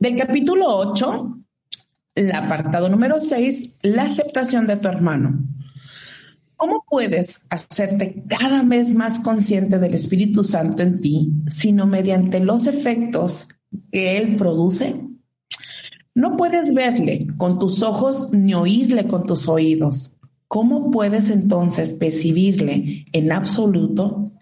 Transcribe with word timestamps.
Del 0.00 0.16
capítulo 0.16 0.64
8, 0.78 1.40
el 2.14 2.32
apartado 2.32 2.88
número 2.88 3.20
6, 3.20 3.80
la 3.82 4.04
aceptación 4.04 4.66
de 4.66 4.78
tu 4.78 4.88
hermano. 4.88 5.46
¿Cómo 6.56 6.86
puedes 6.88 7.46
hacerte 7.50 8.24
cada 8.26 8.62
vez 8.62 8.94
más 8.94 9.18
consciente 9.20 9.78
del 9.78 9.92
Espíritu 9.92 10.42
Santo 10.42 10.82
en 10.82 11.02
ti, 11.02 11.30
sino 11.48 11.86
mediante 11.86 12.40
los 12.40 12.66
efectos 12.66 13.48
que 13.92 14.16
Él 14.16 14.36
produce? 14.36 14.94
No 16.14 16.34
puedes 16.34 16.72
verle 16.72 17.26
con 17.36 17.58
tus 17.58 17.82
ojos 17.82 18.32
ni 18.32 18.54
oírle 18.54 19.06
con 19.06 19.26
tus 19.26 19.48
oídos. 19.48 20.16
¿Cómo 20.48 20.90
puedes 20.90 21.28
entonces 21.28 21.92
percibirle 21.92 23.04
en 23.12 23.32
absoluto? 23.32 24.32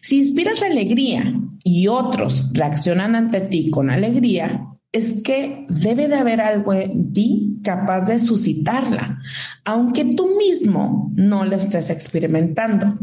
Si 0.00 0.18
inspiras 0.18 0.60
alegría 0.64 1.32
y 1.62 1.86
otros 1.86 2.52
reaccionan 2.52 3.14
ante 3.14 3.42
ti 3.42 3.70
con 3.70 3.88
alegría, 3.88 4.71
es 4.92 5.22
que 5.22 5.66
debe 5.70 6.06
de 6.06 6.16
haber 6.16 6.40
algo 6.40 6.74
en 6.74 7.12
ti 7.12 7.58
capaz 7.64 8.02
de 8.02 8.18
suscitarla, 8.18 9.18
aunque 9.64 10.04
tú 10.04 10.36
mismo 10.36 11.10
no 11.14 11.44
la 11.44 11.56
estés 11.56 11.88
experimentando. 11.90 12.98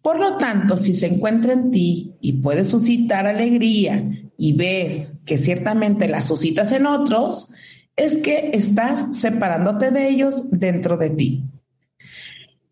Por 0.00 0.18
lo 0.18 0.38
tanto, 0.38 0.76
si 0.76 0.94
se 0.94 1.06
encuentra 1.06 1.52
en 1.52 1.70
ti 1.70 2.14
y 2.20 2.34
puede 2.34 2.64
suscitar 2.64 3.26
alegría 3.26 4.10
y 4.38 4.54
ves 4.54 5.20
que 5.26 5.36
ciertamente 5.38 6.08
la 6.08 6.22
suscitas 6.22 6.72
en 6.72 6.86
otros, 6.86 7.52
es 7.94 8.16
que 8.16 8.50
estás 8.54 9.18
separándote 9.18 9.90
de 9.90 10.08
ellos 10.08 10.50
dentro 10.50 10.96
de 10.96 11.10
ti. 11.10 11.44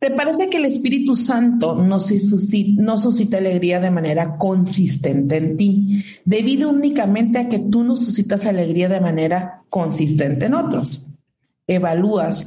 ¿Te 0.01 0.11
parece 0.11 0.49
que 0.49 0.57
el 0.57 0.65
Espíritu 0.65 1.15
Santo 1.15 1.75
no, 1.75 2.01
suscita, 2.01 3.37
alegría 3.37 3.81
de 3.81 3.91
manera 3.91 4.39
consistente 4.39 5.37
en 5.37 5.59
ti, 5.59 6.05
debido 6.25 6.71
únicamente 6.71 7.39
a 7.39 7.51
que 7.51 7.59
tú 7.59 7.85
no 7.85 7.97
suscitas 7.97 8.47
alegría 8.47 8.89
de 8.89 9.03
manera 9.03 9.63
consistente 9.69 10.47
en 10.47 10.55
otros? 10.55 11.07
Evalúas 11.67 12.47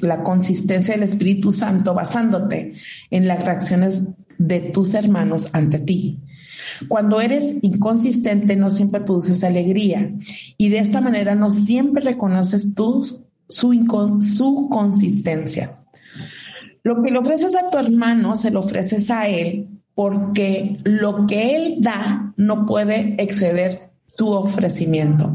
la, 0.00 0.22
consistencia 0.22 0.94
del 0.94 1.02
Espíritu 1.02 1.52
Santo 1.52 1.92
basándote 1.92 2.72
en 3.10 3.28
las 3.28 3.44
reacciones 3.44 4.04
de 4.38 4.60
tus 4.60 4.94
hermanos 4.94 5.50
ante 5.52 5.80
ti. 5.80 6.20
Cuando 6.88 7.20
eres 7.20 7.62
inconsistente 7.62 8.56
no 8.56 8.70
siempre 8.70 9.02
produces 9.02 9.44
alegría 9.44 10.10
y 10.56 10.70
de 10.70 10.78
esta 10.78 11.02
manera 11.02 11.34
no 11.34 11.50
siempre 11.50 12.02
reconoces 12.02 12.74
su 13.50 14.68
consistencia. 14.70 15.83
Lo 16.84 17.02
que 17.02 17.10
le 17.10 17.18
ofreces 17.18 17.56
a 17.56 17.70
tu 17.70 17.78
hermano, 17.78 18.36
se 18.36 18.50
lo 18.50 18.60
ofreces 18.60 19.10
a 19.10 19.26
él 19.26 19.68
porque 19.94 20.78
lo 20.84 21.26
que 21.26 21.56
él 21.56 21.76
da 21.80 22.34
no 22.36 22.66
puede 22.66 23.14
exceder 23.18 23.90
tu 24.16 24.28
ofrecimiento. 24.32 25.34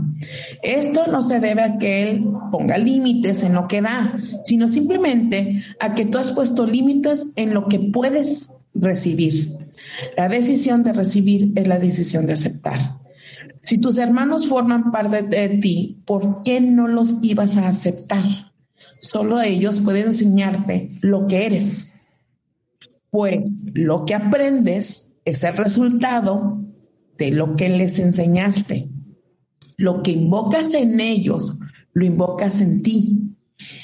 Esto 0.61 1.07
no 1.07 1.21
se 1.21 1.39
debe 1.39 1.63
a 1.63 1.77
que 1.77 2.03
él 2.03 2.23
ponga 2.51 2.77
límites 2.77 3.43
en 3.43 3.53
lo 3.53 3.67
que 3.67 3.81
da, 3.81 4.17
sino 4.43 4.67
simplemente 4.67 5.63
a 5.79 5.95
que 5.95 6.05
tú 6.05 6.17
has 6.19 6.31
puesto 6.31 6.65
límites 6.65 7.33
en 7.35 7.53
lo 7.53 7.67
que 7.67 7.79
puedes 7.79 8.51
recibir. 8.73 9.57
La 10.15 10.29
decisión 10.29 10.83
de 10.83 10.93
recibir 10.93 11.51
es 11.55 11.67
la 11.67 11.79
decisión 11.79 12.27
de 12.27 12.33
aceptar. 12.33 12.99
Si 13.61 13.79
tus 13.79 13.97
hermanos 13.97 14.47
forman 14.47 14.91
parte 14.91 15.23
de 15.23 15.49
ti, 15.49 15.97
¿por 16.05 16.43
qué 16.43 16.61
no 16.61 16.87
los 16.87 17.17
ibas 17.23 17.57
a 17.57 17.67
aceptar? 17.67 18.48
Solo 18.99 19.41
ellos 19.41 19.81
pueden 19.81 20.07
enseñarte 20.07 20.97
lo 21.01 21.27
que 21.27 21.45
eres. 21.45 21.93
Pues 23.09 23.49
lo 23.73 24.05
que 24.05 24.15
aprendes 24.15 25.15
es 25.25 25.43
el 25.43 25.57
resultado 25.57 26.59
de 27.17 27.31
lo 27.31 27.55
que 27.55 27.69
les 27.69 27.99
enseñaste. 27.99 28.89
Lo 29.77 30.03
que 30.03 30.11
invocas 30.11 30.73
en 30.73 30.99
ellos, 30.99 31.57
lo 31.93 32.05
invocas 32.05 32.61
en 32.61 32.81
ti. 32.81 33.35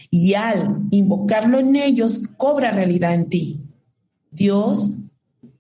Y 0.09 0.34
al 0.34 0.81
invocarlo 0.92 1.59
en 1.59 1.75
ellos, 1.75 2.22
cobra 2.38 2.72
realidad 2.72 3.14
en 3.14 3.30
ti. 3.30 3.62
Dios 4.31 4.92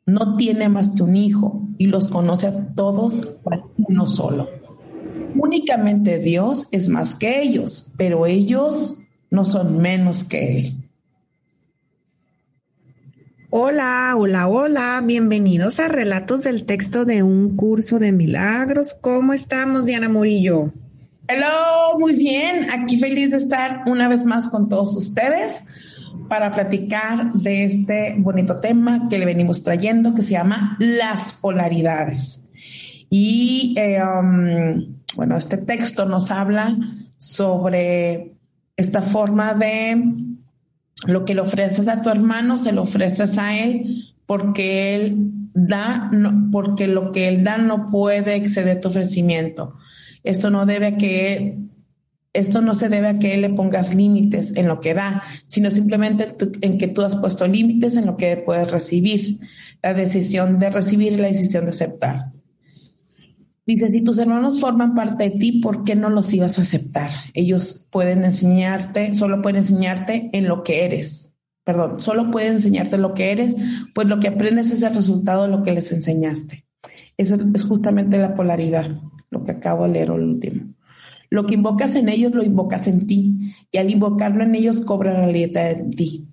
no 0.05 0.35
tiene 0.35 0.69
más 0.69 0.89
que 0.89 1.03
un 1.03 1.15
hijo 1.15 1.67
y 1.77 1.87
los 1.87 2.07
conoce 2.07 2.47
a 2.47 2.73
todos 2.73 3.39
uno 3.77 4.07
solo. 4.07 4.49
Únicamente 5.35 6.19
Dios 6.19 6.67
es 6.71 6.89
más 6.89 7.15
que 7.15 7.41
ellos, 7.41 7.91
pero 7.97 8.25
ellos 8.25 8.97
no 9.35 9.43
son 9.43 9.79
menos 9.79 10.23
que 10.23 10.59
Él. 10.59 10.73
Hola, 13.49 14.13
hola, 14.17 14.47
hola, 14.47 15.01
bienvenidos 15.03 15.79
a 15.79 15.89
Relatos 15.89 16.43
del 16.43 16.65
Texto 16.65 17.03
de 17.03 17.21
un 17.21 17.57
curso 17.57 17.99
de 17.99 18.13
milagros. 18.13 18.93
¿Cómo 18.99 19.33
estamos, 19.33 19.85
Diana 19.85 20.07
Murillo? 20.09 20.71
Hello, 21.27 21.99
muy 21.99 22.13
bien. 22.13 22.67
Aquí 22.71 22.97
feliz 22.97 23.31
de 23.31 23.37
estar 23.37 23.83
una 23.87 24.07
vez 24.07 24.25
más 24.25 24.47
con 24.47 24.69
todos 24.69 24.95
ustedes 24.95 25.65
para 26.29 26.53
platicar 26.53 27.33
de 27.33 27.65
este 27.65 28.15
bonito 28.17 28.59
tema 28.59 29.07
que 29.09 29.19
le 29.19 29.25
venimos 29.25 29.63
trayendo 29.63 30.13
que 30.13 30.21
se 30.21 30.31
llama 30.31 30.77
las 30.79 31.33
polaridades. 31.33 32.47
Y 33.09 33.75
eh, 33.77 34.01
um, 34.01 34.95
bueno, 35.15 35.35
este 35.35 35.57
texto 35.57 36.05
nos 36.05 36.31
habla 36.31 36.75
sobre 37.17 38.34
esta 38.77 39.01
forma 39.01 39.53
de 39.53 40.01
lo 41.07 41.25
que 41.25 41.35
le 41.35 41.41
ofreces 41.41 41.87
a 41.87 42.01
tu 42.01 42.09
hermano, 42.09 42.57
se 42.57 42.71
lo 42.71 42.83
ofreces 42.83 43.37
a 43.37 43.57
él 43.57 44.05
porque 44.25 44.95
él 44.95 45.31
da, 45.53 46.11
porque 46.51 46.87
lo 46.87 47.11
que 47.11 47.27
él 47.27 47.43
da 47.43 47.57
no 47.57 47.89
puede 47.89 48.35
exceder 48.35 48.81
tu 48.81 48.89
ofrecimiento. 48.89 49.75
Esto 50.23 50.49
no 50.49 50.65
debe 50.65 50.87
a 50.87 50.97
que 50.97 51.59
esto 52.33 52.61
no 52.61 52.75
se 52.75 52.89
debe 52.89 53.07
a 53.07 53.19
que 53.19 53.33
él 53.33 53.41
le 53.41 53.49
pongas 53.49 53.95
límites 53.95 54.57
en 54.57 54.67
lo 54.67 54.81
que 54.81 54.93
da, 54.93 55.23
sino 55.45 55.71
simplemente 55.71 56.35
en 56.61 56.77
que 56.77 56.89
tú 56.89 57.01
has 57.01 57.15
puesto 57.15 57.47
límites 57.47 57.95
en 57.95 58.05
lo 58.05 58.17
que 58.17 58.35
puedes 58.35 58.69
recibir. 58.69 59.39
La 59.81 59.93
decisión 59.93 60.59
de 60.59 60.69
recibir 60.69 61.13
y 61.13 61.17
la 61.17 61.27
decisión 61.27 61.63
de 61.63 61.71
aceptar. 61.71 62.34
Dice, 63.65 63.89
si 63.89 64.03
tus 64.03 64.19
hermanos 64.19 64.59
forman 64.59 64.93
parte 64.93 65.23
de 65.23 65.31
ti, 65.31 65.53
¿por 65.53 65.83
qué 65.83 65.95
no 65.95 66.11
los 66.11 66.31
ibas 66.33 66.59
a 66.59 66.61
aceptar? 66.61 67.11
Ellos 67.33 67.87
pueden 67.91 68.23
enseñarte, 68.23 69.15
solo 69.15 69.41
pueden 69.41 69.57
enseñarte 69.57 70.29
en 70.33 70.47
lo 70.47 70.63
que 70.63 70.85
eres. 70.85 71.35
Perdón, 71.63 72.03
solo 72.03 72.29
pueden 72.29 72.53
enseñarte 72.53 72.99
lo 72.99 73.15
que 73.15 73.31
eres, 73.31 73.55
pues 73.95 74.07
lo 74.07 74.19
que 74.19 74.27
aprendes 74.27 74.69
es 74.69 74.83
el 74.83 74.93
resultado 74.93 75.43
de 75.43 75.49
lo 75.49 75.63
que 75.63 75.71
les 75.71 75.91
enseñaste. 75.91 76.65
Eso 77.17 77.37
es 77.55 77.63
justamente 77.63 78.19
la 78.19 78.35
polaridad, 78.35 79.01
lo 79.31 79.43
que 79.43 79.51
acabo 79.51 79.85
de 79.85 79.93
leer 79.93 80.09
el 80.09 80.21
último. 80.21 80.75
Lo 81.31 81.47
que 81.47 81.55
invocas 81.55 81.95
en 81.95 82.07
ellos 82.07 82.33
lo 82.33 82.43
invocas 82.43 82.85
en 82.85 83.07
ti 83.07 83.55
y 83.71 83.77
al 83.79 83.89
invocarlo 83.89 84.43
en 84.43 84.53
ellos 84.53 84.81
cobra 84.81 85.11
realidad 85.11 85.71
en 85.71 85.91
ti. 85.91 86.27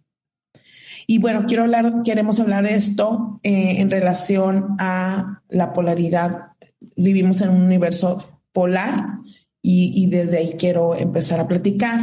Y 1.06 1.16
bueno, 1.16 1.46
quiero 1.46 1.62
hablar, 1.62 2.02
queremos 2.04 2.38
hablar 2.40 2.64
de 2.64 2.74
esto 2.74 3.40
eh, 3.42 3.76
en 3.78 3.90
relación 3.90 4.76
a 4.78 5.42
la 5.48 5.72
polaridad 5.72 6.52
vivimos 6.96 7.40
en 7.40 7.50
un 7.50 7.62
universo 7.62 8.24
polar 8.52 9.18
y, 9.62 10.06
desde 10.06 10.38
ahí 10.38 10.56
quiero 10.58 10.94
empezar 10.94 11.38
a 11.38 11.46
platicar. 11.46 12.00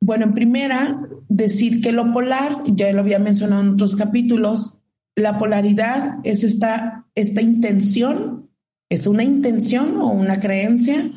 Bueno, 0.00 0.24
en 0.24 0.34
primera, 0.34 1.00
decir 1.28 1.82
que 1.82 1.92
lo 1.92 2.12
polar, 2.12 2.62
ya 2.64 2.90
lo 2.92 3.00
había 3.00 3.18
mencionado 3.18 3.62
en 3.62 3.68
otros 3.70 3.94
capítulos, 3.94 4.80
la 5.14 5.38
polaridad 5.38 6.18
es 6.24 6.44
esta, 6.44 7.06
esta 7.14 7.42
intención, 7.42 8.48
es 8.88 9.06
una 9.06 9.22
intención 9.22 10.00
o 10.00 10.08
una 10.08 10.40
creencia 10.40 11.10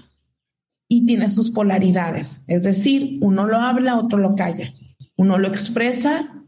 y 0.90 1.06
tiene 1.06 1.30
sus 1.30 1.52
polaridades. 1.52 2.44
Es 2.48 2.64
decir, 2.64 3.20
uno 3.22 3.48
lo 3.48 3.58
habla, 3.58 3.98
otro 3.98 4.20
lo 4.20 4.36
calla. 4.36 4.74
Uno 5.16 5.38
lo 5.38 5.48
expresa 5.48 6.46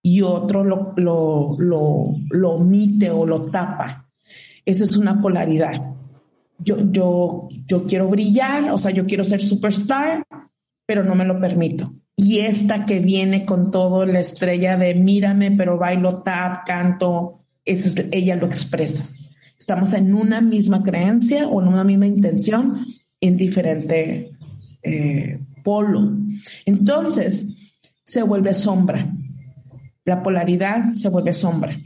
y 0.00 0.22
otro 0.22 0.64
lo, 0.64 0.94
lo, 0.96 1.56
lo 1.58 2.50
omite 2.50 3.10
o 3.10 3.26
lo 3.26 3.50
tapa. 3.50 4.08
Esa 4.64 4.84
es 4.84 4.96
una 4.96 5.20
polaridad. 5.20 5.94
Yo, 6.58 6.76
yo, 6.92 7.48
yo 7.66 7.86
quiero 7.86 8.08
brillar, 8.08 8.70
o 8.70 8.78
sea, 8.78 8.92
yo 8.92 9.06
quiero 9.06 9.24
ser 9.24 9.42
superstar, 9.42 10.24
pero 10.86 11.02
no 11.02 11.14
me 11.14 11.24
lo 11.24 11.40
permito. 11.40 11.92
Y 12.16 12.38
esta 12.38 12.86
que 12.86 13.00
viene 13.00 13.44
con 13.44 13.70
todo 13.70 14.06
la 14.06 14.20
estrella 14.20 14.76
de 14.76 14.94
mírame, 14.94 15.50
pero 15.50 15.78
bailo 15.78 16.22
tap, 16.22 16.66
canto, 16.66 17.40
es, 17.64 17.96
ella 18.12 18.36
lo 18.36 18.46
expresa. 18.46 19.04
Estamos 19.58 19.92
en 19.92 20.14
una 20.14 20.40
misma 20.40 20.82
creencia 20.82 21.48
o 21.48 21.62
en 21.62 21.68
una 21.68 21.84
misma 21.84 22.06
intención 22.06 22.86
en 23.20 23.36
diferente 23.36 24.32
eh, 24.82 25.40
polo. 25.62 26.12
Entonces, 26.66 27.56
se 28.04 28.22
vuelve 28.22 28.54
sombra. 28.54 29.08
La 30.04 30.22
polaridad 30.22 30.92
se 30.94 31.08
vuelve 31.08 31.32
sombra. 31.32 31.78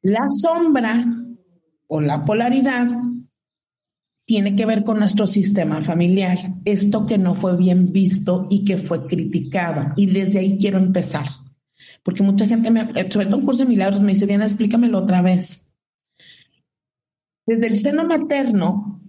La 0.00 0.24
sombra 0.28 1.04
o 1.94 2.00
la 2.00 2.24
polaridad 2.24 2.88
tiene 4.26 4.56
que 4.56 4.64
ver 4.64 4.82
con 4.82 4.98
nuestro 4.98 5.26
sistema 5.26 5.82
familiar, 5.82 6.54
esto 6.64 7.04
que 7.04 7.18
no 7.18 7.34
fue 7.34 7.54
bien 7.54 7.92
visto 7.92 8.46
y 8.48 8.64
que 8.64 8.78
fue 8.78 9.06
criticado. 9.06 9.92
Y 9.94 10.06
desde 10.06 10.38
ahí 10.38 10.56
quiero 10.56 10.78
empezar, 10.78 11.26
porque 12.02 12.22
mucha 12.22 12.46
gente, 12.46 12.70
me, 12.70 12.86
sobre 13.10 13.26
todo 13.26 13.36
un 13.36 13.44
curso 13.44 13.64
de 13.64 13.68
milagros, 13.68 14.00
me 14.00 14.14
dice, 14.14 14.24
bien, 14.24 14.40
explícamelo 14.40 15.00
otra 15.00 15.20
vez. 15.20 15.74
Desde 17.46 17.66
el 17.66 17.78
seno 17.78 18.04
materno 18.06 19.02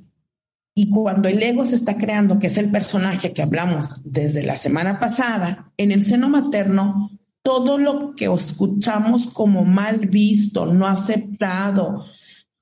y 0.76 0.90
cuando 0.90 1.30
el 1.30 1.42
ego 1.42 1.64
se 1.64 1.78
está 1.78 1.96
creando, 1.96 2.38
que 2.38 2.48
es 2.48 2.58
el 2.58 2.70
personaje 2.70 3.32
que 3.32 3.44
hablamos 3.44 4.02
desde 4.04 4.44
la 4.44 4.58
semana 4.58 5.00
pasada, 5.00 5.72
en 5.78 5.92
el 5.92 6.04
seno 6.04 6.28
materno, 6.28 7.12
todo 7.44 7.78
lo 7.78 8.14
que 8.14 8.26
escuchamos 8.26 9.28
como 9.28 9.64
mal 9.64 10.08
visto, 10.08 10.66
no 10.66 10.86
aceptado, 10.86 12.04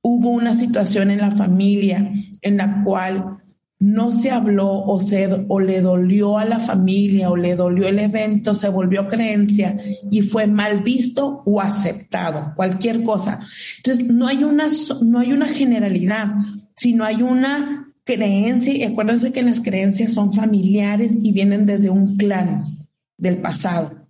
hubo 0.02 0.30
una 0.30 0.54
situación 0.54 1.12
en 1.12 1.20
la 1.20 1.32
familia 1.32 2.12
en 2.42 2.58
la 2.58 2.84
cual 2.84 3.38
no 3.82 4.12
se 4.12 4.30
habló 4.30 4.84
o, 4.84 5.00
se, 5.00 5.28
o 5.48 5.60
le 5.60 5.82
dolió 5.82 6.38
a 6.38 6.46
la 6.46 6.60
familia 6.60 7.32
o 7.32 7.36
le 7.36 7.56
dolió 7.56 7.88
el 7.88 7.98
evento, 7.98 8.54
se 8.54 8.70
volvió 8.70 9.08
creencia 9.08 9.76
y 10.12 10.22
fue 10.22 10.46
mal 10.46 10.84
visto 10.84 11.42
o 11.46 11.60
aceptado, 11.60 12.54
cualquier 12.56 13.02
cosa. 13.02 13.40
Entonces, 13.78 14.06
no 14.06 14.28
hay 14.28 14.44
una, 14.44 14.68
no 15.02 15.20
hay 15.20 15.34
una 15.34 15.48
generalidad, 15.48 16.28
sino 16.76 17.06
hay 17.06 17.24
una 17.24 17.92
creencia, 18.04 18.76
y 18.76 18.84
acuérdense 18.84 19.34
que 19.34 19.42
las 19.42 19.62
creencias 19.62 20.14
son 20.14 20.32
familiares 20.32 21.18
y 21.22 21.32
vienen 21.32 21.66
desde 21.66 21.90
un 21.90 22.18
clan 22.18 22.88
del 23.18 23.38
pasado. 23.38 24.08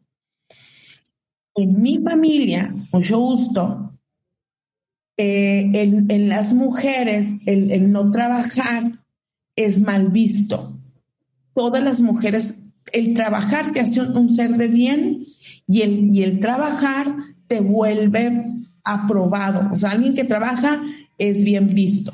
En 1.56 1.82
mi 1.82 1.98
familia, 2.00 2.74
mucho 2.92 3.20
gusto, 3.20 3.91
eh, 5.18 5.70
en, 5.74 6.30
las 6.30 6.54
mujeres 6.54 7.40
el, 7.46 7.92
no 7.92 8.12
trabajar 8.12 9.00
es 9.56 9.80
mal 9.80 10.10
visto. 10.10 10.78
Todas 11.54 11.84
las 11.84 12.02
mujeres, 12.02 12.64
el 12.94 13.14
trabajar 13.14 13.72
te 13.72 13.82
hace 13.82 14.02
un, 14.02 14.32
ser 14.32 14.52
de 14.58 14.68
bien 14.68 15.26
y 15.68 15.82
el, 15.82 16.10
y 16.12 16.24
el 16.24 16.40
trabajar 16.40 17.08
te 17.48 17.60
vuelve 17.60 18.46
aprobado. 18.84 19.70
O 19.72 19.78
sea, 19.78 19.92
alguien 19.92 20.14
que 20.14 20.24
trabaja 20.24 20.82
es 21.18 21.44
bien 21.44 21.74
visto. 21.76 22.14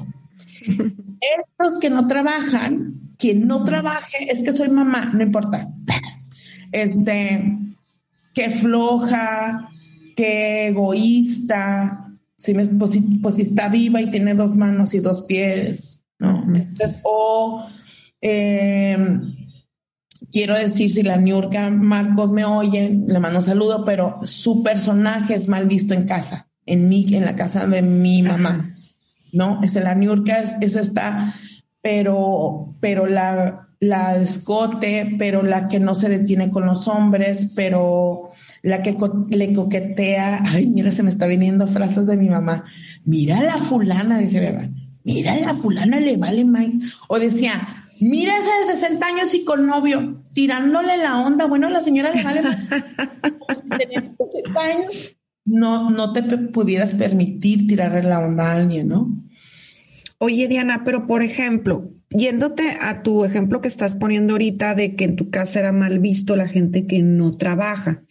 Estos 0.67 1.79
que 1.79 1.89
no 1.89 2.07
trabajan, 2.07 3.13
quien 3.17 3.47
no 3.47 3.63
trabaje, 3.63 4.29
es 4.29 4.43
que 4.43 4.51
soy 4.51 4.69
mamá, 4.69 5.11
no 5.13 5.23
importa. 5.23 5.69
Este, 6.71 7.57
que 8.33 8.49
floja, 8.49 9.69
que 10.15 10.67
egoísta, 10.67 12.06
si, 12.37 12.53
pues, 12.53 12.69
pues, 13.21 13.35
si, 13.35 13.41
está 13.41 13.67
viva 13.67 13.99
y 14.01 14.11
tiene 14.11 14.35
dos 14.35 14.55
manos 14.55 14.93
y 14.93 14.99
dos 14.99 15.21
pies, 15.21 16.05
¿no? 16.19 16.43
Entonces, 16.53 16.99
o 17.03 17.67
em, 18.21 19.35
quiero 20.31 20.55
decir, 20.55 20.91
si 20.91 21.01
la 21.01 21.17
Niurka 21.17 21.69
Marcos 21.69 22.31
me 22.31 22.45
oye, 22.45 22.89
le 22.89 23.19
mando 23.19 23.39
un 23.39 23.45
saludo, 23.45 23.83
pero 23.83 24.19
su 24.23 24.61
personaje 24.63 25.33
es 25.33 25.47
mal 25.47 25.67
visto 25.67 25.95
en 25.95 26.05
casa, 26.05 26.49
en 26.65 26.87
mi, 26.87 27.11
en 27.13 27.25
la 27.25 27.35
casa 27.35 27.65
de 27.65 27.81
mi 27.81 28.21
mamá, 28.21 28.75
¿no? 29.33 29.61
Es 29.63 29.73
la 29.75 29.95
Niurka, 29.95 30.39
es, 30.39 30.55
es 30.61 30.75
esta, 30.75 31.33
pero, 31.81 32.75
pero 32.79 33.07
la, 33.07 33.69
la 33.79 34.15
escote, 34.15 35.15
pero 35.17 35.41
la 35.41 35.67
que 35.67 35.79
no 35.79 35.95
se 35.95 36.09
detiene 36.09 36.51
con 36.51 36.67
los 36.67 36.87
hombres, 36.87 37.51
pero 37.55 38.26
la 38.67 38.81
que 38.81 38.95
le 39.29 39.53
coquetea, 39.53 40.43
ay, 40.45 40.67
mira, 40.67 40.91
se 40.91 41.01
me 41.03 41.09
está 41.09 41.25
viniendo 41.25 41.67
frases 41.67 42.05
de 42.05 42.17
mi 42.17 42.29
mamá, 42.29 42.65
mira 43.05 43.41
la 43.41 43.57
fulana, 43.57 44.17
dice, 44.17 44.39
¿verdad? 44.39 44.69
Mira 45.03 45.35
la 45.39 45.55
fulana, 45.55 45.99
le 45.99 46.17
vale 46.17 46.43
más. 46.43 46.67
O 47.07 47.17
decía, 47.17 47.61
mira 48.01 48.37
ese 48.37 48.49
de 48.71 48.77
60 48.77 49.05
años 49.05 49.33
y 49.33 49.45
con 49.45 49.65
novio, 49.67 50.23
tirándole 50.33 50.97
la 50.97 51.17
onda, 51.25 51.45
bueno, 51.45 51.69
la 51.69 51.81
señora 51.81 52.11
le 52.11 52.23
vale 52.23 52.41
más. 52.41 52.69
años, 54.61 55.15
no, 55.45 55.89
no 55.89 56.11
te 56.11 56.23
pudieras 56.23 56.93
permitir 56.93 57.67
tirarle 57.67 58.03
la 58.03 58.19
onda 58.19 58.51
a 58.51 58.55
alguien, 58.55 58.89
¿no? 58.89 59.23
Oye, 60.17 60.47
Diana, 60.47 60.81
pero 60.83 61.07
por 61.07 61.23
ejemplo, 61.23 61.91
yéndote 62.09 62.77
a 62.81 63.01
tu 63.03 63.23
ejemplo 63.23 63.61
que 63.61 63.67
estás 63.67 63.95
poniendo 63.95 64.33
ahorita 64.33 64.75
de 64.75 64.95
que 64.95 65.05
en 65.05 65.15
tu 65.15 65.29
casa 65.29 65.59
era 65.59 65.71
mal 65.71 65.99
visto 65.99 66.35
la 66.35 66.47
gente 66.49 66.85
que 66.85 67.01
no 67.01 67.37
trabaja. 67.37 68.01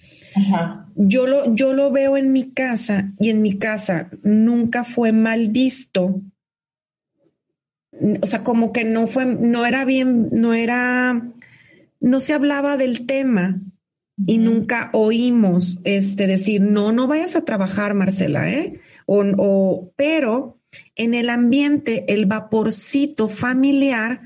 Yo 0.94 1.26
lo, 1.26 1.54
yo 1.54 1.72
lo 1.72 1.90
veo 1.90 2.16
en 2.16 2.32
mi 2.32 2.50
casa 2.50 3.12
y 3.18 3.30
en 3.30 3.42
mi 3.42 3.58
casa 3.58 4.10
nunca 4.22 4.84
fue 4.84 5.12
mal 5.12 5.48
visto. 5.48 6.22
O 8.20 8.26
sea, 8.26 8.44
como 8.44 8.72
que 8.72 8.84
no 8.84 9.06
fue, 9.06 9.24
no 9.24 9.64
era 9.64 9.84
bien, 9.84 10.28
no 10.32 10.52
era, 10.52 11.22
no 12.00 12.20
se 12.20 12.34
hablaba 12.34 12.76
del 12.76 13.06
tema 13.06 13.60
y 14.26 14.38
nunca 14.38 14.90
oímos 14.92 15.78
este 15.84 16.26
decir, 16.26 16.60
no, 16.60 16.92
no 16.92 17.06
vayas 17.06 17.36
a 17.36 17.44
trabajar, 17.44 17.94
Marcela, 17.94 18.50
¿eh? 18.50 18.80
O, 19.06 19.24
o, 19.38 19.92
pero 19.96 20.58
en 20.94 21.14
el 21.14 21.30
ambiente, 21.30 22.04
el 22.12 22.26
vaporcito 22.26 23.28
familiar 23.28 24.20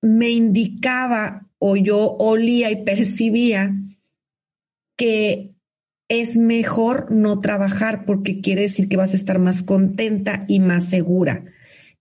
me 0.00 0.30
indicaba 0.30 1.48
o 1.58 1.76
yo 1.76 2.16
olía 2.18 2.70
y 2.70 2.84
percibía 2.84 3.74
que 4.96 5.54
es 6.08 6.36
mejor 6.36 7.10
no 7.10 7.40
trabajar 7.40 8.04
porque 8.04 8.40
quiere 8.40 8.62
decir 8.62 8.88
que 8.88 8.96
vas 8.96 9.14
a 9.14 9.16
estar 9.16 9.38
más 9.38 9.62
contenta 9.62 10.44
y 10.48 10.60
más 10.60 10.88
segura. 10.88 11.44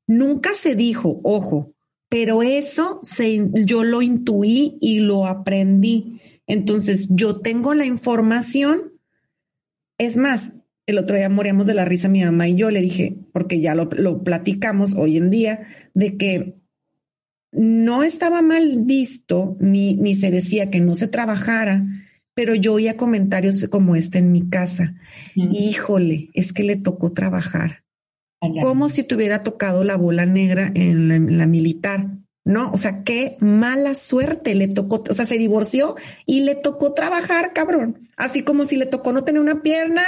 Nunca 0.07 0.53
se 0.53 0.75
dijo, 0.75 1.21
ojo, 1.23 1.73
pero 2.09 2.43
eso 2.43 2.99
se, 3.01 3.49
yo 3.65 3.83
lo 3.83 4.01
intuí 4.01 4.77
y 4.81 4.99
lo 4.99 5.25
aprendí. 5.25 6.21
Entonces, 6.45 7.07
yo 7.09 7.39
tengo 7.39 7.73
la 7.73 7.85
información. 7.85 8.93
Es 9.97 10.17
más, 10.17 10.51
el 10.85 10.97
otro 10.97 11.15
día 11.15 11.29
moríamos 11.29 11.65
de 11.65 11.73
la 11.73 11.85
risa 11.85 12.09
mi 12.09 12.23
mamá 12.23 12.49
y 12.49 12.55
yo 12.55 12.69
le 12.69 12.81
dije, 12.81 13.15
porque 13.31 13.61
ya 13.61 13.73
lo, 13.73 13.85
lo 13.85 14.23
platicamos 14.23 14.95
hoy 14.95 15.17
en 15.17 15.31
día, 15.31 15.67
de 15.93 16.17
que 16.17 16.55
no 17.53 18.03
estaba 18.03 18.41
mal 18.41 18.83
visto 18.83 19.55
ni, 19.59 19.95
ni 19.95 20.15
se 20.15 20.31
decía 20.31 20.69
que 20.69 20.81
no 20.81 20.95
se 20.95 21.07
trabajara, 21.07 21.85
pero 22.33 22.55
yo 22.55 22.73
oía 22.73 22.97
comentarios 22.97 23.65
como 23.69 23.95
este 23.95 24.19
en 24.19 24.31
mi 24.31 24.49
casa. 24.49 24.95
Híjole, 25.35 26.29
es 26.33 26.53
que 26.53 26.63
le 26.63 26.75
tocó 26.75 27.11
trabajar. 27.11 27.83
Como 28.61 28.89
si 28.89 29.03
te 29.03 29.15
hubiera 29.15 29.43
tocado 29.43 29.83
la 29.83 29.95
bola 29.95 30.25
negra 30.25 30.69
en 30.75 31.37
la, 31.37 31.47
militar, 31.47 32.09
¿no? 32.43 32.71
O 32.71 32.77
sea, 32.77 33.03
qué 33.03 33.37
mala 33.39 33.95
suerte 33.95 34.53
le 34.53 34.67
tocó, 34.67 35.01
o 35.09 35.13
sea, 35.13 35.25
se 35.25 35.37
divorció 35.37 35.95
y 36.25 36.41
le 36.41 36.55
tocó 36.55 36.91
trabajar, 36.93 37.53
cabrón. 37.53 38.09
Así 38.17 38.43
como 38.43 38.65
si 38.65 38.75
le 38.75 38.85
tocó 38.85 39.13
no 39.13 39.23
tener 39.23 39.41
una 39.41 39.61
pierna, 39.61 40.03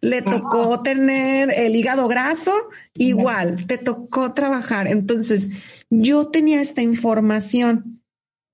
le 0.00 0.20
tocó 0.20 0.82
tener 0.82 1.52
el 1.56 1.76
hígado 1.76 2.08
graso, 2.08 2.52
igual, 2.94 3.66
te 3.66 3.78
tocó 3.78 4.34
trabajar. 4.34 4.88
Entonces, 4.88 5.50
yo 5.88 6.26
tenía 6.26 6.60
esta 6.62 6.82
información 6.82 8.02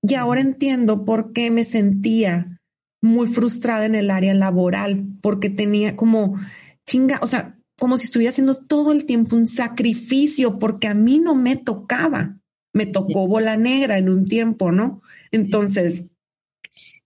y 0.03 0.13
ahora 0.13 0.41
entiendo 0.41 1.05
por 1.05 1.33
qué 1.33 1.49
me 1.49 1.63
sentía 1.63 2.61
muy 3.03 3.27
frustrada 3.27 3.85
en 3.85 3.95
el 3.95 4.09
área 4.09 4.33
laboral 4.33 5.03
porque 5.21 5.49
tenía 5.49 5.97
como 5.97 6.39
chinga, 6.85 7.19
o 7.21 7.27
sea, 7.27 7.57
como 7.77 7.99
si 7.99 8.05
estuviera 8.05 8.29
haciendo 8.29 8.55
todo 8.55 8.93
el 8.93 9.05
tiempo 9.05 9.35
un 9.35 9.45
sacrificio 9.45 10.57
porque 10.57 10.87
a 10.87 10.93
mí 10.93 11.19
no 11.19 11.35
me 11.35 11.57
tocaba. 11.57 12.37
Me 12.71 12.85
tocó 12.85 13.27
bola 13.27 13.57
negra 13.57 13.97
en 13.97 14.09
un 14.09 14.27
tiempo, 14.27 14.71
¿no? 14.71 15.01
Entonces, 15.31 16.05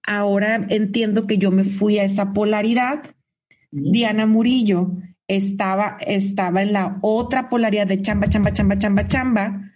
ahora 0.04 0.68
entiendo 0.70 1.26
que 1.26 1.40
yo 1.40 1.52
me 1.52 1.66
fui 1.66 1.98
a 1.98 2.06
esa 2.06 2.32
polaridad. 2.32 3.16
Diana 3.72 4.28
Murillo 4.28 4.92
estaba, 5.28 5.98
estaba 6.00 6.62
en 6.62 6.74
la 6.74 7.00
otra 7.02 7.50
polaridad 7.50 7.88
de 7.88 8.02
chamba, 8.04 8.30
chamba, 8.30 8.54
chamba, 8.54 8.78
chamba, 8.78 9.08
chamba. 9.08 9.72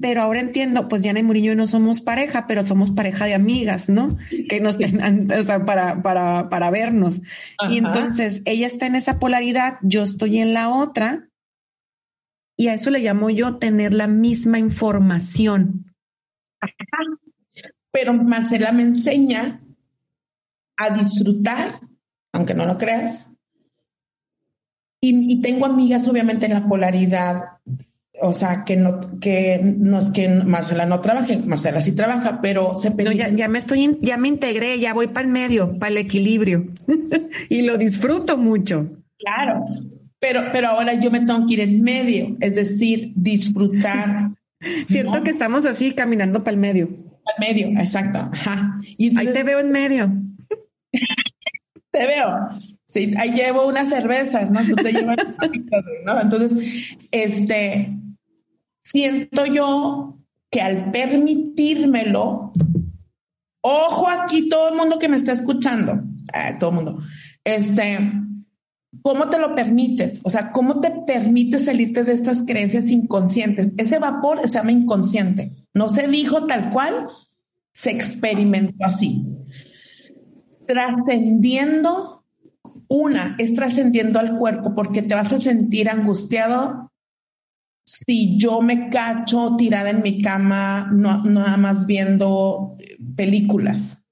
Pero 0.00 0.22
ahora 0.22 0.40
entiendo, 0.40 0.88
pues 0.88 1.02
Diana 1.02 1.18
y 1.18 1.22
Murillo 1.22 1.54
no 1.54 1.66
somos 1.66 2.00
pareja, 2.00 2.46
pero 2.46 2.64
somos 2.64 2.92
pareja 2.92 3.26
de 3.26 3.34
amigas, 3.34 3.90
¿no? 3.90 4.16
Que 4.48 4.58
nos 4.58 4.78
tengan, 4.78 5.30
o 5.30 5.42
sea, 5.44 5.66
para, 5.66 6.02
para, 6.02 6.48
para 6.48 6.70
vernos. 6.70 7.20
Y 7.68 7.76
entonces 7.76 8.40
ella 8.46 8.66
está 8.66 8.86
en 8.86 8.94
esa 8.94 9.18
polaridad, 9.18 9.78
yo 9.82 10.02
estoy 10.02 10.38
en 10.38 10.54
la 10.54 10.70
otra. 10.70 11.28
Y 12.56 12.68
a 12.68 12.74
eso 12.74 12.90
le 12.90 13.00
llamo 13.00 13.28
yo 13.28 13.56
tener 13.56 13.92
la 13.92 14.06
misma 14.06 14.58
información. 14.58 15.92
Pero 17.92 18.14
Marcela 18.14 18.72
me 18.72 18.82
enseña 18.82 19.60
a 20.76 20.90
disfrutar, 20.90 21.80
aunque 22.32 22.54
no 22.54 22.64
lo 22.64 22.78
creas. 22.78 23.30
Y, 25.02 25.34
y 25.34 25.42
tengo 25.42 25.66
amigas, 25.66 26.08
obviamente, 26.08 26.46
en 26.46 26.54
la 26.54 26.66
polaridad 26.66 27.44
o 28.20 28.32
sea, 28.32 28.64
que 28.64 28.76
no, 28.76 29.18
que 29.20 29.60
no 29.62 29.98
es 29.98 30.10
que 30.10 30.28
Marcela 30.28 30.86
no 30.86 31.00
trabaje, 31.00 31.38
Marcela 31.38 31.82
sí 31.82 31.94
trabaja, 31.94 32.40
pero 32.40 32.76
se 32.76 32.90
no, 32.90 33.12
ya, 33.12 33.28
ya, 33.28 33.48
me 33.48 33.58
estoy, 33.58 33.98
ya 34.00 34.16
me 34.16 34.28
integré, 34.28 34.78
ya 34.78 34.94
voy 34.94 35.08
para 35.08 35.26
el 35.26 35.32
medio, 35.32 35.78
para 35.78 35.92
el 35.92 35.98
equilibrio 35.98 36.66
y 37.48 37.62
lo 37.62 37.78
disfruto 37.78 38.36
mucho. 38.36 38.90
Claro, 39.18 39.64
pero, 40.20 40.42
pero 40.52 40.68
ahora 40.68 40.94
yo 40.94 41.10
me 41.10 41.20
tengo 41.20 41.46
que 41.46 41.54
ir 41.54 41.60
en 41.60 41.82
medio, 41.82 42.36
es 42.40 42.54
decir, 42.54 43.12
disfrutar. 43.16 44.30
Siento 44.88 45.22
que 45.22 45.30
estamos 45.30 45.64
así 45.64 45.92
caminando 45.92 46.44
para 46.44 46.54
el 46.54 46.60
medio. 46.60 46.88
Al 47.24 47.46
medio, 47.46 47.68
exacto. 47.80 48.18
Ajá. 48.18 48.80
Y 48.98 49.18
Ahí 49.18 49.28
te 49.32 49.42
veo 49.42 49.60
en 49.60 49.72
medio. 49.72 50.12
te 51.90 52.06
veo. 52.06 52.50
Sí, 52.86 53.14
ahí 53.18 53.32
llevo 53.32 53.66
unas 53.66 53.88
cervezas, 53.88 54.50
¿no? 54.50 54.60
Llevas, 54.62 55.16
¿no? 56.04 56.20
Entonces, 56.20 56.96
este, 57.12 57.96
siento 58.92 59.46
yo 59.46 60.18
que 60.50 60.60
al 60.60 60.90
permitírmelo, 60.90 62.52
ojo 63.60 64.08
aquí 64.08 64.48
todo 64.48 64.70
el 64.70 64.76
mundo 64.76 64.98
que 64.98 65.08
me 65.08 65.16
está 65.16 65.32
escuchando, 65.32 66.02
eh, 66.34 66.56
todo 66.58 66.70
el 66.70 66.76
mundo, 66.76 66.98
este, 67.44 67.98
¿cómo 69.02 69.28
te 69.30 69.38
lo 69.38 69.54
permites? 69.54 70.20
O 70.24 70.30
sea, 70.30 70.50
¿cómo 70.50 70.80
te 70.80 70.90
permites 71.06 71.66
salirte 71.66 72.02
de 72.02 72.12
estas 72.12 72.42
creencias 72.42 72.86
inconscientes? 72.86 73.70
Ese 73.76 73.98
vapor 73.98 74.40
se 74.42 74.58
llama 74.58 74.72
inconsciente, 74.72 75.52
no 75.72 75.88
se 75.88 76.08
dijo 76.08 76.46
tal 76.46 76.70
cual, 76.70 77.06
se 77.72 77.92
experimentó 77.92 78.84
así. 78.84 79.24
Trascendiendo, 80.66 82.24
una 82.88 83.36
es 83.38 83.54
trascendiendo 83.54 84.18
al 84.18 84.36
cuerpo 84.36 84.74
porque 84.74 85.02
te 85.02 85.14
vas 85.14 85.32
a 85.32 85.38
sentir 85.38 85.88
angustiado 85.88 86.89
si 87.90 88.38
yo 88.38 88.60
me 88.60 88.88
cacho 88.88 89.56
tirada 89.56 89.90
en 89.90 90.02
mi 90.02 90.22
cama, 90.22 90.88
no, 90.92 91.24
nada 91.24 91.56
más 91.56 91.86
viendo 91.86 92.76
películas. 93.16 94.04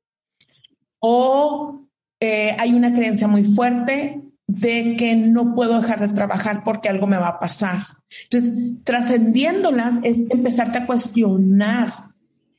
O 0.98 1.86
eh, 2.18 2.56
hay 2.58 2.74
una 2.74 2.92
creencia 2.92 3.28
muy 3.28 3.44
fuerte 3.44 4.20
de 4.48 4.96
que 4.96 5.14
no 5.14 5.54
puedo 5.54 5.80
dejar 5.80 6.00
de 6.00 6.12
trabajar 6.12 6.64
porque 6.64 6.88
algo 6.88 7.06
me 7.06 7.18
va 7.18 7.28
a 7.28 7.38
pasar. 7.38 7.82
Entonces, 8.24 8.82
trascendiéndolas 8.82 10.00
es 10.02 10.24
empezarte 10.30 10.78
a 10.78 10.86
cuestionar 10.86 12.08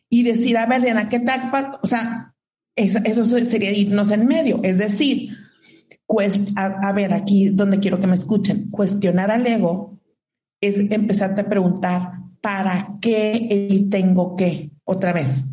y 0.09 0.23
decir, 0.23 0.57
a 0.57 0.67
ver, 0.67 0.81
Diana, 0.81 1.09
¿qué 1.09 1.19
tal? 1.19 1.79
O 1.81 1.88
sea, 1.88 2.33
eso, 2.75 3.25
sería 3.25 3.71
irnos 3.71 4.11
en 4.11 4.25
medio. 4.25 4.61
Es 4.63 4.77
decir, 4.77 5.35
a 6.55 6.93
ver, 6.93 7.13
aquí 7.13 7.49
donde 7.49 7.79
quiero 7.79 7.99
que 7.99 8.07
me 8.07 8.15
escuchen, 8.15 8.69
cuestionar 8.69 9.31
al 9.31 9.45
ego 9.45 9.99
es 10.62 10.80
empezarte 10.80 11.42
a 11.42 11.50
preguntar, 11.50 12.12
¿para 12.42 12.98
qué 13.01 13.48
el 13.50 13.89
tengo 13.89 14.36
que? 14.36 14.72
Otra 14.84 15.13
vez. 15.13 15.46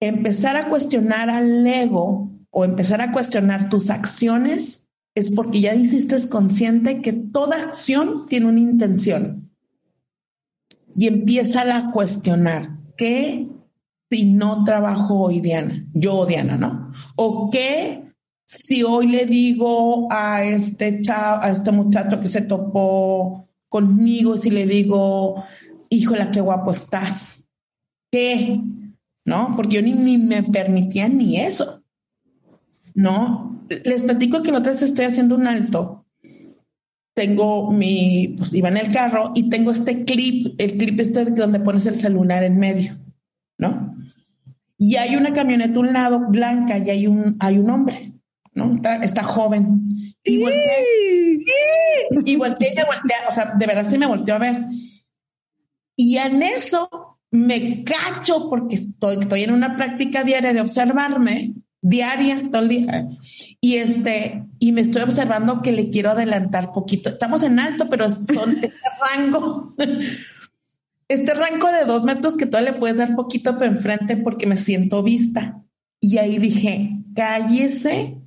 Empezar 0.00 0.56
a 0.56 0.68
cuestionar 0.68 1.30
al 1.30 1.66
ego 1.66 2.30
o 2.50 2.64
empezar 2.64 3.00
a 3.00 3.12
cuestionar 3.12 3.68
tus 3.68 3.88
acciones 3.90 4.88
es 5.14 5.30
porque 5.30 5.60
ya 5.60 5.74
hiciste 5.74 6.28
consciente 6.28 7.02
que 7.02 7.12
toda 7.12 7.62
acción 7.62 8.26
tiene 8.26 8.46
una 8.46 8.60
intención. 8.60 9.50
Y 10.94 11.06
empieza 11.06 11.62
a 11.76 11.90
cuestionar, 11.90 12.70
¿qué 12.96 13.48
si 14.10 14.24
no 14.24 14.64
trabajo 14.64 15.20
hoy, 15.20 15.40
Diana? 15.40 15.86
Yo, 15.94 16.26
Diana, 16.26 16.56
¿no? 16.56 16.92
¿O 17.16 17.48
qué 17.50 18.02
si 18.44 18.82
hoy 18.82 19.06
le 19.08 19.24
digo 19.24 20.08
a 20.10 20.44
este 20.44 21.00
chavo, 21.00 21.42
a 21.42 21.50
este 21.50 21.70
muchacho 21.70 22.20
que 22.20 22.28
se 22.28 22.42
topó 22.42 23.48
conmigo 23.72 24.36
si 24.36 24.50
le 24.50 24.66
digo, 24.66 25.44
híjola, 25.88 26.30
qué 26.30 26.42
guapo 26.42 26.72
estás. 26.72 27.48
¿Qué? 28.12 28.60
¿No? 29.24 29.54
Porque 29.56 29.76
yo 29.76 29.82
ni, 29.82 30.18
me 30.18 30.42
permitía 30.42 31.08
ni 31.08 31.38
eso. 31.38 31.82
¿No? 32.94 33.64
Les 33.70 34.02
platico 34.02 34.42
que 34.42 34.52
la 34.52 34.58
otra 34.58 34.72
vez 34.72 34.82
estoy 34.82 35.06
haciendo 35.06 35.36
un 35.36 35.46
alto. 35.46 36.04
Tengo 37.14 37.70
mi, 37.70 38.34
pues 38.36 38.52
iba 38.52 38.68
en 38.68 38.76
el 38.76 38.92
carro 38.92 39.32
y 39.34 39.48
tengo 39.48 39.70
este 39.70 40.04
clip, 40.04 40.54
el 40.58 40.76
clip 40.76 41.00
este 41.00 41.24
donde 41.30 41.60
pones 41.60 41.86
el 41.86 41.96
celular 41.96 42.44
en 42.44 42.58
medio, 42.58 42.98
¿no? 43.56 43.96
Y 44.76 44.96
hay 44.96 45.16
una 45.16 45.32
camioneta 45.32 45.78
a 45.78 45.80
un 45.80 45.92
lado 45.94 46.20
blanca 46.28 46.76
y 46.76 46.90
hay 46.90 47.06
un, 47.06 47.36
hay 47.38 47.58
un 47.58 47.70
hombre, 47.70 48.12
¿no? 48.52 48.74
Está, 48.74 48.96
está 48.96 49.22
joven. 49.22 50.01
Y 50.24 50.36
y 52.24 52.36
volteé 52.36 52.72
y 52.72 52.76
me 52.76 52.84
volteé, 52.84 53.16
o 53.28 53.32
sea, 53.32 53.54
de 53.56 53.66
verdad 53.66 53.86
sí 53.88 53.98
me 53.98 54.06
volteó 54.06 54.34
a 54.34 54.38
ver. 54.38 54.64
Y 55.96 56.18
en 56.18 56.42
eso 56.42 57.18
me 57.30 57.82
cacho 57.84 58.48
porque 58.48 58.76
estoy, 58.76 59.16
estoy 59.20 59.42
en 59.42 59.52
una 59.52 59.76
práctica 59.76 60.22
diaria 60.22 60.52
de 60.52 60.60
observarme, 60.60 61.54
diaria, 61.80 62.42
todo 62.50 62.62
el 62.62 62.68
día. 62.68 63.08
Y 63.60 63.76
este, 63.76 64.44
y 64.58 64.72
me 64.72 64.82
estoy 64.82 65.02
observando 65.02 65.62
que 65.62 65.72
le 65.72 65.90
quiero 65.90 66.10
adelantar 66.10 66.72
poquito. 66.72 67.08
Estamos 67.10 67.42
en 67.42 67.58
alto, 67.58 67.88
pero 67.88 68.08
son 68.08 68.50
este 68.62 68.88
rango, 69.00 69.74
este 71.08 71.34
rango 71.34 71.68
de 71.68 71.84
dos 71.84 72.04
metros 72.04 72.36
que 72.36 72.46
todavía 72.46 72.72
le 72.72 72.78
puedes 72.78 72.96
dar 72.96 73.14
poquito 73.16 73.54
para 73.54 73.66
enfrente 73.66 74.16
porque 74.16 74.46
me 74.46 74.56
siento 74.56 75.02
vista. 75.02 75.62
Y 76.00 76.18
ahí 76.18 76.38
dije, 76.38 76.98
cállese 77.14 78.18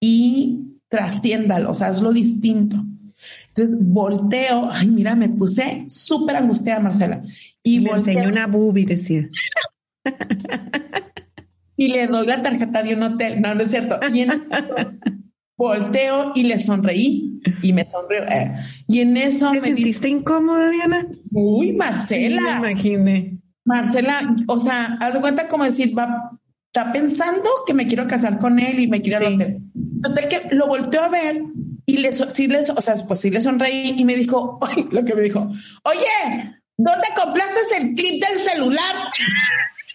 y 0.00 0.63
trasciéndalo, 0.94 1.72
o 1.72 1.74
sea, 1.74 1.88
hazlo 1.88 2.12
distinto. 2.12 2.76
Entonces 3.48 3.76
volteo, 3.80 4.70
ay, 4.70 4.86
mira, 4.86 5.16
me 5.16 5.28
puse 5.28 5.86
súper 5.88 6.36
angustiada, 6.36 6.80
Marcela. 6.80 7.22
Y 7.64 7.80
me 7.80 7.90
enseñó 7.90 8.28
una 8.28 8.46
boobie, 8.46 8.86
decía. 8.86 9.28
y 11.76 11.88
le 11.88 12.06
doy 12.06 12.26
la 12.26 12.42
tarjeta 12.42 12.82
de 12.82 12.94
un 12.94 13.02
hotel. 13.02 13.40
No, 13.40 13.54
no 13.54 13.62
es 13.62 13.70
cierto. 13.70 13.98
Y 14.12 14.20
en 14.20 14.44
volteo 15.56 16.32
y 16.36 16.44
le 16.44 16.60
sonreí 16.60 17.40
y 17.60 17.72
me 17.72 17.84
sonrió. 17.84 18.22
Eh, 18.24 18.54
y 18.86 19.00
en 19.00 19.16
eso 19.16 19.50
¿Te 19.50 19.62
sentiste 19.62 20.08
incómoda, 20.08 20.70
Diana? 20.70 21.08
Uy, 21.32 21.72
Marcela. 21.72 22.60
me 22.60 22.70
imaginé. 22.70 23.38
Marcela, 23.64 24.36
o 24.46 24.58
sea, 24.60 24.96
haz 25.00 25.14
de 25.14 25.20
cuenta 25.20 25.48
como 25.48 25.64
decir, 25.64 25.96
va, 25.98 26.38
está 26.74 26.92
pensando 26.92 27.48
que 27.64 27.72
me 27.72 27.86
quiero 27.86 28.08
casar 28.08 28.40
con 28.40 28.58
él 28.58 28.80
y 28.80 28.88
me 28.88 29.00
quiero 29.00 29.20
sí. 29.20 29.26
hotel. 29.34 29.60
Total 30.02 30.26
que 30.26 30.48
lo 30.50 30.66
volteo 30.66 31.04
a 31.04 31.08
ver 31.08 31.40
y 31.86 31.98
le, 31.98 32.12
sí 32.12 32.48
les, 32.48 32.68
o 32.68 32.80
sea, 32.80 32.96
pues 33.06 33.20
sí 33.20 33.30
le 33.30 33.40
sonreí 33.40 33.94
y 33.96 34.04
me 34.04 34.16
dijo, 34.16 34.58
lo 34.90 35.04
que 35.04 35.14
me 35.14 35.22
dijo, 35.22 35.48
oye, 35.84 36.58
¿dónde 36.76 37.06
compraste 37.14 37.60
el 37.76 37.94
clip 37.94 38.20
del 38.24 38.38
celular? 38.40 38.96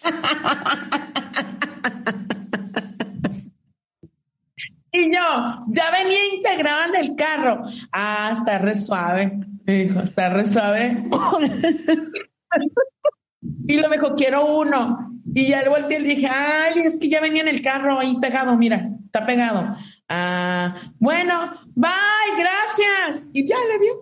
y 4.93 5.13
yo, 5.13 5.65
ya 5.67 5.91
venía 5.91 6.33
integrado 6.33 6.93
en 6.93 7.01
el 7.03 7.13
carro. 7.17 7.63
Ah, 7.91 8.35
está 8.37 8.57
re 8.57 8.77
suave. 8.77 9.37
Me 9.65 9.83
dijo, 9.83 9.99
está 9.99 10.29
re 10.29 10.45
suave. 10.45 11.03
y 13.67 13.75
lo 13.75 13.89
dijo, 13.89 14.15
quiero 14.15 14.59
uno. 14.59 15.09
Y 15.33 15.47
ya 15.47 15.61
le 15.61 15.69
volteé 15.69 15.99
le 15.99 16.15
dije, 16.15 16.27
ay, 16.27 16.81
es 16.81 16.97
que 16.99 17.09
ya 17.09 17.21
venía 17.21 17.41
en 17.41 17.47
el 17.47 17.61
carro 17.61 17.99
ahí 17.99 18.17
pegado, 18.19 18.57
mira, 18.57 18.89
está 19.05 19.25
pegado. 19.25 19.75
Ah, 20.07 20.75
bueno, 20.97 21.53
bye, 21.75 21.89
gracias. 22.37 23.29
Y 23.33 23.47
ya 23.47 23.57
le 23.57 23.79
dio. 23.79 23.93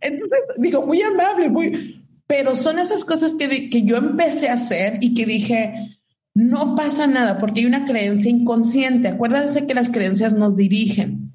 Entonces, 0.00 0.38
digo, 0.58 0.84
muy 0.84 1.00
amable, 1.02 1.48
muy... 1.48 2.04
Pero 2.26 2.56
son 2.56 2.78
esas 2.78 3.04
cosas 3.04 3.34
que, 3.34 3.70
que 3.70 3.82
yo 3.82 3.96
empecé 3.96 4.48
a 4.48 4.54
hacer 4.54 4.98
y 5.00 5.14
que 5.14 5.26
dije, 5.26 5.98
no 6.34 6.74
pasa 6.74 7.06
nada 7.06 7.38
porque 7.38 7.60
hay 7.60 7.66
una 7.66 7.84
creencia 7.84 8.30
inconsciente. 8.30 9.08
Acuérdense 9.08 9.66
que 9.66 9.74
las 9.74 9.90
creencias 9.90 10.32
nos 10.32 10.56
dirigen. 10.56 11.32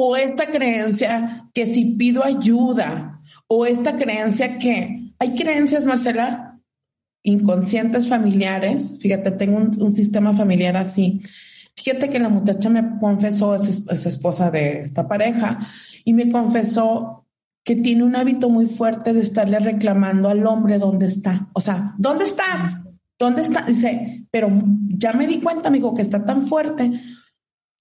o 0.00 0.16
esta 0.16 0.46
creencia 0.46 1.50
que 1.52 1.66
si 1.66 1.96
pido 1.96 2.24
ayuda, 2.24 3.20
o 3.48 3.66
esta 3.66 3.96
creencia 3.96 4.58
que 4.58 5.12
hay 5.18 5.32
creencias, 5.32 5.84
Marcela, 5.84 6.47
inconscientes 7.22 8.08
familiares. 8.08 8.98
Fíjate, 9.00 9.32
tengo 9.32 9.58
un, 9.58 9.94
sistema 9.94 10.36
familiar 10.36 10.76
así. 10.76 11.22
Fíjate 11.76 12.10
que 12.10 12.18
la 12.18 12.28
muchacha 12.28 12.68
me 12.68 12.98
confesó, 12.98 13.54
es, 13.54 13.86
es 13.88 14.06
esposa 14.06 14.50
de 14.50 14.82
esta 14.82 15.06
pareja, 15.06 15.60
y 16.04 16.12
me 16.12 16.30
confesó 16.30 17.26
que 17.64 17.76
tiene 17.76 18.02
un 18.02 18.16
hábito 18.16 18.48
muy 18.48 18.66
fuerte 18.66 19.12
de 19.12 19.20
estarle 19.20 19.58
reclamando 19.58 20.28
al 20.28 20.46
hombre 20.46 20.78
dónde 20.78 21.06
está. 21.06 21.48
O 21.52 21.60
sea, 21.60 21.94
¿dónde 21.98 22.24
estás? 22.24 22.84
¿Dónde 23.18 23.42
está? 23.42 23.62
Dice, 23.62 24.26
pero 24.30 24.50
ya 24.88 25.12
me 25.12 25.26
di 25.26 25.40
cuenta, 25.40 25.68
amigo, 25.68 25.94
que 25.94 26.02
está 26.02 26.24
tan 26.24 26.46
fuerte 26.46 27.00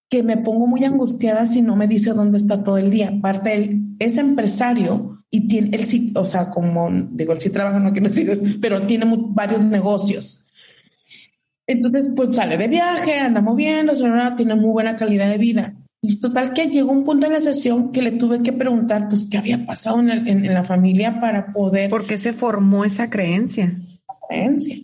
que 0.09 0.23
me 0.23 0.37
pongo 0.37 0.67
muy 0.67 0.83
angustiada 0.83 1.45
si 1.45 1.61
no 1.61 1.75
me 1.75 1.87
dice 1.87 2.13
dónde 2.13 2.37
está 2.37 2.63
todo 2.63 2.77
el 2.77 2.89
día. 2.89 3.13
Aparte, 3.17 3.53
él 3.53 3.95
es 3.99 4.17
empresario 4.17 5.16
y 5.29 5.47
tiene, 5.47 5.75
él 5.75 5.85
sí, 5.85 6.13
o 6.15 6.25
sea, 6.25 6.49
como 6.49 6.89
digo, 7.11 7.33
él 7.33 7.39
sí 7.39 7.49
trabaja, 7.49 7.79
no 7.79 7.91
quiero 7.91 8.07
decir, 8.09 8.59
pero 8.61 8.85
tiene 8.85 9.05
varios 9.29 9.61
negocios. 9.61 10.45
Entonces, 11.67 12.09
pues 12.15 12.35
sale 12.35 12.55
de 12.55 12.67
viaje, 12.67 13.19
anda 13.19 13.41
moviendo, 13.41 13.93
tiene 14.37 14.55
muy 14.55 14.71
buena 14.71 14.95
calidad 14.95 15.29
de 15.29 15.37
vida. 15.37 15.73
Y 16.01 16.19
total 16.19 16.53
que 16.53 16.67
llegó 16.67 16.91
un 16.91 17.03
punto 17.03 17.25
en 17.25 17.33
la 17.33 17.39
sesión 17.41 17.91
que 17.91 18.01
le 18.01 18.11
tuve 18.11 18.41
que 18.41 18.53
preguntar, 18.53 19.09
pues, 19.09 19.27
qué 19.29 19.37
había 19.37 19.65
pasado 19.65 19.99
en, 19.99 20.09
en 20.09 20.53
la 20.53 20.63
familia 20.63 21.19
para 21.19 21.51
poder... 21.51 21.89
¿Por 21.89 22.05
qué 22.05 22.17
se 22.17 22.31
formó 22.31 22.85
esa 22.85 23.09
creencia? 23.09 23.75
Creencia. 24.29 24.77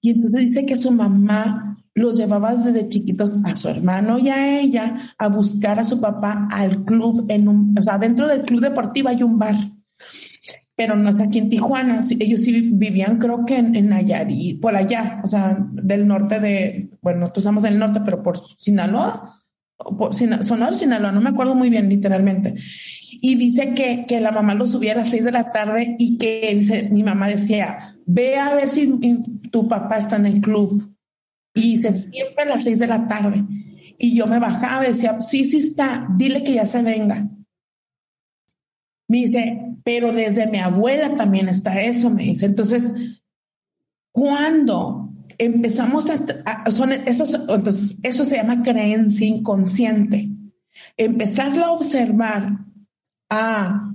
Y 0.00 0.10
entonces 0.10 0.48
dice 0.48 0.66
que 0.66 0.76
su 0.76 0.90
mamá 0.90 1.67
los 1.98 2.16
llevaba 2.16 2.54
desde 2.54 2.88
chiquitos 2.88 3.34
a 3.44 3.56
su 3.56 3.68
hermano 3.68 4.18
y 4.18 4.28
a 4.28 4.60
ella 4.60 5.14
a 5.18 5.28
buscar 5.28 5.78
a 5.78 5.84
su 5.84 6.00
papá 6.00 6.48
al 6.50 6.84
club, 6.84 7.26
en 7.28 7.48
un, 7.48 7.76
o 7.78 7.82
sea, 7.82 7.98
dentro 7.98 8.26
del 8.26 8.42
club 8.42 8.60
deportivo 8.60 9.08
hay 9.08 9.22
un 9.22 9.38
bar, 9.38 9.56
pero 10.74 10.96
no 10.96 11.10
es 11.10 11.18
aquí 11.18 11.38
en 11.38 11.50
Tijuana, 11.50 12.04
ellos 12.18 12.40
sí 12.40 12.70
vivían 12.72 13.18
creo 13.18 13.44
que 13.44 13.56
en, 13.56 13.74
en 13.74 13.88
Nayarit, 13.88 14.60
por 14.60 14.76
allá, 14.76 15.20
o 15.24 15.26
sea, 15.26 15.58
del 15.72 16.06
norte 16.06 16.40
de, 16.40 16.90
bueno, 17.02 17.20
nosotros 17.20 17.44
estamos 17.44 17.62
del 17.62 17.78
norte, 17.78 18.00
pero 18.04 18.22
por 18.22 18.40
Sinaloa, 18.56 19.38
por 19.76 20.14
Sinaloa, 20.14 21.12
no 21.12 21.20
me 21.20 21.30
acuerdo 21.30 21.54
muy 21.54 21.70
bien 21.70 21.88
literalmente. 21.88 22.54
Y 23.20 23.34
dice 23.36 23.74
que, 23.74 24.04
que 24.06 24.20
la 24.20 24.30
mamá 24.30 24.54
lo 24.54 24.66
subía 24.66 24.92
a 24.92 24.96
las 24.96 25.10
seis 25.10 25.24
de 25.24 25.32
la 25.32 25.50
tarde 25.50 25.96
y 25.98 26.18
que 26.18 26.88
mi 26.90 27.02
mamá 27.02 27.28
decía, 27.28 27.96
ve 28.06 28.36
a 28.36 28.54
ver 28.54 28.68
si 28.68 29.00
tu 29.50 29.68
papá 29.68 29.98
está 29.98 30.16
en 30.16 30.26
el 30.26 30.40
club. 30.40 30.94
Y 31.58 31.76
dice, 31.76 31.92
siempre 31.92 32.44
a 32.44 32.46
las 32.46 32.64
seis 32.64 32.78
de 32.78 32.86
la 32.86 33.06
tarde. 33.06 33.44
Y 33.98 34.14
yo 34.16 34.26
me 34.26 34.38
bajaba 34.38 34.84
decía, 34.84 35.20
sí, 35.20 35.44
sí 35.44 35.58
está, 35.58 36.06
dile 36.16 36.42
que 36.42 36.54
ya 36.54 36.66
se 36.66 36.82
venga. 36.82 37.28
Me 39.08 39.18
dice, 39.18 39.76
pero 39.84 40.12
desde 40.12 40.46
mi 40.46 40.58
abuela 40.58 41.16
también 41.16 41.48
está 41.48 41.80
eso, 41.80 42.10
me 42.10 42.22
dice. 42.24 42.46
Entonces, 42.46 42.92
cuando 44.12 45.10
empezamos 45.38 46.08
a, 46.10 46.70
son 46.70 46.92
esos, 46.92 47.34
entonces, 47.34 47.98
eso 48.02 48.24
se 48.24 48.36
llama 48.36 48.62
creencia 48.62 49.26
inconsciente. 49.26 50.28
Empezarlo 50.96 51.64
a 51.64 51.72
observar, 51.72 52.58
a 53.30 53.94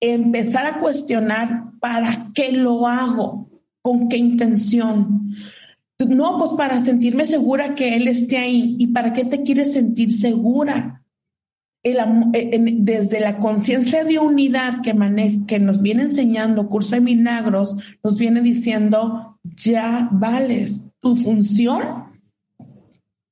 empezar 0.00 0.66
a 0.66 0.80
cuestionar 0.80 1.70
para 1.80 2.28
qué 2.34 2.52
lo 2.52 2.86
hago, 2.86 3.48
con 3.82 4.08
qué 4.08 4.16
intención. 4.16 5.34
No, 6.08 6.38
pues 6.38 6.52
para 6.52 6.80
sentirme 6.80 7.26
segura 7.26 7.74
que 7.74 7.96
él 7.96 8.08
esté 8.08 8.38
ahí. 8.38 8.76
¿Y 8.78 8.88
para 8.88 9.12
qué 9.12 9.24
te 9.24 9.42
quieres 9.42 9.72
sentir 9.72 10.10
segura? 10.10 11.00
Eh, 11.82 12.76
desde 12.80 13.20
la 13.20 13.38
conciencia 13.38 14.04
de 14.04 14.18
unidad 14.18 14.82
que, 14.82 14.94
que 15.46 15.58
nos 15.58 15.80
viene 15.80 16.02
enseñando 16.02 16.68
Curso 16.68 16.94
de 16.94 17.00
Milagros, 17.00 17.76
nos 18.04 18.18
viene 18.18 18.42
diciendo, 18.42 19.38
ya 19.42 20.10
vales, 20.12 20.92
tu 21.00 21.16
función, 21.16 21.82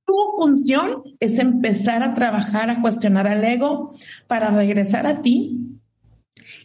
tu 0.06 0.14
función 0.38 1.02
es 1.20 1.38
empezar 1.38 2.02
a 2.02 2.14
trabajar, 2.14 2.70
a 2.70 2.80
cuestionar 2.80 3.28
al 3.28 3.44
ego 3.44 3.94
para 4.26 4.50
regresar 4.50 5.06
a 5.06 5.20
ti 5.20 5.80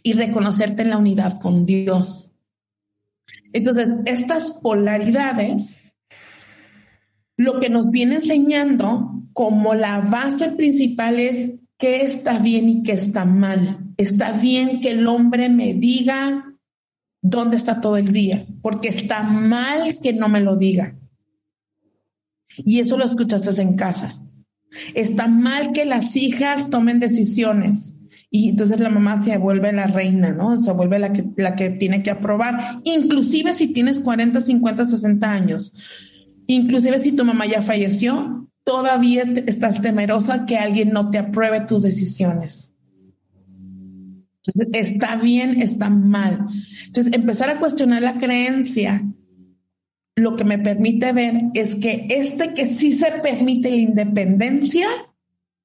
y 0.02 0.14
reconocerte 0.14 0.82
en 0.82 0.90
la 0.90 0.96
unidad 0.96 1.38
con 1.38 1.66
Dios. 1.66 2.32
Entonces, 3.52 3.88
estas 4.06 4.52
polaridades, 4.52 5.83
lo 7.36 7.60
que 7.60 7.68
nos 7.68 7.90
viene 7.90 8.16
enseñando 8.16 9.22
como 9.32 9.74
la 9.74 10.00
base 10.00 10.52
principal 10.52 11.18
es 11.18 11.60
qué 11.78 12.02
está 12.02 12.38
bien 12.38 12.68
y 12.68 12.82
qué 12.82 12.92
está 12.92 13.24
mal. 13.24 13.78
Está 13.96 14.32
bien 14.32 14.80
que 14.80 14.90
el 14.90 15.06
hombre 15.06 15.48
me 15.48 15.74
diga 15.74 16.44
dónde 17.20 17.56
está 17.56 17.80
todo 17.80 17.96
el 17.96 18.12
día, 18.12 18.46
porque 18.62 18.88
está 18.88 19.22
mal 19.22 19.98
que 20.02 20.12
no 20.12 20.28
me 20.28 20.40
lo 20.40 20.56
diga. 20.56 20.94
Y 22.56 22.80
eso 22.80 22.96
lo 22.96 23.04
escuchaste 23.04 23.60
en 23.60 23.76
casa. 23.76 24.14
Está 24.94 25.26
mal 25.26 25.72
que 25.72 25.84
las 25.84 26.14
hijas 26.16 26.70
tomen 26.70 27.00
decisiones. 27.00 27.98
Y 28.30 28.50
entonces 28.50 28.80
la 28.80 28.90
mamá 28.90 29.24
se 29.24 29.38
vuelve 29.38 29.72
la 29.72 29.86
reina, 29.86 30.32
¿no? 30.32 30.56
Se 30.56 30.72
vuelve 30.72 30.98
la 30.98 31.12
que, 31.12 31.24
la 31.36 31.54
que 31.54 31.70
tiene 31.70 32.02
que 32.02 32.10
aprobar, 32.10 32.80
inclusive 32.82 33.52
si 33.52 33.72
tienes 33.72 34.00
40, 34.00 34.40
50, 34.40 34.86
60 34.86 35.30
años. 35.30 35.74
Inclusive 36.46 36.98
si 36.98 37.16
tu 37.16 37.24
mamá 37.24 37.46
ya 37.46 37.62
falleció, 37.62 38.48
todavía 38.64 39.22
estás 39.46 39.80
temerosa 39.80 40.46
que 40.46 40.56
alguien 40.56 40.90
no 40.90 41.10
te 41.10 41.18
apruebe 41.18 41.62
tus 41.62 41.82
decisiones. 41.82 42.74
Está 44.72 45.16
bien, 45.16 45.60
está 45.62 45.88
mal. 45.88 46.46
Entonces, 46.86 47.12
empezar 47.14 47.50
a 47.50 47.58
cuestionar 47.58 48.02
la 48.02 48.18
creencia, 48.18 49.02
lo 50.16 50.36
que 50.36 50.44
me 50.44 50.58
permite 50.58 51.12
ver 51.12 51.34
es 51.54 51.76
que 51.76 52.06
este 52.10 52.52
que 52.52 52.66
sí 52.66 52.92
se 52.92 53.10
permite 53.22 53.70
la 53.70 53.76
independencia, 53.76 54.86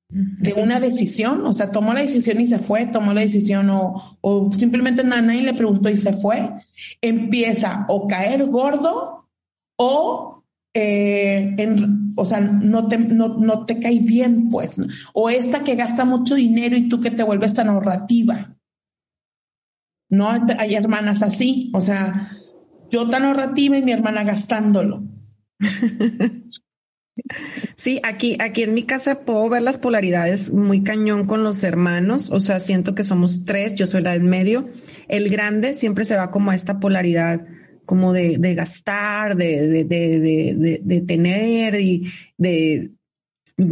de 0.09 0.53
una 0.53 0.79
decisión, 0.79 1.45
o 1.45 1.53
sea, 1.53 1.71
tomó 1.71 1.93
la 1.93 2.01
decisión 2.01 2.41
y 2.41 2.47
se 2.47 2.57
fue, 2.57 2.87
tomó 2.87 3.13
la 3.13 3.21
decisión 3.21 3.69
o, 3.69 4.17
o 4.21 4.51
simplemente 4.53 5.03
nadie 5.03 5.43
le 5.43 5.53
preguntó 5.53 5.89
y 5.89 5.97
se 5.97 6.13
fue, 6.13 6.49
empieza 6.99 7.85
o 7.89 8.07
caer 8.07 8.47
gordo 8.47 9.29
o, 9.75 10.28
eh, 10.73 11.55
en, 11.57 12.13
o 12.15 12.25
sea, 12.25 12.39
no 12.39 12.87
te, 12.87 12.97
no, 12.97 13.37
no 13.37 13.65
te 13.65 13.79
cae 13.79 13.99
bien, 13.99 14.49
pues, 14.49 14.75
o 15.13 15.29
esta 15.29 15.63
que 15.63 15.75
gasta 15.75 16.05
mucho 16.05 16.35
dinero 16.35 16.77
y 16.77 16.89
tú 16.89 16.99
que 17.01 17.11
te 17.11 17.23
vuelves 17.23 17.53
tan 17.53 17.69
ahorrativa. 17.69 18.55
No 20.09 20.29
hay 20.31 20.73
hermanas 20.75 21.21
así, 21.21 21.71
o 21.73 21.81
sea, 21.81 22.31
yo 22.91 23.09
tan 23.09 23.25
ahorrativa 23.25 23.77
y 23.77 23.83
mi 23.83 23.91
hermana 23.91 24.23
gastándolo. 24.23 25.03
Sí, 27.75 27.99
aquí, 28.03 28.37
aquí 28.39 28.63
en 28.63 28.73
mi 28.73 28.83
casa 28.83 29.21
puedo 29.21 29.47
ver 29.49 29.61
las 29.61 29.77
polaridades 29.77 30.51
muy 30.51 30.83
cañón 30.83 31.25
con 31.25 31.43
los 31.43 31.63
hermanos. 31.63 32.29
O 32.31 32.39
sea, 32.39 32.59
siento 32.59 32.95
que 32.95 33.03
somos 33.03 33.45
tres, 33.45 33.75
yo 33.75 33.87
soy 33.87 34.01
la 34.01 34.11
del 34.11 34.23
medio. 34.23 34.69
El 35.07 35.29
grande 35.29 35.73
siempre 35.73 36.05
se 36.05 36.15
va 36.15 36.31
como 36.31 36.51
a 36.51 36.55
esta 36.55 36.79
polaridad 36.79 37.45
como 37.89 38.13
de, 38.13 38.37
de 38.37 38.53
gastar, 38.53 39.35
de, 39.35 39.67
de, 39.67 39.83
de, 39.83 40.79
de, 40.83 41.01
tener 41.01 41.73
y 41.81 42.07
de 42.37 42.91
mm, 43.57 43.63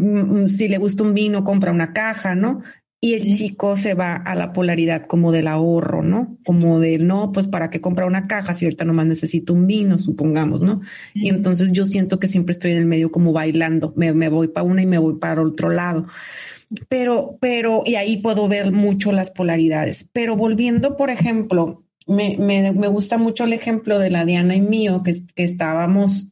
mm, 0.46 0.50
si 0.50 0.68
le 0.68 0.80
gusta 0.80 1.04
un 1.04 1.14
vino, 1.14 1.44
compra 1.44 1.72
una 1.72 1.94
caja, 1.94 2.34
¿no? 2.34 2.64
Y 3.00 3.14
el 3.14 3.32
chico 3.32 3.76
se 3.76 3.94
va 3.94 4.16
a 4.16 4.34
la 4.34 4.54
polaridad 4.54 5.06
como 5.06 5.32
del 5.32 5.48
ahorro, 5.48 6.02
¿no? 6.02 6.36
Como 6.44 6.80
de, 6.80 6.98
no, 6.98 7.32
pues 7.32 7.48
para 7.48 7.70
qué 7.70 7.80
comprar 7.80 8.08
una 8.08 8.26
caja 8.26 8.56
si 8.56 8.66
ahorita 8.66 8.86
nomás 8.86 9.06
necesito 9.06 9.54
un 9.54 9.68
vino, 9.68 10.00
supongamos, 10.00 10.64
¿no? 10.64 10.82
Y 11.14 11.30
entonces 11.30 11.72
yo 11.72 11.86
siento 11.86 12.20
que 12.20 12.28
siempre 12.28 12.54
estoy 12.54 12.72
en 12.72 12.78
el 12.78 12.88
medio 12.88 13.12
como 13.12 13.34
bailando, 13.34 13.94
me, 13.96 14.14
me 14.14 14.30
voy 14.30 14.48
para 14.48 14.66
una 14.66 14.82
y 14.82 14.88
me 14.88 14.98
voy 14.98 15.20
para 15.20 15.44
otro 15.44 15.70
lado. 15.70 16.08
Pero, 16.90 17.38
pero, 17.40 17.84
y 17.86 17.94
ahí 17.94 18.18
puedo 18.18 18.48
ver 18.48 18.72
mucho 18.72 19.12
las 19.12 19.30
polaridades. 19.30 20.10
Pero 20.12 20.36
volviendo, 20.36 20.98
por 20.98 21.12
ejemplo, 21.12 21.84
me, 22.08 22.38
me, 22.38 22.72
me 22.72 22.88
gusta 22.88 23.18
mucho 23.18 23.44
el 23.44 23.54
ejemplo 23.54 24.00
de 24.00 24.10
la 24.10 24.26
Diana 24.26 24.56
y 24.56 24.62
mío, 24.62 25.04
que, 25.04 25.14
que 25.36 25.44
estábamos 25.44 26.30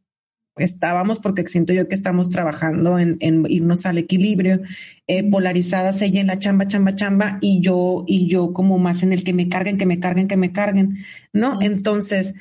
estábamos, 0.58 1.20
porque 1.20 1.46
siento 1.48 1.74
yo 1.74 1.88
que 1.88 1.96
estamos 1.96 2.30
trabajando 2.30 2.98
en, 2.98 3.18
en 3.20 3.46
irnos 3.50 3.86
al 3.86 3.98
equilibrio, 3.98 4.62
eh, 5.08 5.30
polarizadas 5.30 6.02
ella 6.02 6.22
en 6.22 6.28
la 6.28 6.38
chamba, 6.38 6.68
chamba, 6.68 6.96
chamba, 6.96 7.38
y 7.42 7.60
yo, 7.62 8.06
y 8.08 8.28
yo 8.28 8.54
como 8.54 8.78
más 8.78 9.04
en 9.04 9.12
el 9.12 9.24
que 9.24 9.34
me 9.34 9.50
carguen, 9.50 9.78
que 9.78 9.86
me 9.86 10.00
carguen, 10.00 10.28
que 10.28 10.38
me 10.38 10.52
carguen, 10.52 11.00
¿no? 11.34 11.62
Entonces, 11.62 12.36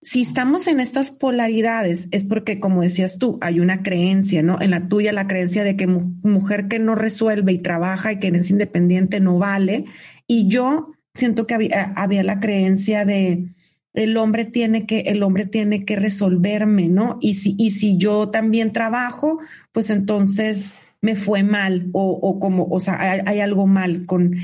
si 0.00 0.22
estamos 0.22 0.66
en 0.66 0.80
estas 0.80 1.10
polaridades, 1.10 2.08
es 2.12 2.24
porque, 2.24 2.60
como 2.60 2.82
decías 2.82 3.18
tú, 3.18 3.38
hay 3.42 3.60
una 3.60 3.82
creencia, 3.82 4.42
¿no? 4.42 4.60
En 4.60 4.70
la 4.70 4.88
tuya, 4.88 5.12
la 5.12 5.26
creencia 5.26 5.64
de 5.64 5.76
que 5.76 5.86
mujer 5.86 6.68
que 6.68 6.78
no 6.78 6.94
resuelve 6.94 7.52
y 7.52 7.58
trabaja 7.58 8.12
y 8.12 8.18
que 8.18 8.28
es 8.28 8.50
independiente 8.50 9.20
no 9.20 9.38
vale. 9.38 9.84
Y 10.26 10.48
yo 10.48 10.92
siento 11.18 11.46
que 11.46 11.54
había, 11.54 11.92
había 11.96 12.22
la 12.22 12.40
creencia 12.40 13.04
de, 13.04 13.48
el 13.92 14.16
hombre 14.16 14.44
tiene 14.44 14.86
que, 14.86 15.00
el 15.00 15.22
hombre 15.22 15.44
tiene 15.44 15.84
que 15.84 15.96
resolverme, 15.96 16.88
¿no? 16.88 17.18
Y 17.20 17.34
si, 17.34 17.54
y 17.58 17.72
si 17.72 17.96
yo 17.96 18.28
también 18.30 18.72
trabajo, 18.72 19.40
pues 19.72 19.90
entonces 19.90 20.74
me 21.00 21.16
fue 21.16 21.42
mal 21.42 21.88
o, 21.92 22.10
o 22.10 22.40
como, 22.40 22.66
o 22.70 22.80
sea, 22.80 23.00
hay, 23.00 23.20
hay 23.26 23.40
algo 23.40 23.66
mal 23.66 24.06
con, 24.06 24.36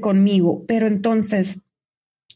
conmigo. 0.00 0.64
Pero 0.66 0.86
entonces, 0.86 1.60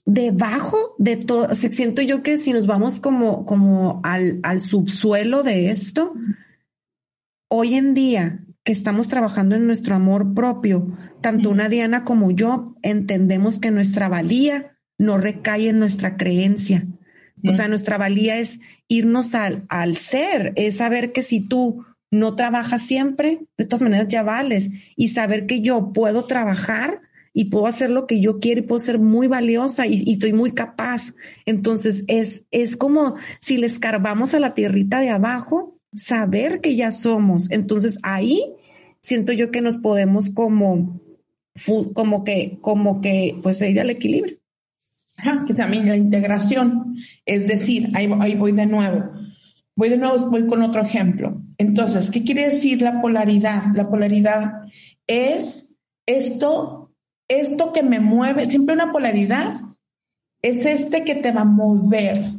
debajo 0.04 0.94
de 0.98 1.16
todo, 1.16 1.54
siento 1.54 2.02
yo 2.02 2.22
que 2.22 2.38
si 2.38 2.52
nos 2.52 2.66
vamos 2.66 3.00
como, 3.00 3.46
como 3.46 4.00
al, 4.04 4.40
al 4.42 4.61
subsuelo 4.61 5.42
de 5.42 5.70
esto, 5.70 6.14
hoy 7.48 7.74
en 7.74 7.94
día 7.94 8.44
que 8.64 8.72
estamos 8.72 9.09
trabajando 9.09 9.54
en 9.54 9.66
nuestro 9.66 9.94
amor 9.94 10.35
propio, 10.35 10.87
tanto 11.26 11.50
una 11.50 11.68
Diana 11.68 12.04
como 12.04 12.30
yo 12.30 12.76
entendemos 12.82 13.58
que 13.58 13.72
nuestra 13.72 14.08
valía 14.08 14.78
no 14.96 15.18
recae 15.18 15.70
en 15.70 15.80
nuestra 15.80 16.16
creencia. 16.16 16.86
O 17.44 17.50
sea, 17.50 17.66
nuestra 17.66 17.98
valía 17.98 18.38
es 18.38 18.60
irnos 18.86 19.34
al, 19.34 19.64
al 19.68 19.96
ser, 19.96 20.52
es 20.54 20.76
saber 20.76 21.10
que 21.10 21.24
si 21.24 21.40
tú 21.40 21.84
no 22.12 22.36
trabajas 22.36 22.82
siempre, 22.82 23.40
de 23.58 23.64
todas 23.64 23.82
maneras 23.82 24.06
ya 24.06 24.22
vales 24.22 24.70
y 24.94 25.08
saber 25.08 25.46
que 25.46 25.62
yo 25.62 25.92
puedo 25.92 26.26
trabajar 26.26 27.00
y 27.32 27.46
puedo 27.46 27.66
hacer 27.66 27.90
lo 27.90 28.06
que 28.06 28.20
yo 28.20 28.38
quiero 28.38 28.60
y 28.60 28.62
puedo 28.62 28.78
ser 28.78 29.00
muy 29.00 29.26
valiosa 29.26 29.84
y, 29.88 30.04
y, 30.06 30.12
estoy 30.12 30.32
muy 30.32 30.52
capaz. 30.52 31.12
Entonces 31.44 32.04
es, 32.06 32.44
es 32.52 32.76
como 32.76 33.16
si 33.40 33.56
le 33.56 33.66
escarbamos 33.66 34.32
a 34.32 34.38
la 34.38 34.54
tierrita 34.54 35.00
de 35.00 35.10
abajo, 35.10 35.76
saber 35.92 36.60
que 36.60 36.76
ya 36.76 36.92
somos. 36.92 37.50
Entonces 37.50 37.98
ahí 38.04 38.40
siento 39.00 39.32
yo 39.32 39.50
que 39.50 39.60
nos 39.60 39.76
podemos 39.76 40.30
como, 40.30 41.00
como 41.92 42.25
que, 42.25 42.59
como 42.61 43.01
que, 43.01 43.38
pues 43.42 43.62
ir 43.62 43.81
al 43.81 43.90
equilibrio. 43.90 44.37
Ajá, 45.16 45.45
que 45.47 45.55
también 45.55 45.88
la 45.88 45.97
integración. 45.97 46.97
Es 47.25 47.49
decir, 47.49 47.90
ahí, 47.95 48.11
ahí 48.21 48.35
voy 48.35 48.53
de 48.53 48.66
nuevo. 48.66 49.11
Voy 49.75 49.88
de 49.88 49.97
nuevo, 49.97 50.16
voy 50.31 50.47
con 50.47 50.62
otro 50.62 50.83
ejemplo. 50.83 51.42
Entonces, 51.59 52.11
¿qué 52.11 52.23
quiere 52.23 52.47
decir 52.47 52.83
la 52.83 53.01
polaridad? 53.01 53.64
La 53.75 53.88
polaridad 53.88 54.62
es 55.07 55.79
esto 56.07 56.87
esto 57.29 57.73
que 57.73 57.83
me 57.83 58.01
mueve, 58.01 58.49
siempre 58.49 58.75
una 58.75 58.92
polaridad, 58.92 59.61
es 60.42 60.64
este 60.64 61.05
que 61.05 61.16
te 61.16 61.33
va 61.33 61.42
a 61.42 61.45
mover. 61.45 62.33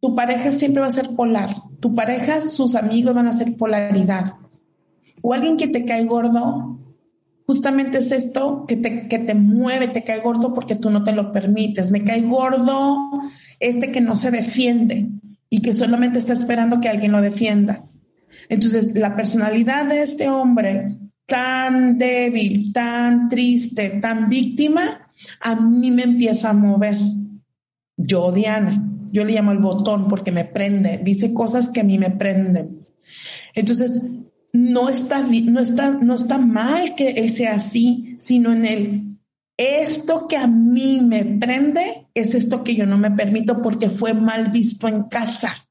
Tu 0.00 0.14
pareja 0.14 0.52
siempre 0.52 0.82
va 0.82 0.88
a 0.88 0.92
ser 0.92 1.14
polar. 1.16 1.56
Tu 1.80 1.94
pareja, 1.94 2.42
sus 2.42 2.74
amigos 2.74 3.14
van 3.14 3.26
a 3.26 3.32
ser 3.32 3.56
polaridad. 3.56 4.34
O 5.22 5.32
alguien 5.32 5.56
que 5.56 5.68
te 5.68 5.84
cae 5.84 6.04
gordo, 6.04 6.78
justamente 7.48 7.98
es 7.98 8.12
esto 8.12 8.66
que 8.68 8.76
te, 8.76 9.08
que 9.08 9.18
te 9.18 9.34
mueve, 9.34 9.88
te 9.88 10.04
cae 10.04 10.20
gordo 10.20 10.52
porque 10.52 10.76
tú 10.76 10.90
no 10.90 11.02
te 11.02 11.12
lo 11.12 11.32
permites. 11.32 11.90
Me 11.90 12.04
cae 12.04 12.20
gordo 12.20 13.10
este 13.58 13.90
que 13.90 14.02
no 14.02 14.16
se 14.16 14.30
defiende 14.30 15.08
y 15.48 15.62
que 15.62 15.72
solamente 15.72 16.18
está 16.18 16.34
esperando 16.34 16.78
que 16.78 16.90
alguien 16.90 17.10
lo 17.10 17.22
defienda. 17.22 17.86
Entonces, 18.50 18.94
la 18.94 19.16
personalidad 19.16 19.86
de 19.86 20.02
este 20.02 20.28
hombre 20.28 20.98
tan 21.26 21.96
débil, 21.96 22.70
tan 22.70 23.30
triste, 23.30 23.98
tan 24.00 24.28
víctima, 24.28 25.10
a 25.40 25.54
mí 25.54 25.90
me 25.90 26.02
empieza 26.02 26.50
a 26.50 26.54
mover. 26.54 26.98
Yo, 27.96 28.30
Diana, 28.30 28.86
yo 29.10 29.24
le 29.24 29.32
llamo 29.32 29.52
el 29.52 29.58
botón 29.58 30.06
porque 30.08 30.32
me 30.32 30.44
prende, 30.44 31.00
dice 31.02 31.32
cosas 31.32 31.70
que 31.70 31.80
a 31.80 31.84
mí 31.84 31.96
me 31.96 32.10
prenden. 32.10 32.86
Entonces, 33.54 34.02
no 34.52 34.88
está, 34.88 35.22
no 35.22 35.60
está, 35.60 35.90
no 35.90 36.14
está 36.14 36.38
mal 36.38 36.94
que 36.94 37.10
él 37.10 37.30
sea 37.30 37.56
así, 37.56 38.16
sino 38.18 38.52
en 38.52 38.64
él. 38.64 39.04
Esto 39.56 40.28
que 40.28 40.36
a 40.36 40.46
mí 40.46 41.00
me 41.02 41.24
prende 41.24 42.06
es 42.14 42.34
esto 42.34 42.62
que 42.62 42.76
yo 42.76 42.86
no 42.86 42.96
me 42.96 43.10
permito 43.10 43.60
porque 43.60 43.90
fue 43.90 44.14
mal 44.14 44.50
visto 44.50 44.86
en 44.88 45.04
casa 45.04 45.68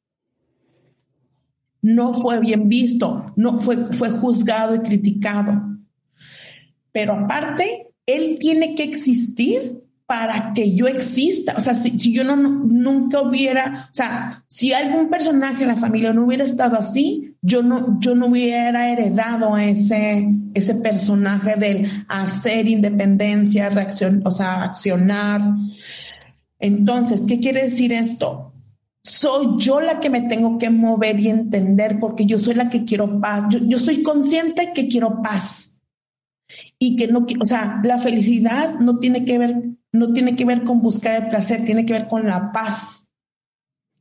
no 1.82 2.14
fue 2.14 2.40
bien 2.40 2.68
visto, 2.68 3.34
no 3.36 3.62
fue, 3.62 3.94
fue 3.94 4.10
juzgado 4.10 4.76
y 4.76 4.80
criticado. 4.80 5.78
Pero 6.92 7.14
aparte, 7.14 7.88
él 8.06 8.38
tiene 8.40 8.76
que 8.76 8.84
existir 8.84 9.84
para 10.06 10.54
que 10.54 10.76
yo 10.76 10.88
exista. 10.88 11.54
O 11.56 11.62
sea, 11.62 11.74
si, 11.74 11.98
yo 12.12 12.24
no, 12.24 12.36
nunca 12.36 13.22
hubiera, 13.22 13.90
o 13.92 13.94
sea, 13.94 14.44
si 14.48 14.74
algún 14.74 15.10
personaje 15.10 15.64
en 15.64 15.70
la 15.70 15.76
familia 15.76 16.14
no 16.14 16.26
hubiera 16.26 16.44
estado 16.44 16.78
así, 16.78 17.27
yo 17.42 17.64
no, 17.64 18.00
yo 18.00 18.16
no 18.16 18.28
hubiera 18.28 18.92
heredado 18.92 19.58
ese, 19.58 20.28
ese 20.54 20.76
personaje 20.76 21.56
del 21.56 22.06
hacer 22.08 22.68
independencia, 22.68 23.70
reacción, 23.70 24.22
o 24.26 24.32
sea, 24.32 24.64
accionar. 24.64 25.42
Entonces, 26.60 27.24
¿qué 27.28 27.40
quiere 27.40 27.64
decir 27.64 27.94
esto? 27.94 28.54
soy 29.08 29.56
yo 29.58 29.80
la 29.80 30.00
que 30.00 30.10
me 30.10 30.22
tengo 30.24 30.58
que 30.58 30.70
mover 30.70 31.20
y 31.20 31.30
entender 31.30 31.98
porque 32.00 32.26
yo 32.26 32.38
soy 32.38 32.56
la 32.56 32.70
que 32.70 32.84
quiero 32.84 33.22
paz. 33.22 33.46
Yo, 33.66 33.80
soy 33.80 34.04
consciente 34.04 34.74
que 34.76 34.90
quiero 34.90 35.22
paz 35.22 35.82
y 36.78 36.98
que 36.98 37.08
no, 37.08 37.26
o 37.42 37.46
sea, 37.46 37.80
la 37.84 38.00
felicidad 38.00 38.80
no 38.80 39.00
tiene 39.00 39.24
que 39.24 39.38
ver, 39.38 39.56
no 39.94 40.12
tiene 40.12 40.36
que 40.36 40.46
ver 40.46 40.64
con 40.64 40.82
buscar 40.82 41.24
el 41.24 41.30
placer, 41.30 41.64
tiene 41.64 41.86
que 41.86 41.94
ver 41.94 42.08
con 42.10 42.28
la 42.28 42.52
paz. 42.52 42.97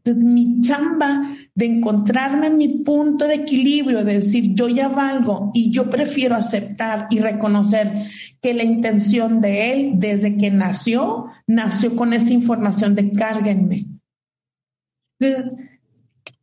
Entonces, 0.06 0.24
mi 0.24 0.60
chamba 0.60 1.36
de 1.54 1.66
encontrarme 1.66 2.46
en 2.46 2.58
mi 2.58 2.68
punto 2.68 3.26
de 3.26 3.34
equilibrio, 3.34 4.04
de 4.04 4.14
decir 4.14 4.54
yo 4.54 4.68
ya 4.68 4.88
valgo 4.88 5.50
y 5.52 5.72
yo 5.72 5.90
prefiero 5.90 6.36
aceptar 6.36 7.08
y 7.10 7.18
reconocer 7.18 8.06
que 8.40 8.54
la 8.54 8.62
intención 8.62 9.40
de 9.40 9.72
él 9.72 9.92
desde 9.96 10.36
que 10.36 10.52
nació, 10.52 11.26
nació 11.48 11.96
con 11.96 12.12
esta 12.12 12.32
información 12.32 12.94
de 12.94 13.10
cárguenme 13.12 13.86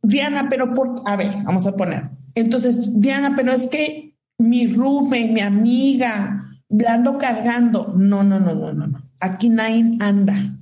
Diana, 0.02 0.48
pero 0.50 0.74
por, 0.74 1.02
a 1.06 1.16
ver, 1.16 1.32
vamos 1.44 1.66
a 1.66 1.74
poner. 1.76 2.10
Entonces, 2.34 3.00
Diana, 3.00 3.34
pero 3.34 3.52
es 3.52 3.68
que 3.68 4.16
mi 4.38 4.66
rume, 4.66 5.28
mi 5.28 5.40
amiga, 5.40 6.58
la 6.68 6.94
ando 6.94 7.16
cargando. 7.16 7.94
No, 7.96 8.22
no, 8.22 8.38
no, 8.40 8.54
no, 8.54 8.72
no, 8.72 8.86
no. 8.86 9.10
Aquí 9.20 9.48
nadie 9.48 9.96
anda. 10.00 10.58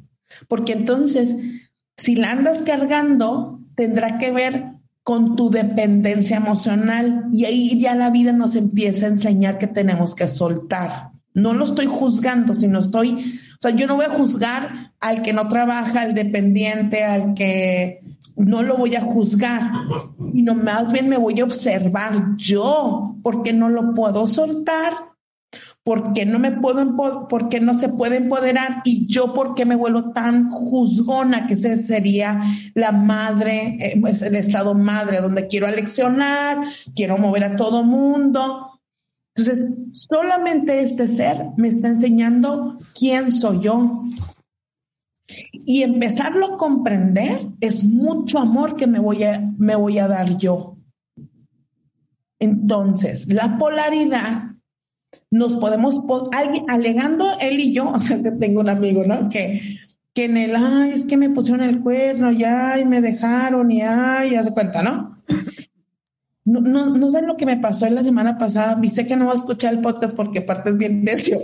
Porque 0.46 0.74
entonces, 0.74 1.34
si 2.02 2.16
la 2.16 2.32
andas 2.32 2.62
cargando, 2.62 3.60
tendrá 3.76 4.18
que 4.18 4.32
ver 4.32 4.72
con 5.04 5.36
tu 5.36 5.50
dependencia 5.50 6.36
emocional. 6.36 7.26
Y 7.32 7.44
ahí 7.44 7.78
ya 7.78 7.94
la 7.94 8.10
vida 8.10 8.32
nos 8.32 8.56
empieza 8.56 9.06
a 9.06 9.10
enseñar 9.10 9.56
que 9.56 9.68
tenemos 9.68 10.16
que 10.16 10.26
soltar. 10.26 11.10
No 11.32 11.54
lo 11.54 11.64
estoy 11.64 11.86
juzgando, 11.86 12.56
sino 12.56 12.80
estoy, 12.80 13.38
o 13.56 13.62
sea, 13.62 13.70
yo 13.70 13.86
no 13.86 13.94
voy 13.94 14.06
a 14.06 14.10
juzgar 14.10 14.94
al 14.98 15.22
que 15.22 15.32
no 15.32 15.46
trabaja, 15.46 16.00
al 16.00 16.14
dependiente, 16.14 17.04
al 17.04 17.34
que 17.34 18.00
no 18.34 18.64
lo 18.64 18.76
voy 18.76 18.96
a 18.96 19.00
juzgar, 19.00 19.70
sino 20.32 20.56
más 20.56 20.90
bien 20.90 21.08
me 21.08 21.18
voy 21.18 21.38
a 21.38 21.44
observar 21.44 22.36
yo, 22.36 23.14
porque 23.22 23.52
no 23.52 23.68
lo 23.68 23.94
puedo 23.94 24.26
soltar, 24.26 24.92
porque 25.84 26.24
no 26.24 26.38
me 26.38 26.52
puedo, 26.52 27.26
porque 27.28 27.60
no 27.60 27.74
se 27.74 27.88
puede 27.88 28.16
empoderar 28.16 28.82
y 28.84 29.06
yo 29.06 29.34
porque 29.34 29.64
me 29.64 29.74
vuelvo 29.74 30.12
tan 30.12 30.50
juzgona, 30.50 31.46
que 31.46 31.54
ese 31.54 31.76
sería 31.82 32.40
la 32.74 32.92
madre, 32.92 33.76
eh, 33.80 34.02
es 34.08 34.22
el 34.22 34.36
estado 34.36 34.74
madre, 34.74 35.20
donde 35.20 35.46
quiero 35.48 35.66
aleccionar, 35.66 36.58
quiero 36.94 37.18
mover 37.18 37.44
a 37.44 37.56
todo 37.56 37.82
mundo. 37.82 38.80
Entonces, 39.34 39.66
solamente 39.92 40.84
este 40.84 41.08
ser 41.08 41.46
me 41.56 41.68
está 41.68 41.88
enseñando 41.88 42.78
quién 42.94 43.32
soy 43.32 43.60
yo, 43.60 44.04
y 45.64 45.82
empezarlo 45.82 46.54
a 46.54 46.56
comprender 46.56 47.40
es 47.60 47.84
mucho 47.84 48.38
amor 48.38 48.76
que 48.76 48.86
me 48.86 48.98
voy 48.98 49.24
a, 49.24 49.40
me 49.58 49.76
voy 49.76 49.98
a 49.98 50.08
dar 50.08 50.36
yo. 50.36 50.76
Entonces, 52.38 53.32
la 53.32 53.56
polaridad 53.56 54.51
nos 55.30 55.54
podemos, 55.54 56.04
alguien, 56.32 56.64
alegando 56.68 57.26
él 57.40 57.60
y 57.60 57.72
yo, 57.72 57.88
o 57.94 57.98
sea, 57.98 58.22
que 58.22 58.30
tengo 58.32 58.60
un 58.60 58.68
amigo, 58.68 59.04
¿no? 59.04 59.28
Que, 59.28 59.78
que 60.14 60.24
en 60.24 60.36
el, 60.36 60.54
ay, 60.54 60.90
es 60.90 61.06
que 61.06 61.16
me 61.16 61.30
pusieron 61.30 61.62
el 61.62 61.80
cuerno, 61.80 62.30
y 62.32 62.84
me 62.84 63.00
dejaron, 63.00 63.70
y 63.70 63.82
ay, 63.82 64.30
ya 64.32 64.44
se 64.44 64.52
cuenta, 64.52 64.82
¿no? 64.82 65.22
No, 66.44 66.60
no, 66.60 66.96
no 66.96 67.08
sé 67.10 67.22
lo 67.22 67.36
que 67.36 67.46
me 67.46 67.56
pasó 67.56 67.88
la 67.88 68.02
semana 68.02 68.36
pasada, 68.36 68.76
y 68.82 68.90
sé 68.90 69.06
que 69.06 69.16
no 69.16 69.26
voy 69.26 69.34
a 69.34 69.38
escuchar 69.38 69.72
el 69.72 69.80
podcast 69.80 70.14
porque 70.14 70.40
aparte 70.40 70.70
es 70.70 70.76
bien 70.76 71.04
necio. 71.04 71.38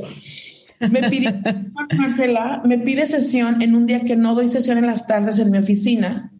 Me 0.80 1.08
pide, 1.08 1.34
Marcela, 1.96 2.62
me 2.64 2.78
pide 2.78 3.06
sesión 3.06 3.62
en 3.62 3.74
un 3.74 3.86
día 3.86 4.00
que 4.00 4.16
no 4.16 4.34
doy 4.34 4.48
sesión 4.48 4.78
en 4.78 4.86
las 4.86 5.06
tardes 5.06 5.38
en 5.38 5.50
mi 5.50 5.58
oficina. 5.58 6.32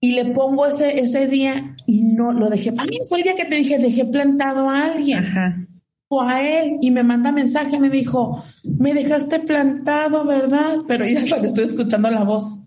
Y 0.00 0.12
le 0.12 0.26
pongo 0.26 0.66
ese, 0.66 1.00
ese 1.00 1.26
día 1.26 1.74
y 1.86 2.02
no 2.02 2.32
lo 2.32 2.50
dejé. 2.50 2.70
A 2.70 2.84
fue 3.08 3.18
el 3.18 3.24
día 3.24 3.34
que 3.34 3.44
te 3.44 3.56
dije, 3.56 3.78
dejé 3.78 4.04
plantado 4.04 4.68
a 4.68 4.84
alguien. 4.84 5.24
O 5.24 5.75
a 6.10 6.42
él. 6.42 6.78
Y 6.80 6.90
me 6.90 7.02
manda 7.02 7.32
mensaje, 7.32 7.78
me 7.80 7.90
dijo, 7.90 8.44
me 8.64 8.94
dejaste 8.94 9.40
plantado, 9.40 10.24
¿verdad? 10.24 10.78
Pero 10.86 11.04
ya 11.06 11.20
hasta 11.20 11.38
le 11.38 11.48
estoy 11.48 11.64
escuchando 11.64 12.10
la 12.10 12.24
voz. 12.24 12.66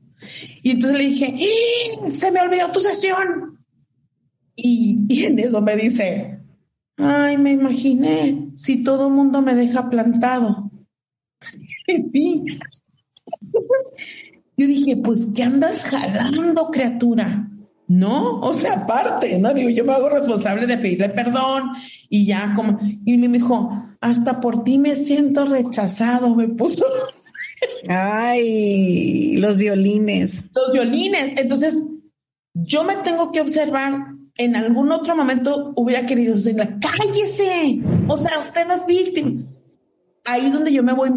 Y 0.62 0.72
entonces 0.72 0.98
le 0.98 1.06
dije, 1.06 1.38
se 2.14 2.32
me 2.32 2.42
olvidó 2.42 2.68
tu 2.72 2.80
sesión. 2.80 3.60
Y, 4.56 5.24
en 5.24 5.40
eso 5.40 5.62
me 5.62 5.78
dice, 5.78 6.40
Ay, 6.98 7.38
me 7.38 7.54
imaginé 7.54 8.50
si 8.54 8.84
todo 8.84 9.10
mundo 9.10 9.42
me 9.42 9.56
deja 9.56 9.90
plantado. 9.90 10.70
sí. 11.88 12.44
Yo 14.58 14.68
dije, 14.68 14.98
pues, 14.98 15.32
¿qué 15.34 15.44
andas 15.44 15.86
jalando, 15.86 16.70
criatura? 16.70 17.49
No, 17.90 18.40
o 18.42 18.54
sea, 18.54 18.84
aparte, 18.84 19.40
¿no? 19.40 19.52
Digo, 19.52 19.70
yo 19.70 19.84
me 19.84 19.94
hago 19.94 20.10
responsable 20.10 20.68
de 20.68 20.78
pedirle 20.78 21.10
perdón 21.10 21.72
y 22.08 22.24
ya 22.28 22.54
como, 22.56 22.80
y 23.04 23.18
me 23.18 23.28
dijo, 23.28 23.84
hasta 24.00 24.40
por 24.40 24.64
ti 24.64 24.78
me 24.78 24.96
siento 24.96 25.46
rechazado, 25.46 26.36
me 26.36 26.48
puso. 26.48 26.86
Ay, 27.88 29.38
los 29.38 29.58
violines. 29.58 30.46
Los 30.54 30.72
violines. 30.72 31.34
Entonces, 31.40 31.84
yo 32.54 32.84
me 32.84 32.98
tengo 32.98 33.32
que 33.32 33.42
observar. 33.42 34.14
En 34.38 34.56
algún 34.56 34.92
otro 34.92 35.18
momento 35.18 35.74
hubiera 35.76 36.06
querido 36.06 36.36
decirle, 36.36 36.78
cállese. 36.80 37.82
O 38.08 38.16
sea, 38.16 38.40
usted 38.40 38.68
no 38.68 38.76
es 38.76 38.86
víctima. 38.86 39.44
Ahí 40.24 40.46
es 40.46 40.54
donde 40.54 40.72
yo 40.72 40.84
me 40.84 40.94
voy 40.94 41.10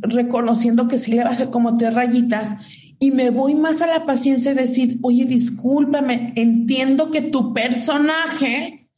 reconociendo 0.00 0.88
que 0.88 0.98
sí 0.98 1.12
le 1.12 1.24
bajé 1.24 1.50
como 1.50 1.76
tres 1.76 1.94
rayitas 1.94 2.56
y 2.98 3.10
me 3.10 3.30
voy 3.30 3.54
más 3.54 3.82
a 3.82 3.86
la 3.86 4.06
paciencia 4.06 4.54
de 4.54 4.62
decir, 4.62 4.98
oye, 5.02 5.24
discúlpame, 5.24 6.32
entiendo 6.36 7.10
que 7.10 7.22
tu 7.22 7.52
personaje 7.52 8.88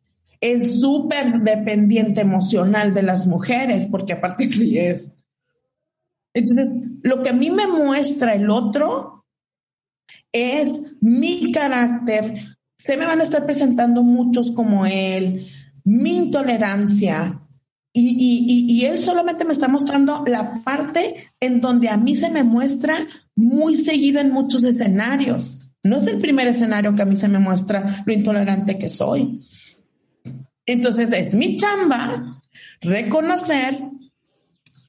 es 0.40 0.80
súper 0.80 1.40
dependiente 1.40 2.20
emocional 2.20 2.94
de 2.94 3.02
las 3.02 3.26
mujeres, 3.26 3.87
porque 3.87 4.12
aparte 4.12 4.48
sí 4.50 4.78
es. 4.78 5.18
Entonces, 6.32 6.68
lo 7.02 7.22
que 7.22 7.30
a 7.30 7.32
mí 7.32 7.50
me 7.50 7.66
muestra 7.66 8.34
el 8.34 8.50
otro 8.50 9.24
es 10.32 10.96
mi 11.00 11.50
carácter. 11.50 12.56
Se 12.76 12.96
me 12.96 13.06
van 13.06 13.20
a 13.20 13.24
estar 13.24 13.44
presentando 13.44 14.02
muchos 14.02 14.52
como 14.54 14.87
él, 14.87 15.48
mi 15.82 16.16
intolerancia, 16.16 17.40
y, 18.00 18.84
él 18.84 18.98
solamente 18.98 19.44
me 19.44 19.52
está 19.52 19.68
mostrando 19.68 20.24
la 20.26 20.62
parte 20.62 21.30
en 21.40 21.61
donde 21.61 21.88
a 21.88 21.96
mí 21.96 22.16
se 22.16 22.30
me 22.30 22.42
muestra 22.42 23.06
muy 23.34 23.76
seguido 23.76 24.20
en 24.20 24.32
muchos 24.32 24.64
escenarios. 24.64 25.70
No 25.82 25.96
es 25.96 26.06
el 26.06 26.18
primer 26.18 26.46
escenario 26.48 26.94
que 26.94 27.02
a 27.02 27.06
mí 27.06 27.16
se 27.16 27.28
me 27.28 27.38
muestra 27.38 28.02
lo 28.04 28.12
intolerante 28.12 28.78
que 28.78 28.88
soy. 28.88 29.46
Entonces 30.66 31.11
es 31.12 31.34
mi 31.34 31.56
chamba 31.56 32.42
reconocer 32.80 33.78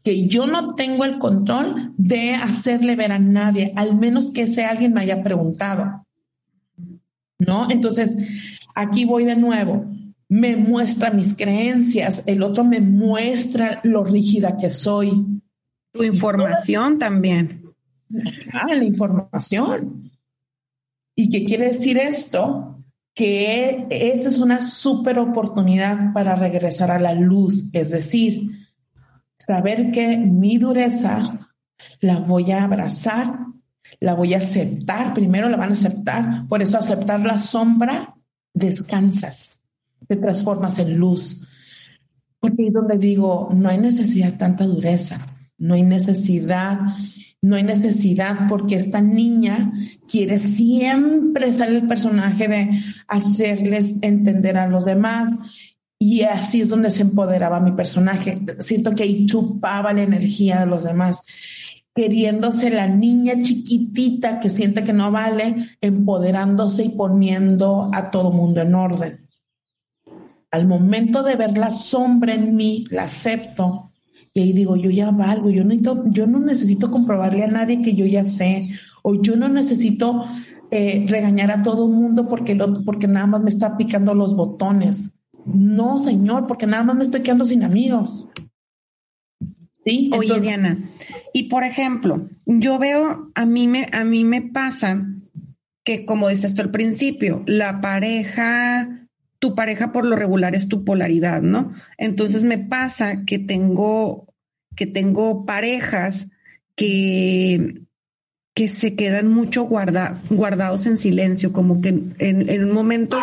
que 0.04 0.28
yo 0.28 0.48
no 0.48 0.76
tengo 0.76 1.06
el 1.06 1.20
control 1.20 1.94
de 1.98 2.36
hacerle 2.36 2.96
ver 2.96 3.12
a 3.12 3.20
nadie, 3.20 3.74
al 3.76 3.98
menos 3.98 4.32
que 4.32 4.44
ese 4.44 4.66
alguien 4.66 4.94
me 4.94 5.02
haya 5.02 5.24
preguntado. 5.24 6.06
¿No? 7.38 7.70
Entonces, 7.70 8.18
aquí 8.76 9.06
voy 9.06 9.24
de 9.24 9.36
nuevo 9.36 9.86
me 10.30 10.56
muestra 10.56 11.10
mis 11.10 11.36
creencias, 11.36 12.24
el 12.28 12.44
otro 12.44 12.64
me 12.64 12.80
muestra 12.80 13.82
lo 13.84 14.04
rígida 14.04 14.58
que 14.58 14.70
soy. 14.70 15.42
Tu 15.92 16.04
información 16.04 17.00
también. 17.00 17.64
Ah, 18.54 18.74
la 18.74 18.84
información. 18.84 20.12
¿Y 21.16 21.30
qué 21.30 21.44
quiere 21.46 21.70
decir 21.70 21.98
esto? 21.98 22.80
Que 23.16 23.88
esa 23.90 24.30
es 24.30 24.38
una 24.38 24.62
súper 24.62 25.18
oportunidad 25.18 26.14
para 26.14 26.36
regresar 26.36 26.92
a 26.92 27.00
la 27.00 27.16
luz, 27.16 27.66
es 27.74 27.90
decir, 27.90 28.52
saber 29.38 29.92
que 29.92 30.16
mi 30.16 30.58
dureza 30.58 31.50
la 32.02 32.20
voy 32.20 32.52
a 32.52 32.64
abrazar, 32.64 33.40
la 34.00 34.14
voy 34.14 34.36
a 34.36 34.38
aceptar, 34.38 35.14
primero 35.16 35.50
la 35.50 35.58
van 35.58 35.72
a 35.72 35.74
aceptar, 35.74 36.48
por 36.48 36.62
eso 36.62 36.78
aceptar 36.78 37.20
la 37.22 37.40
sombra, 37.40 38.16
descansas 38.54 39.59
te 40.08 40.16
transformas 40.16 40.80
en 40.80 40.98
luz. 40.98 41.48
Porque 42.40 42.68
es 42.68 42.74
donde 42.74 42.98
digo, 42.98 43.50
no 43.54 43.70
hay 43.70 43.78
necesidad 43.78 44.32
de 44.32 44.38
tanta 44.38 44.66
dureza, 44.66 45.20
no 45.58 45.74
hay 45.74 45.84
necesidad, 45.84 46.80
no 47.42 47.56
hay 47.56 47.64
necesidad 47.64 48.48
porque 48.48 48.76
esta 48.76 49.02
niña 49.02 49.72
quiere 50.10 50.38
siempre 50.40 51.56
ser 51.56 51.70
el 51.70 51.88
personaje 51.88 52.48
de 52.48 52.84
hacerles 53.08 54.02
entender 54.02 54.58
a 54.58 54.68
los 54.68 54.86
demás. 54.86 55.34
Y 56.02 56.22
así 56.22 56.62
es 56.62 56.70
donde 56.70 56.92
se 56.92 57.02
empoderaba 57.02 57.60
mi 57.60 57.74
personaje. 57.74 58.40
Siento 58.60 58.96
que 58.96 59.04
ahí 59.04 59.26
chupaba 59.26 59.92
la 59.92 60.04
energía 60.04 60.62
de 60.62 60.66
los 60.66 60.86
demás 60.86 61.22
queriéndose 61.94 62.70
la 62.70 62.88
niña 62.88 63.42
chiquitita 63.42 64.40
que 64.40 64.50
siente 64.50 64.86
que 64.86 64.94
no 64.94 65.12
vale, 65.12 65.72
empoderándose 65.82 66.86
y 66.86 66.90
poniendo 66.90 67.92
a 67.94 68.10
todo 68.10 68.32
mundo 68.32 68.62
en 68.62 68.76
orden 68.76 69.29
al 70.52 70.68
momento 70.68 71.24
de 71.24 71.36
ver 71.36 71.58
la 71.58 71.72
sombra 71.72 72.34
en 72.34 72.56
mí, 72.56 72.86
la 72.90 73.04
acepto 73.04 73.90
y 74.34 74.42
ahí 74.42 74.54
digo, 74.54 74.76
yo 74.76 74.90
ya 74.90 75.12
valgo, 75.12 75.50
yo, 75.50 75.64
necesito, 75.64 76.04
yo 76.12 76.28
no 76.28 76.40
necesito 76.40 76.92
comprobarle 76.92 77.44
a 77.44 77.48
nadie 77.48 77.82
que 77.82 77.96
yo 77.96 78.06
ya 78.06 78.26
sé, 78.26 78.70
o 79.02 79.22
yo 79.22 79.36
no 79.36 79.50
necesito 79.50 80.26
eh, 80.72 81.06
regañar 81.08 81.52
a 81.52 81.64
todo 81.64 81.88
el 81.88 81.94
mundo 81.94 82.28
porque, 82.28 82.54
lo, 82.54 82.84
porque 82.84 83.08
nada 83.08 83.26
más 83.26 83.42
me 83.42 83.50
está 83.50 83.76
picando 83.76 84.14
los 84.14 84.36
botones. 84.36 85.18
No, 85.46 85.98
señor, 85.98 86.46
porque 86.46 86.68
nada 86.68 86.84
más 86.84 86.96
me 86.96 87.04
estoy 87.04 87.22
quedando 87.22 87.46
sin 87.46 87.64
amigos. 87.64 88.30
Sí. 89.84 90.12
Oye, 90.16 90.40
Diana, 90.40 90.78
y 91.34 91.44
por 91.44 91.64
ejemplo, 91.64 92.28
yo 92.46 92.78
veo, 92.78 93.32
a 93.34 93.46
mí 93.46 93.68
me, 93.68 93.88
a 93.92 94.04
mí 94.04 94.24
me 94.24 94.42
pasa 94.42 95.08
que, 95.84 96.06
como 96.06 96.30
dices 96.30 96.54
tú 96.54 96.62
al 96.62 96.70
principio, 96.70 97.44
la 97.48 97.82
pareja 97.82 98.99
tu 99.40 99.56
pareja 99.56 99.92
por 99.92 100.06
lo 100.06 100.16
regular 100.16 100.54
es 100.54 100.68
tu 100.68 100.84
polaridad, 100.84 101.42
¿no? 101.42 101.74
Entonces 101.98 102.44
me 102.44 102.58
pasa 102.58 103.24
que 103.26 103.40
tengo, 103.40 104.28
que 104.76 104.86
tengo 104.86 105.46
parejas 105.46 106.28
que, 106.76 107.82
que 108.54 108.68
se 108.68 108.96
quedan 108.96 109.28
mucho 109.28 109.64
guarda, 109.64 110.22
guardados 110.30 110.86
en 110.86 110.98
silencio, 110.98 111.54
como 111.54 111.82
que 111.82 111.90
en, 111.90 112.64
un 112.64 112.74
momento 112.74 113.18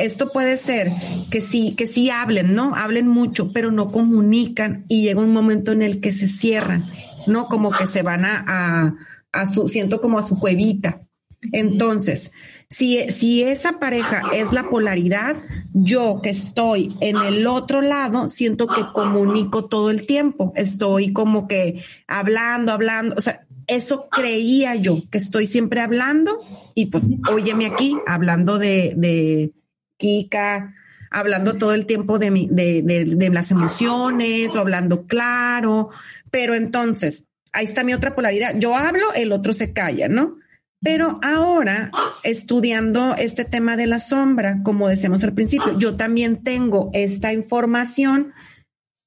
esto 0.00 0.30
puede 0.30 0.58
ser 0.58 0.90
que 1.30 1.40
sí, 1.40 1.74
que 1.74 1.86
sí 1.86 2.10
hablen, 2.10 2.54
¿no? 2.54 2.74
Hablen 2.74 3.08
mucho, 3.08 3.52
pero 3.52 3.70
no 3.70 3.90
comunican 3.90 4.84
y 4.88 5.02
llega 5.02 5.22
un 5.22 5.32
momento 5.32 5.72
en 5.72 5.80
el 5.80 6.00
que 6.00 6.12
se 6.12 6.28
cierran, 6.28 6.84
¿no? 7.26 7.46
Como 7.46 7.70
que 7.70 7.86
se 7.86 8.02
van 8.02 8.26
a, 8.26 8.44
a, 8.46 8.94
a 9.32 9.46
su, 9.46 9.68
siento 9.68 10.02
como 10.02 10.18
a 10.18 10.22
su 10.22 10.38
cuevita. 10.38 11.07
Entonces, 11.52 12.32
si, 12.68 13.08
si 13.10 13.42
esa 13.42 13.78
pareja 13.78 14.22
es 14.34 14.52
la 14.52 14.68
polaridad, 14.68 15.36
yo 15.72 16.20
que 16.22 16.30
estoy 16.30 16.92
en 17.00 17.16
el 17.16 17.46
otro 17.46 17.80
lado, 17.80 18.28
siento 18.28 18.66
que 18.66 18.82
comunico 18.92 19.66
todo 19.66 19.90
el 19.90 20.06
tiempo. 20.06 20.52
Estoy 20.56 21.12
como 21.12 21.46
que 21.46 21.82
hablando, 22.06 22.72
hablando. 22.72 23.14
O 23.16 23.20
sea, 23.20 23.46
eso 23.68 24.08
creía 24.10 24.74
yo, 24.74 25.02
que 25.10 25.18
estoy 25.18 25.46
siempre 25.46 25.80
hablando 25.80 26.38
y 26.74 26.86
pues 26.86 27.04
óyeme 27.30 27.66
aquí, 27.66 27.96
hablando 28.06 28.58
de, 28.58 28.94
de 28.96 29.52
Kika, 29.96 30.74
hablando 31.10 31.54
todo 31.54 31.72
el 31.72 31.86
tiempo 31.86 32.18
de, 32.18 32.30
mi, 32.30 32.48
de, 32.50 32.82
de, 32.82 33.04
de 33.04 33.28
las 33.30 33.50
emociones 33.50 34.56
o 34.56 34.60
hablando 34.60 35.06
claro. 35.06 35.90
Pero 36.30 36.54
entonces, 36.54 37.28
ahí 37.52 37.64
está 37.64 37.84
mi 37.84 37.94
otra 37.94 38.14
polaridad. 38.14 38.56
Yo 38.58 38.74
hablo, 38.74 39.12
el 39.14 39.32
otro 39.32 39.52
se 39.52 39.72
calla, 39.72 40.08
¿no? 40.08 40.36
Pero 40.80 41.18
ahora, 41.22 41.90
estudiando 42.22 43.16
este 43.16 43.44
tema 43.44 43.76
de 43.76 43.86
la 43.86 43.98
sombra, 43.98 44.62
como 44.62 44.88
decíamos 44.88 45.24
al 45.24 45.34
principio, 45.34 45.76
yo 45.78 45.96
también 45.96 46.44
tengo 46.44 46.90
esta 46.92 47.32
información. 47.32 48.32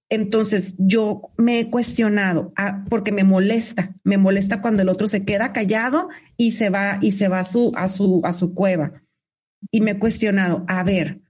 Entonces, 0.09 0.75
yo 0.77 1.21
me 1.37 1.59
he 1.59 1.69
cuestionado 1.69 2.51
ah, 2.57 2.83
porque 2.89 3.13
me 3.13 3.23
molesta, 3.23 3.95
me 4.03 4.17
molesta 4.17 4.61
cuando 4.61 4.81
el 4.81 4.89
otro 4.89 5.07
se 5.07 5.23
queda 5.23 5.53
callado 5.53 6.09
y 6.35 6.51
se 6.51 6.69
va 6.69 6.97
y 7.01 7.11
se 7.11 7.29
va 7.29 7.39
a 7.39 7.45
su 7.45 7.71
a 7.75 7.87
su 7.87 8.21
a 8.25 8.33
su 8.33 8.53
cueva. 8.53 9.03
Y 9.71 9.79
me 9.79 9.91
he 9.91 9.99
cuestionado, 9.99 10.65
a 10.67 10.83
ver, 10.83 11.21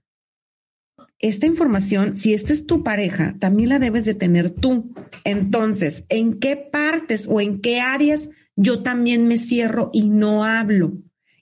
esta 1.20 1.46
información, 1.46 2.16
si 2.16 2.34
esta 2.34 2.52
es 2.52 2.66
tu 2.66 2.82
pareja, 2.82 3.36
también 3.38 3.68
la 3.68 3.78
debes 3.78 4.04
de 4.04 4.14
tener 4.14 4.50
tú. 4.50 4.92
Entonces, 5.22 6.04
¿en 6.08 6.40
qué 6.40 6.56
partes 6.56 7.28
o 7.28 7.40
en 7.40 7.60
qué 7.60 7.80
áreas 7.80 8.30
yo 8.56 8.82
también 8.82 9.28
me 9.28 9.38
cierro 9.38 9.90
y 9.92 10.10
no 10.10 10.44
hablo. 10.44 10.92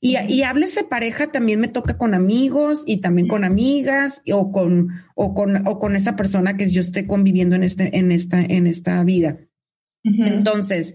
Y, 0.03 0.16
y 0.29 0.42
háblese 0.44 0.85
pareja, 0.85 1.31
también 1.31 1.61
me 1.61 1.68
toca 1.68 1.99
con 1.99 2.14
amigos 2.14 2.85
y 2.87 3.03
también 3.03 3.29
con 3.29 3.44
amigas 3.44 4.23
o 4.33 4.51
con, 4.51 4.88
o 5.14 5.35
con, 5.35 5.66
o 5.66 5.79
con 5.79 5.94
esa 5.94 6.16
persona 6.16 6.57
que 6.57 6.70
yo 6.70 6.81
esté 6.81 7.07
conviviendo 7.07 7.55
en, 7.55 7.64
este, 7.64 7.99
en, 7.99 8.11
esta, 8.11 8.40
en 8.40 8.66
esta 8.66 9.03
vida. 9.05 9.38
Entonces, 10.03 10.94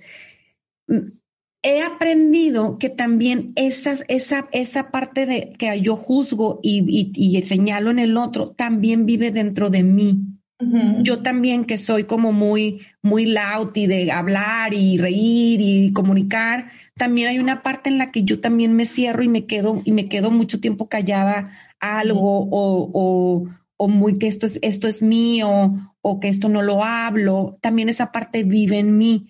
he 1.62 1.82
aprendido 1.82 2.80
que 2.80 2.89
también 2.89 3.54
esa, 3.56 3.95
esa, 4.08 4.49
esa 4.51 4.89
parte 4.89 5.28
de 5.28 5.54
que 5.58 5.80
yo 5.82 5.95
juzgo 5.95 6.60
y, 6.63 6.84
y, 6.88 7.38
y 7.38 7.41
señalo 7.43 7.91
en 7.91 7.99
el 7.99 8.17
otro 8.17 8.51
también 8.51 9.06
vive 9.06 9.32
dentro 9.32 9.69
de 9.69 9.84
mí. 9.84 10.35
Yo 10.58 11.22
también 11.22 11.65
que 11.65 11.78
soy 11.78 12.06
como 12.06 12.32
muy, 12.32 12.82
muy 13.02 13.26
loud 13.26 13.76
y 13.76 13.88
de 13.88 14.12
hablar 14.12 14.74
y 14.74 14.98
reír 14.98 15.60
y 15.60 15.91
comunicar, 15.91 16.72
también 16.96 17.28
hay 17.28 17.39
una 17.39 17.62
parte 17.62 17.89
en 17.89 17.98
la 17.98 18.12
que 18.12 18.24
yo 18.24 18.39
también 18.39 18.74
me 18.74 18.86
cierro 18.86 19.22
y 19.22 19.28
me 19.28 19.46
quedo 19.46 19.82
y 19.84 19.91
me 19.91 20.08
quedo 20.08 20.32
mucho 20.32 20.62
tiempo 20.62 20.88
callada 20.88 21.52
algo 21.82 22.48
o, 22.50 22.89
o, 22.94 23.50
o, 23.76 23.88
muy 23.89 24.18
que 24.18 24.28
esto 24.28 24.46
es, 24.46 24.58
esto 24.62 24.88
es 24.88 25.02
mío 25.02 25.94
o 26.02 26.20
que 26.22 26.30
esto 26.30 26.48
no 26.48 26.62
lo 26.62 26.86
hablo. 26.86 27.58
También 27.62 27.89
esa 27.89 28.13
parte 28.13 28.44
vive 28.44 28.80
en 28.80 28.98
mí 28.98 29.28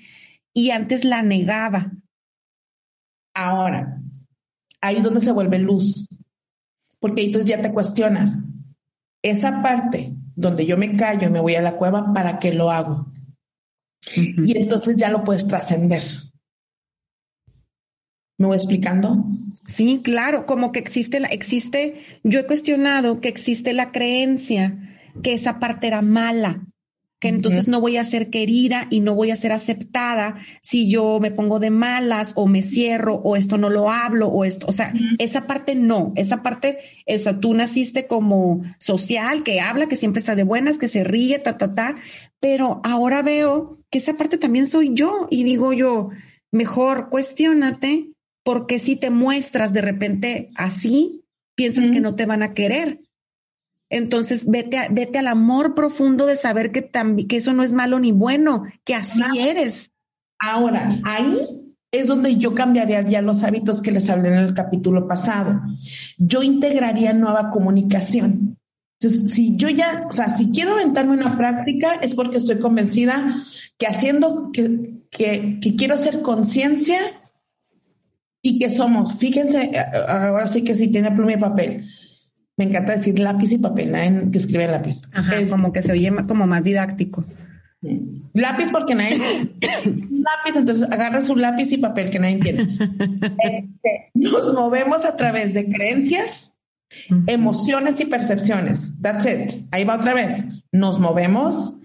y 0.53 0.69
antes 0.69 1.03
la 1.03 1.23
negaba. 1.23 1.91
Ahora, 3.33 3.99
ahí 4.79 4.97
es 4.97 5.03
donde 5.03 5.21
se 5.21 5.31
vuelve 5.31 5.57
luz. 5.57 6.07
porque 6.99 7.25
entonces 7.25 7.49
ya 7.49 7.61
te 7.61 7.71
cuestionas. 7.71 8.37
Esa 9.23 9.63
parte 9.63 10.14
donde 10.35 10.65
yo 10.65 10.77
me 10.77 10.95
callo 10.95 11.27
y 11.27 11.31
me 11.31 11.39
voy 11.39 11.55
a 11.55 11.61
la 11.61 11.75
cueva, 11.75 12.13
¿para 12.13 12.39
qué 12.39 12.53
lo 12.53 12.71
hago? 12.71 13.07
Y 14.15 14.57
entonces 14.57 14.97
ya 14.97 15.09
lo 15.09 15.23
puedes 15.23 15.47
trascender. 15.47 16.03
¿Me 18.37 18.47
voy 18.47 18.55
explicando? 18.55 19.25
Sí, 19.65 20.01
claro, 20.03 20.45
como 20.45 20.71
que 20.71 20.79
existe 20.79 21.19
la, 21.19 21.27
existe, 21.27 22.03
yo 22.23 22.39
he 22.39 22.45
cuestionado 22.45 23.19
que 23.21 23.29
existe 23.29 23.73
la 23.73 23.91
creencia 23.91 24.99
que 25.23 25.33
esa 25.33 25.59
parte 25.59 25.87
era 25.87 26.01
mala, 26.01 26.65
que 27.25 27.29
entonces 27.29 27.67
no 27.67 27.81
voy 27.81 27.97
a 27.97 28.03
ser 28.03 28.29
querida 28.29 28.85
y 28.91 28.99
no 28.99 29.15
voy 29.15 29.31
a 29.31 29.35
ser 29.35 29.51
aceptada 29.51 30.35
si 30.61 30.87
yo 30.87 31.17
me 31.19 31.31
pongo 31.31 31.57
de 31.57 31.71
malas 31.71 32.33
o 32.35 32.45
me 32.45 32.61
cierro 32.61 33.15
o 33.15 33.35
esto 33.35 33.57
no 33.57 33.71
lo 33.71 33.89
hablo 33.89 34.27
o 34.27 34.45
esto, 34.45 34.67
o 34.69 34.71
sea, 34.71 34.93
esa 35.17 35.47
parte 35.47 35.73
no, 35.73 36.13
esa 36.17 36.43
parte, 36.43 36.77
esa 37.07 37.39
tú 37.39 37.55
naciste 37.55 38.05
como 38.05 38.61
social, 38.77 39.41
que 39.41 39.59
habla, 39.59 39.87
que 39.87 39.95
siempre 39.95 40.19
está 40.19 40.35
de 40.35 40.43
buenas, 40.43 40.77
que 40.77 40.87
se 40.87 41.03
ríe, 41.03 41.39
ta, 41.39 41.57
ta, 41.57 41.73
ta, 41.73 41.95
pero 42.39 42.79
ahora 42.83 43.23
veo 43.23 43.79
que 43.89 43.97
esa 43.97 44.13
parte 44.17 44.37
también 44.37 44.67
soy 44.67 44.93
yo 44.93 45.27
y 45.31 45.43
digo 45.45 45.73
yo, 45.73 46.09
mejor 46.51 47.09
cuestionate 47.09 48.11
porque 48.43 48.77
si 48.77 48.97
te 48.97 49.09
muestras 49.09 49.73
de 49.73 49.81
repente 49.81 50.51
así, 50.53 51.25
piensas 51.55 51.89
que 51.89 52.01
no 52.01 52.13
te 52.13 52.27
van 52.27 52.43
a 52.43 52.53
querer. 52.53 52.99
Entonces, 53.95 54.51
vete, 54.51 54.77
vete 54.91 55.19
al 55.19 55.27
amor 55.27 55.73
profundo 55.73 56.25
de 56.25 56.35
saber 56.35 56.73
que, 56.73 56.91
que 57.29 57.37
eso 57.37 57.53
no 57.53 57.63
es 57.63 57.71
malo 57.71 57.97
ni 57.97 58.11
bueno, 58.11 58.65
que 58.83 58.93
así 58.93 59.21
eres. 59.39 59.93
Ahora, 60.37 60.89
ahí 61.05 61.39
es 61.91 62.07
donde 62.07 62.35
yo 62.35 62.53
cambiaría 62.53 63.01
ya 63.03 63.21
los 63.21 63.45
hábitos 63.45 63.81
que 63.81 63.91
les 63.91 64.09
hablé 64.09 64.27
en 64.27 64.39
el 64.39 64.53
capítulo 64.53 65.07
pasado. 65.07 65.61
Yo 66.17 66.43
integraría 66.43 67.13
nueva 67.13 67.49
comunicación. 67.49 68.57
Entonces, 68.99 69.31
si 69.31 69.55
yo 69.55 69.69
ya, 69.69 70.05
o 70.09 70.11
sea, 70.11 70.29
si 70.29 70.51
quiero 70.51 70.73
aventarme 70.73 71.13
una 71.13 71.37
práctica 71.37 71.93
es 71.93 72.15
porque 72.15 72.35
estoy 72.35 72.59
convencida 72.59 73.45
que 73.77 73.87
haciendo, 73.87 74.51
que, 74.51 75.03
que, 75.09 75.61
que 75.61 75.75
quiero 75.77 75.93
hacer 75.93 76.21
conciencia 76.21 76.99
y 78.41 78.59
que 78.59 78.69
somos, 78.69 79.13
fíjense, 79.13 79.71
ahora 80.05 80.47
sí 80.47 80.65
que 80.65 80.75
sí 80.75 80.91
tiene 80.91 81.11
pluma 81.11 81.31
y 81.31 81.37
papel. 81.37 81.94
Me 82.57 82.65
encanta 82.65 82.93
decir 82.93 83.19
lápiz 83.19 83.51
y 83.51 83.57
papel, 83.57 83.91
nadie 83.91 84.31
que 84.31 84.37
escribe 84.37 84.67
lápiz. 84.67 85.01
Ajá, 85.11 85.35
como 85.49 85.73
que 85.73 85.81
se 85.81 85.91
oye 85.91 86.11
como 86.27 86.47
más 86.47 86.63
didáctico. 86.63 87.25
Lápiz 88.33 88.71
porque 88.71 88.95
nadie 88.95 89.17
lápiz, 89.59 90.55
entonces 90.55 90.89
agarra 90.91 91.21
su 91.21 91.35
lápiz 91.35 91.71
y 91.71 91.77
papel 91.77 92.09
que 92.09 92.19
nadie 92.19 92.35
entiende. 92.35 92.63
Este, 93.43 94.11
nos 94.13 94.53
movemos 94.53 95.05
a 95.05 95.15
través 95.15 95.53
de 95.53 95.69
creencias, 95.69 96.57
emociones 97.27 97.99
y 97.99 98.05
percepciones. 98.05 98.99
That's 99.01 99.25
it. 99.25 99.65
Ahí 99.71 99.83
va 99.83 99.97
otra 99.97 100.13
vez. 100.13 100.43
Nos 100.71 100.99
movemos 100.99 101.81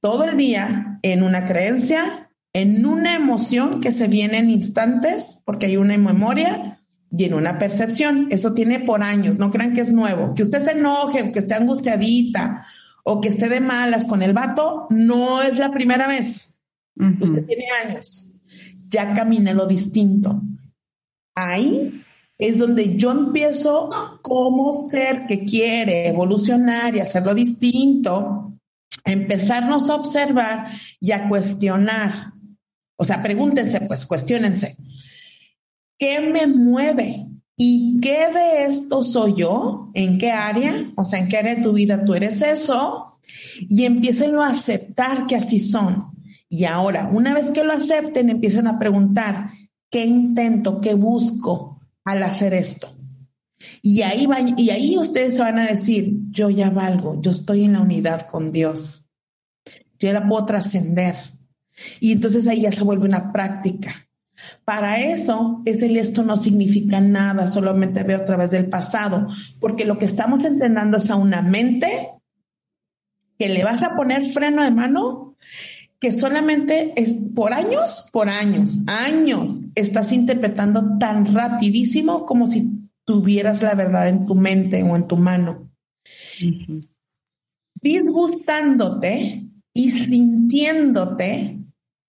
todo 0.00 0.24
el 0.24 0.36
día 0.36 0.98
en 1.02 1.22
una 1.22 1.44
creencia, 1.44 2.30
en 2.52 2.86
una 2.86 3.16
emoción 3.16 3.80
que 3.80 3.92
se 3.92 4.06
viene 4.06 4.38
en 4.38 4.50
instantes, 4.50 5.42
porque 5.44 5.66
hay 5.66 5.76
una 5.76 5.98
memoria 5.98 6.73
y 7.16 7.24
en 7.24 7.34
una 7.34 7.58
percepción. 7.58 8.28
Eso 8.30 8.54
tiene 8.54 8.80
por 8.80 9.02
años, 9.02 9.38
no 9.38 9.50
crean 9.50 9.74
que 9.74 9.82
es 9.82 9.92
nuevo. 9.92 10.34
Que 10.34 10.42
usted 10.42 10.62
se 10.64 10.72
enoje 10.72 11.22
o 11.22 11.32
que 11.32 11.38
esté 11.38 11.54
angustiadita 11.54 12.66
o 13.04 13.20
que 13.20 13.28
esté 13.28 13.48
de 13.48 13.60
malas 13.60 14.06
con 14.06 14.22
el 14.22 14.32
vato, 14.32 14.86
no 14.90 15.42
es 15.42 15.58
la 15.58 15.70
primera 15.70 16.06
vez. 16.06 16.58
Usted 17.20 17.44
tiene 17.44 17.66
años. 17.84 18.28
Ya 18.88 19.12
caminé 19.12 19.52
lo 19.52 19.66
distinto. 19.66 20.40
Ahí 21.34 22.02
es 22.38 22.58
donde 22.58 22.96
yo 22.96 23.10
empiezo 23.10 23.90
como 24.22 24.72
ser 24.72 25.26
que 25.26 25.44
quiere 25.44 26.08
evolucionar 26.08 26.96
y 26.96 27.00
hacerlo 27.00 27.34
distinto, 27.34 28.54
empezarnos 29.04 29.90
a 29.90 29.96
observar 29.96 30.68
y 31.00 31.12
a 31.12 31.28
cuestionar 31.28 32.34
o 32.96 33.04
sea, 33.04 33.22
pregúntense, 33.22 33.80
pues, 33.82 34.06
cuestionense. 34.06 34.76
¿Qué 35.98 36.20
me 36.20 36.46
mueve? 36.46 37.28
¿Y 37.56 38.00
qué 38.00 38.28
de 38.32 38.64
esto 38.64 39.04
soy 39.04 39.34
yo? 39.36 39.90
¿En 39.94 40.18
qué 40.18 40.30
área? 40.30 40.74
O 40.96 41.04
sea, 41.04 41.20
¿en 41.20 41.28
qué 41.28 41.38
área 41.38 41.54
de 41.54 41.62
tu 41.62 41.72
vida 41.72 42.04
tú 42.04 42.14
eres 42.14 42.42
eso? 42.42 43.20
Y 43.68 43.84
empiecen 43.84 44.34
a 44.36 44.48
aceptar 44.48 45.26
que 45.26 45.36
así 45.36 45.60
son. 45.60 46.12
Y 46.48 46.64
ahora, 46.64 47.08
una 47.12 47.32
vez 47.32 47.50
que 47.50 47.64
lo 47.64 47.72
acepten, 47.72 48.28
empiezan 48.28 48.66
a 48.66 48.78
preguntar, 48.78 49.50
¿qué 49.90 50.04
intento, 50.04 50.80
qué 50.80 50.94
busco 50.94 51.80
al 52.04 52.22
hacer 52.22 52.54
esto? 52.54 52.88
Y 53.82 54.02
ahí, 54.02 54.26
van, 54.26 54.58
y 54.58 54.70
ahí 54.70 54.98
ustedes 54.98 55.36
se 55.36 55.40
van 55.40 55.58
a 55.58 55.66
decir, 55.66 56.12
yo 56.30 56.50
ya 56.50 56.70
valgo, 56.70 57.20
yo 57.20 57.30
estoy 57.30 57.64
en 57.64 57.74
la 57.74 57.80
unidad 57.80 58.26
con 58.28 58.52
Dios. 58.52 59.08
Yo 59.98 60.12
la 60.12 60.28
puedo 60.28 60.44
trascender. 60.44 61.14
Y 62.00 62.12
entonces 62.12 62.46
ahí 62.46 62.62
ya 62.62 62.72
se 62.72 62.84
vuelve 62.84 63.06
una 63.06 63.32
práctica. 63.32 64.08
Para 64.64 64.98
eso, 65.00 65.62
ese 65.64 65.98
esto 65.98 66.22
no 66.22 66.36
significa 66.36 67.00
nada, 67.00 67.48
solamente 67.48 68.02
veo 68.02 68.18
a 68.18 68.24
través 68.24 68.50
del 68.50 68.68
pasado, 68.68 69.28
porque 69.60 69.84
lo 69.84 69.98
que 69.98 70.04
estamos 70.04 70.44
entrenando 70.44 70.96
es 70.96 71.10
a 71.10 71.16
una 71.16 71.42
mente 71.42 72.10
que 73.38 73.48
le 73.48 73.64
vas 73.64 73.82
a 73.82 73.96
poner 73.96 74.22
freno 74.22 74.62
de 74.62 74.70
mano, 74.70 75.36
que 76.00 76.12
solamente 76.12 76.92
es 76.96 77.14
por 77.34 77.52
años, 77.52 78.08
por 78.12 78.28
años, 78.28 78.80
años, 78.86 79.60
estás 79.74 80.12
interpretando 80.12 80.98
tan 80.98 81.32
rapidísimo 81.32 82.26
como 82.26 82.46
si 82.46 82.90
tuvieras 83.04 83.62
la 83.62 83.74
verdad 83.74 84.08
en 84.08 84.26
tu 84.26 84.34
mente 84.34 84.82
o 84.82 84.96
en 84.96 85.06
tu 85.06 85.16
mano. 85.16 85.70
Disgustándote 87.80 89.46
y 89.72 89.90
sintiéndote 89.90 91.63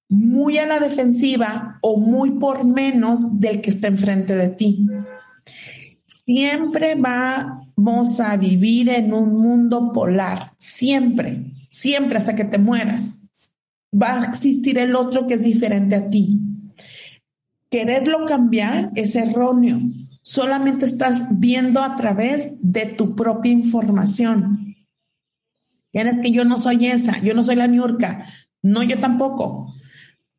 muy 0.10 0.58
a 0.58 0.66
la 0.66 0.80
defensiva 0.80 1.80
o 1.82 1.98
muy 1.98 2.32
por 2.32 2.64
menos 2.64 3.40
del 3.40 3.62
que 3.62 3.70
está 3.70 3.88
enfrente 3.88 4.36
de 4.36 4.50
ti. 4.50 4.88
Siempre 6.06 6.96
vamos 6.96 8.20
a 8.20 8.38
vivir 8.38 8.90
en 8.90 9.14
un 9.14 9.38
mundo 9.38 9.92
polar, 9.94 10.54
siempre, 10.56 11.52
siempre 11.70 12.18
hasta 12.18 12.36
que 12.36 12.46
te 12.46 12.58
mueras. 12.58 13.28
Va 13.94 14.20
a 14.20 14.26
existir 14.26 14.78
el 14.78 14.96
otro 14.96 15.28
que 15.28 15.36
es 15.36 15.42
diferente 15.42 15.96
a 15.96 16.10
ti. 16.10 16.40
Quererlo 17.70 18.26
cambiar 18.26 18.92
es 18.96 19.16
erróneo. 19.16 19.80
Solamente 20.22 20.86
estás 20.86 21.40
viendo 21.40 21.82
a 21.82 21.96
través 21.96 22.60
de 22.62 22.86
tu 22.86 23.16
propia 23.16 23.52
información. 23.52 24.76
Tienes 25.92 26.18
que 26.18 26.32
yo 26.32 26.44
no 26.44 26.58
soy 26.58 26.88
esa, 26.88 27.20
yo 27.22 27.34
no 27.34 27.44
soy 27.44 27.56
la 27.56 27.68
Niurka, 27.68 28.28
no 28.62 28.84
yo 28.84 29.00
tampoco 29.00 29.74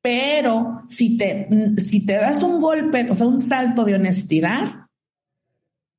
pero 0.07 0.83
si 0.89 1.17
te, 1.17 1.49
si 1.79 2.07
te 2.07 2.13
das 2.13 2.41
un 2.41 2.61
golpe, 2.61 3.11
o 3.11 3.17
sea, 3.17 3.27
un 3.27 3.49
salto 3.49 3.85
de 3.85 3.97
honestidad, 3.97 4.87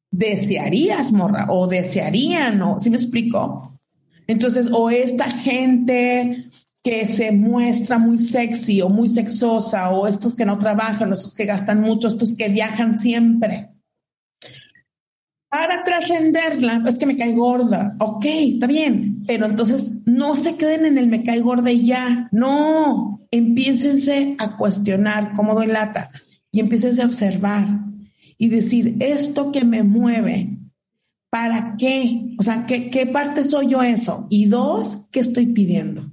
desearías, 0.09 1.11
morra, 1.11 1.47
o 1.49 1.67
desearían, 1.67 2.57
¿no? 2.57 2.79
¿Sí 2.79 2.89
me 2.89 2.95
explico? 2.95 3.77
Entonces, 4.25 4.69
o 4.71 4.89
esta 4.89 5.29
gente 5.29 6.49
que 6.81 7.05
se 7.05 7.33
muestra 7.33 7.97
muy 7.97 8.19
sexy 8.19 8.81
o 8.81 8.87
muy 8.87 9.09
sexosa, 9.09 9.89
o 9.89 10.07
estos 10.07 10.35
que 10.35 10.45
no 10.45 10.57
trabajan, 10.57 11.11
estos 11.11 11.35
que 11.35 11.43
gastan 11.43 11.81
mucho, 11.81 12.07
estos 12.07 12.31
que 12.31 12.47
viajan 12.47 12.97
siempre. 12.97 13.71
Para 15.49 15.83
trascenderla, 15.83 16.83
es 16.87 16.97
que 16.97 17.05
me 17.05 17.15
cae 17.15 17.33
gorda. 17.33 17.95
Ok, 17.99 18.25
está 18.25 18.67
bien, 18.67 19.23
pero 19.25 19.45
entonces 19.45 20.05
no 20.05 20.35
se 20.35 20.57
queden 20.57 20.85
en 20.85 20.97
el 20.97 21.07
me 21.07 21.23
cae 21.23 21.39
gorda 21.39 21.71
y 21.71 21.85
ya. 21.85 22.27
No, 22.33 23.25
empiécense 23.31 24.35
a 24.39 24.57
cuestionar 24.57 25.31
cómo 25.33 25.55
doy 25.55 25.67
lata 25.67 26.11
y 26.51 26.59
empiécense 26.59 27.01
a 27.01 27.05
observar 27.05 27.67
y 28.37 28.49
decir, 28.49 28.97
esto 28.99 29.51
que 29.51 29.63
me 29.63 29.83
mueve, 29.83 30.57
¿para 31.29 31.75
qué? 31.77 32.35
O 32.37 32.43
sea, 32.43 32.65
¿qué, 32.65 32.89
qué 32.89 33.05
parte 33.05 33.43
soy 33.45 33.67
yo 33.67 33.81
eso? 33.81 34.27
Y 34.29 34.45
dos, 34.47 35.07
¿qué 35.11 35.21
estoy 35.21 35.47
pidiendo? 35.47 36.11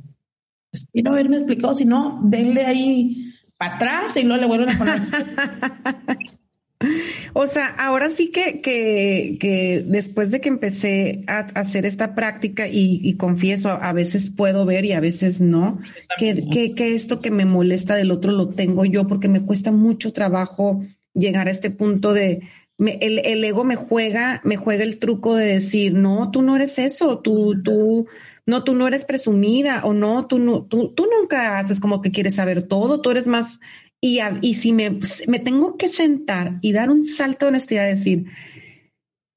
Pues 0.71 0.89
quiero 0.93 1.13
haberme 1.13 1.37
explicado, 1.37 1.77
si 1.77 1.85
no, 1.85 2.21
denle 2.25 2.65
ahí 2.65 3.33
para 3.59 3.75
atrás 3.75 4.17
y 4.17 4.23
luego 4.23 4.41
le 4.41 4.47
vuelven 4.47 4.71
a 4.71 4.79
poner. 4.79 5.03
O 7.37 7.49
sea, 7.49 7.67
ahora 7.67 8.11
sí 8.11 8.31
que, 8.31 8.61
que, 8.61 9.39
que 9.41 9.85
después 9.87 10.31
de 10.31 10.41
que 10.41 10.49
empecé 10.49 11.25
a, 11.27 11.41
hacer 11.55 11.85
esta 11.85 12.15
práctica 12.15 12.69
y, 12.69 13.15
confieso, 13.17 13.71
a, 13.71 13.93
veces 13.93 14.31
puedo 14.31 14.65
ver 14.65 14.85
y 14.85 14.93
a 14.93 15.01
veces 15.01 15.41
no, 15.41 15.81
que, 16.19 16.49
que, 16.77 16.95
esto 16.95 17.21
que 17.21 17.33
me 17.33 17.45
molesta 17.45 17.97
del 17.97 18.13
otro 18.13 18.31
lo 18.33 18.51
tengo 18.51 18.85
yo 18.85 19.09
porque 19.09 19.29
me 19.29 19.45
cuesta 19.45 19.73
mucho 19.73 20.13
trabajo 20.13 20.83
llegar 21.13 21.49
a 21.49 21.51
este 21.51 21.71
punto 21.71 22.13
de, 22.13 22.43
el, 22.79 23.21
el, 23.25 23.45
ego 23.45 23.65
me 23.65 23.77
juega, 23.77 24.41
me 24.45 24.57
juega 24.57 24.85
el 24.85 24.99
truco 24.99 25.35
de 25.35 25.47
decir, 25.47 25.95
no, 25.95 26.31
tú 26.31 26.43
no 26.43 26.57
eres 26.57 26.79
eso, 26.79 27.19
tú, 27.19 27.61
tú, 27.63 28.07
no, 28.47 28.65
tú 28.65 28.75
no 28.75 28.87
eres 28.87 29.05
presumida 29.05 29.83
o 29.85 29.93
no, 29.93 30.27
tú 30.27 30.39
no, 30.39 30.65
tú, 30.65 30.93
tú 30.95 31.07
nunca 31.21 31.59
haces 31.59 31.81
como 31.81 32.03
que 32.03 32.13
quieres 32.13 32.35
saber 32.35 32.65
todo, 32.65 33.01
tú 33.01 33.11
eres 33.11 33.27
más, 33.27 33.61
y, 34.07 34.21
y 34.43 34.53
si 34.53 34.75
me, 34.75 34.99
me, 35.29 35.39
tengo 35.39 35.79
que 35.79 35.89
sentar 35.89 36.59
y 36.61 36.73
dar 36.73 36.91
un 36.91 37.05
salto 37.05 37.47
de 37.47 37.49
honestidad, 37.49 37.87
decir, 37.87 38.27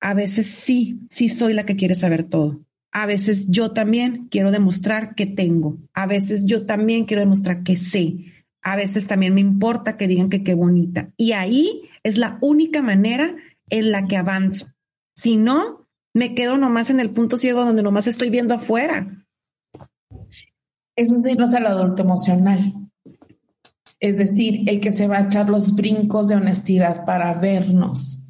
a 0.01 0.13
veces 0.13 0.47
sí, 0.47 0.99
sí 1.09 1.29
soy 1.29 1.53
la 1.53 1.65
que 1.65 1.77
quiere 1.77 1.95
saber 1.95 2.25
todo. 2.25 2.59
A 2.91 3.05
veces 3.05 3.47
yo 3.49 3.71
también 3.71 4.27
quiero 4.29 4.51
demostrar 4.51 5.15
que 5.15 5.25
tengo. 5.25 5.77
A 5.93 6.05
veces 6.05 6.45
yo 6.45 6.65
también 6.65 7.05
quiero 7.05 7.21
demostrar 7.21 7.63
que 7.63 7.77
sé. 7.77 8.25
A 8.61 8.75
veces 8.75 9.07
también 9.07 9.33
me 9.33 9.39
importa 9.39 9.95
que 9.95 10.09
digan 10.09 10.29
que 10.29 10.43
qué 10.43 10.53
bonita. 10.53 11.13
Y 11.15 11.31
ahí 11.31 11.83
es 12.03 12.17
la 12.17 12.37
única 12.41 12.81
manera 12.81 13.37
en 13.69 13.91
la 13.93 14.05
que 14.07 14.17
avanzo. 14.17 14.67
Si 15.15 15.37
no, 15.37 15.87
me 16.13 16.35
quedo 16.35 16.57
nomás 16.57 16.89
en 16.89 16.99
el 16.99 17.11
punto 17.11 17.37
ciego 17.37 17.63
donde 17.63 17.83
nomás 17.83 18.07
estoy 18.07 18.29
viendo 18.29 18.53
afuera. 18.53 19.25
Eso 20.97 21.15
es 21.15 21.31
irnos 21.31 21.53
al 21.53 21.67
adulto 21.67 22.03
emocional. 22.03 22.86
Es 23.99 24.17
decir, 24.17 24.69
el 24.69 24.79
que 24.79 24.93
se 24.93 25.07
va 25.07 25.17
a 25.17 25.23
echar 25.23 25.49
los 25.49 25.75
brincos 25.75 26.27
de 26.27 26.35
honestidad 26.35 27.05
para 27.05 27.33
vernos 27.33 28.27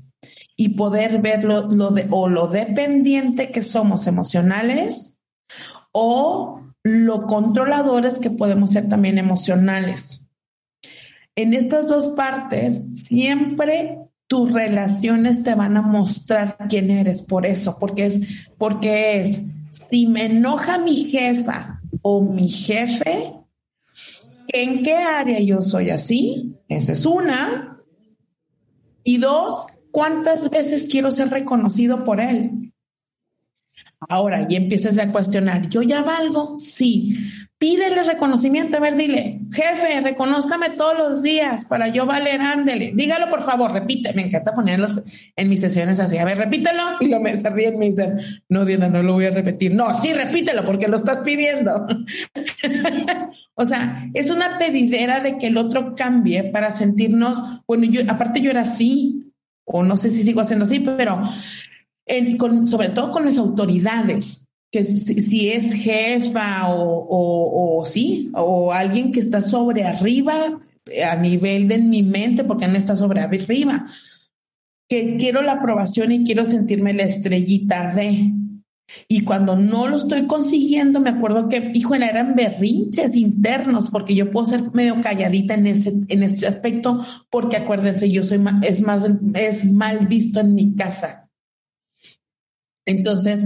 y 0.55 0.69
poder 0.69 1.21
ver 1.21 1.43
lo, 1.43 1.91
de, 1.91 2.07
o 2.09 2.27
lo 2.27 2.47
dependiente 2.47 3.51
que 3.51 3.61
somos 3.61 4.07
emocionales 4.07 5.21
o 5.91 6.61
lo 6.83 7.27
controladores 7.27 8.19
que 8.19 8.31
podemos 8.31 8.71
ser 8.71 8.89
también 8.89 9.17
emocionales. 9.17 10.29
En 11.35 11.53
estas 11.53 11.87
dos 11.87 12.07
partes, 12.09 12.81
siempre 13.07 13.99
tus 14.27 14.51
relaciones 14.51 15.43
te 15.43 15.53
van 15.55 15.77
a 15.77 15.81
mostrar 15.81 16.57
quién 16.69 16.89
eres 16.89 17.21
por 17.21 17.45
eso, 17.45 17.77
porque 17.79 18.05
es, 18.05 18.21
porque 18.57 19.21
es, 19.21 19.41
si 19.89 20.07
me 20.07 20.25
enoja 20.25 20.77
mi 20.77 21.11
jefa 21.11 21.81
o 22.01 22.21
mi 22.21 22.49
jefe, 22.49 23.33
¿en 24.47 24.83
qué 24.83 24.93
área 24.93 25.39
yo 25.39 25.61
soy 25.61 25.89
así? 25.89 26.55
Esa 26.67 26.93
es 26.93 27.05
una. 27.05 27.81
Y 29.03 29.17
dos, 29.17 29.67
¿Cuántas 29.97 30.51
veces 30.51 30.87
quiero 30.91 31.11
ser 31.11 31.29
reconocido 31.29 32.03
por 32.03 32.21
él? 32.21 32.71
Ahora, 34.07 34.45
y 34.47 34.55
empiezas 34.55 34.99
a 34.99 35.11
cuestionar, 35.11 35.69
¿yo 35.69 35.81
ya 35.81 36.03
valgo? 36.03 36.55
Sí. 36.59 37.17
Pídele 37.59 38.03
reconocimiento, 38.03 38.77
a 38.77 38.79
ver, 38.79 38.95
dile, 38.95 39.39
jefe, 39.51 39.99
reconózcame 40.01 40.69
todos 40.71 40.95
los 40.95 41.23
días 41.23 41.65
para 41.65 41.87
yo 41.87 42.05
valer, 42.05 42.39
ándele. 42.39 42.91
Dígalo, 42.93 43.31
por 43.31 43.41
favor, 43.41 43.71
repite. 43.71 44.13
Me 44.13 44.21
encanta 44.21 44.53
ponerlos 44.53 45.01
en 45.35 45.49
mis 45.49 45.61
sesiones 45.61 45.99
así. 45.99 46.19
A 46.19 46.25
ver, 46.25 46.37
repítelo. 46.37 46.83
Y 46.99 47.07
lo 47.07 47.19
me 47.19 47.35
se 47.35 47.49
ríen, 47.49 47.79
me 47.79 47.89
dicen, 47.89 48.19
no, 48.47 48.63
Diana, 48.63 48.89
no 48.89 49.01
lo 49.01 49.13
voy 49.13 49.25
a 49.25 49.31
repetir. 49.31 49.73
No, 49.73 49.91
sí, 49.95 50.13
repítelo 50.13 50.65
porque 50.65 50.87
lo 50.87 50.97
estás 50.97 51.19
pidiendo. 51.19 51.87
o 53.55 53.65
sea, 53.65 54.07
es 54.13 54.29
una 54.29 54.59
pedidera 54.59 55.19
de 55.21 55.39
que 55.39 55.47
el 55.47 55.57
otro 55.57 55.95
cambie 55.95 56.43
para 56.43 56.69
sentirnos, 56.69 57.41
bueno, 57.65 57.85
yo, 57.85 58.01
aparte 58.07 58.39
yo 58.39 58.51
era 58.51 58.61
así, 58.61 59.33
o 59.65 59.81
no 59.81 59.97
sé 59.97 60.11
si 60.11 60.21
sigo 60.21 60.41
haciendo 60.41 60.65
así, 60.65 60.79
pero 60.79 61.23
sobre 62.69 62.89
todo 62.89 63.11
con 63.11 63.25
las 63.25 63.37
autoridades, 63.37 64.46
que 64.71 64.83
si, 64.83 65.49
es 65.49 65.71
jefa 65.71 66.69
o, 66.69 67.77
o, 67.79 67.85
sí, 67.85 68.29
o 68.33 68.71
alguien 68.71 69.11
que 69.11 69.19
está 69.19 69.41
sobre 69.41 69.83
arriba 69.83 70.59
a 71.09 71.15
nivel 71.15 71.67
de 71.67 71.77
mi 71.77 72.03
mente, 72.03 72.43
porque 72.43 72.67
no 72.67 72.77
está 72.77 72.95
sobre 72.95 73.21
arriba, 73.21 73.87
que 74.89 75.17
quiero 75.17 75.41
la 75.41 75.53
aprobación 75.53 76.11
y 76.11 76.23
quiero 76.23 76.45
sentirme 76.45 76.93
la 76.93 77.03
estrellita 77.03 77.93
de. 77.93 78.31
Y 79.09 79.23
cuando 79.25 79.57
no 79.57 79.87
lo 79.87 79.97
estoy 79.97 80.27
consiguiendo, 80.27 81.01
me 81.01 81.09
acuerdo 81.09 81.49
que, 81.49 81.71
híjole, 81.73 82.05
eran 82.05 82.35
berrinches 82.35 83.17
internos, 83.17 83.89
porque 83.89 84.15
yo 84.15 84.31
puedo 84.31 84.45
ser 84.45 84.71
medio 84.73 85.01
calladita 85.01 85.55
en 85.55 85.67
ese, 85.67 85.91
en 86.07 86.23
este 86.23 86.47
aspecto, 86.47 87.05
porque 87.29 87.57
acuérdense, 87.57 88.09
yo 88.09 88.23
soy, 88.23 88.39
es 88.61 88.81
más, 88.81 89.05
es 89.33 89.65
mal 89.65 90.07
visto 90.07 90.39
en 90.39 90.55
mi 90.55 90.73
casa. 90.75 91.29
Entonces, 92.85 93.45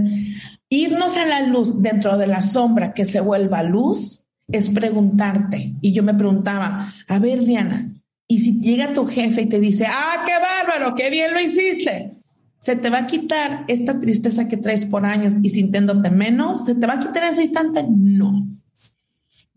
irnos 0.72 1.18
a 1.18 1.26
la 1.26 1.42
luz 1.42 1.82
dentro 1.82 2.16
de 2.16 2.26
la 2.26 2.40
sombra 2.40 2.94
que 2.94 3.04
se 3.04 3.20
vuelva 3.20 3.62
luz 3.62 4.24
es 4.48 4.70
preguntarte. 4.70 5.72
Y 5.82 5.92
yo 5.92 6.02
me 6.02 6.14
preguntaba, 6.14 6.92
a 7.06 7.18
ver, 7.18 7.44
Diana, 7.44 7.92
y 8.26 8.38
si 8.38 8.58
llega 8.58 8.94
tu 8.94 9.06
jefe 9.06 9.42
y 9.42 9.48
te 9.50 9.60
dice, 9.60 9.86
ah, 9.86 10.22
qué 10.24 10.32
bárbaro, 10.32 10.94
qué 10.94 11.10
bien 11.10 11.34
lo 11.34 11.40
hiciste, 11.40 12.12
se 12.58 12.76
te 12.76 12.88
va 12.88 13.00
a 13.00 13.06
quitar 13.06 13.64
esta 13.68 14.00
tristeza 14.00 14.48
que 14.48 14.56
traes 14.56 14.86
por 14.86 15.04
años 15.04 15.34
y 15.42 15.50
sintiéndote 15.50 16.10
menos, 16.10 16.64
se 16.64 16.74
te 16.74 16.86
va 16.86 16.94
a 16.94 17.00
quitar 17.00 17.24
ese 17.24 17.42
instante, 17.42 17.84
no. 17.86 18.46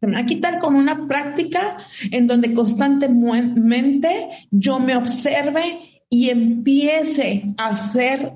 Se 0.01 0.07
me 0.07 0.13
va 0.13 0.20
a 0.20 0.26
quitar 0.26 0.59
con 0.59 0.76
una 0.76 1.07
práctica 1.07 1.78
en 2.11 2.28
donde 2.28 2.53
constantemente 2.53 4.28
yo 4.51 4.80
me 4.80 4.97
observe 4.97 5.80
y 6.09 6.30
empiece 6.30 7.53
a 7.57 7.76
ser 7.78 8.34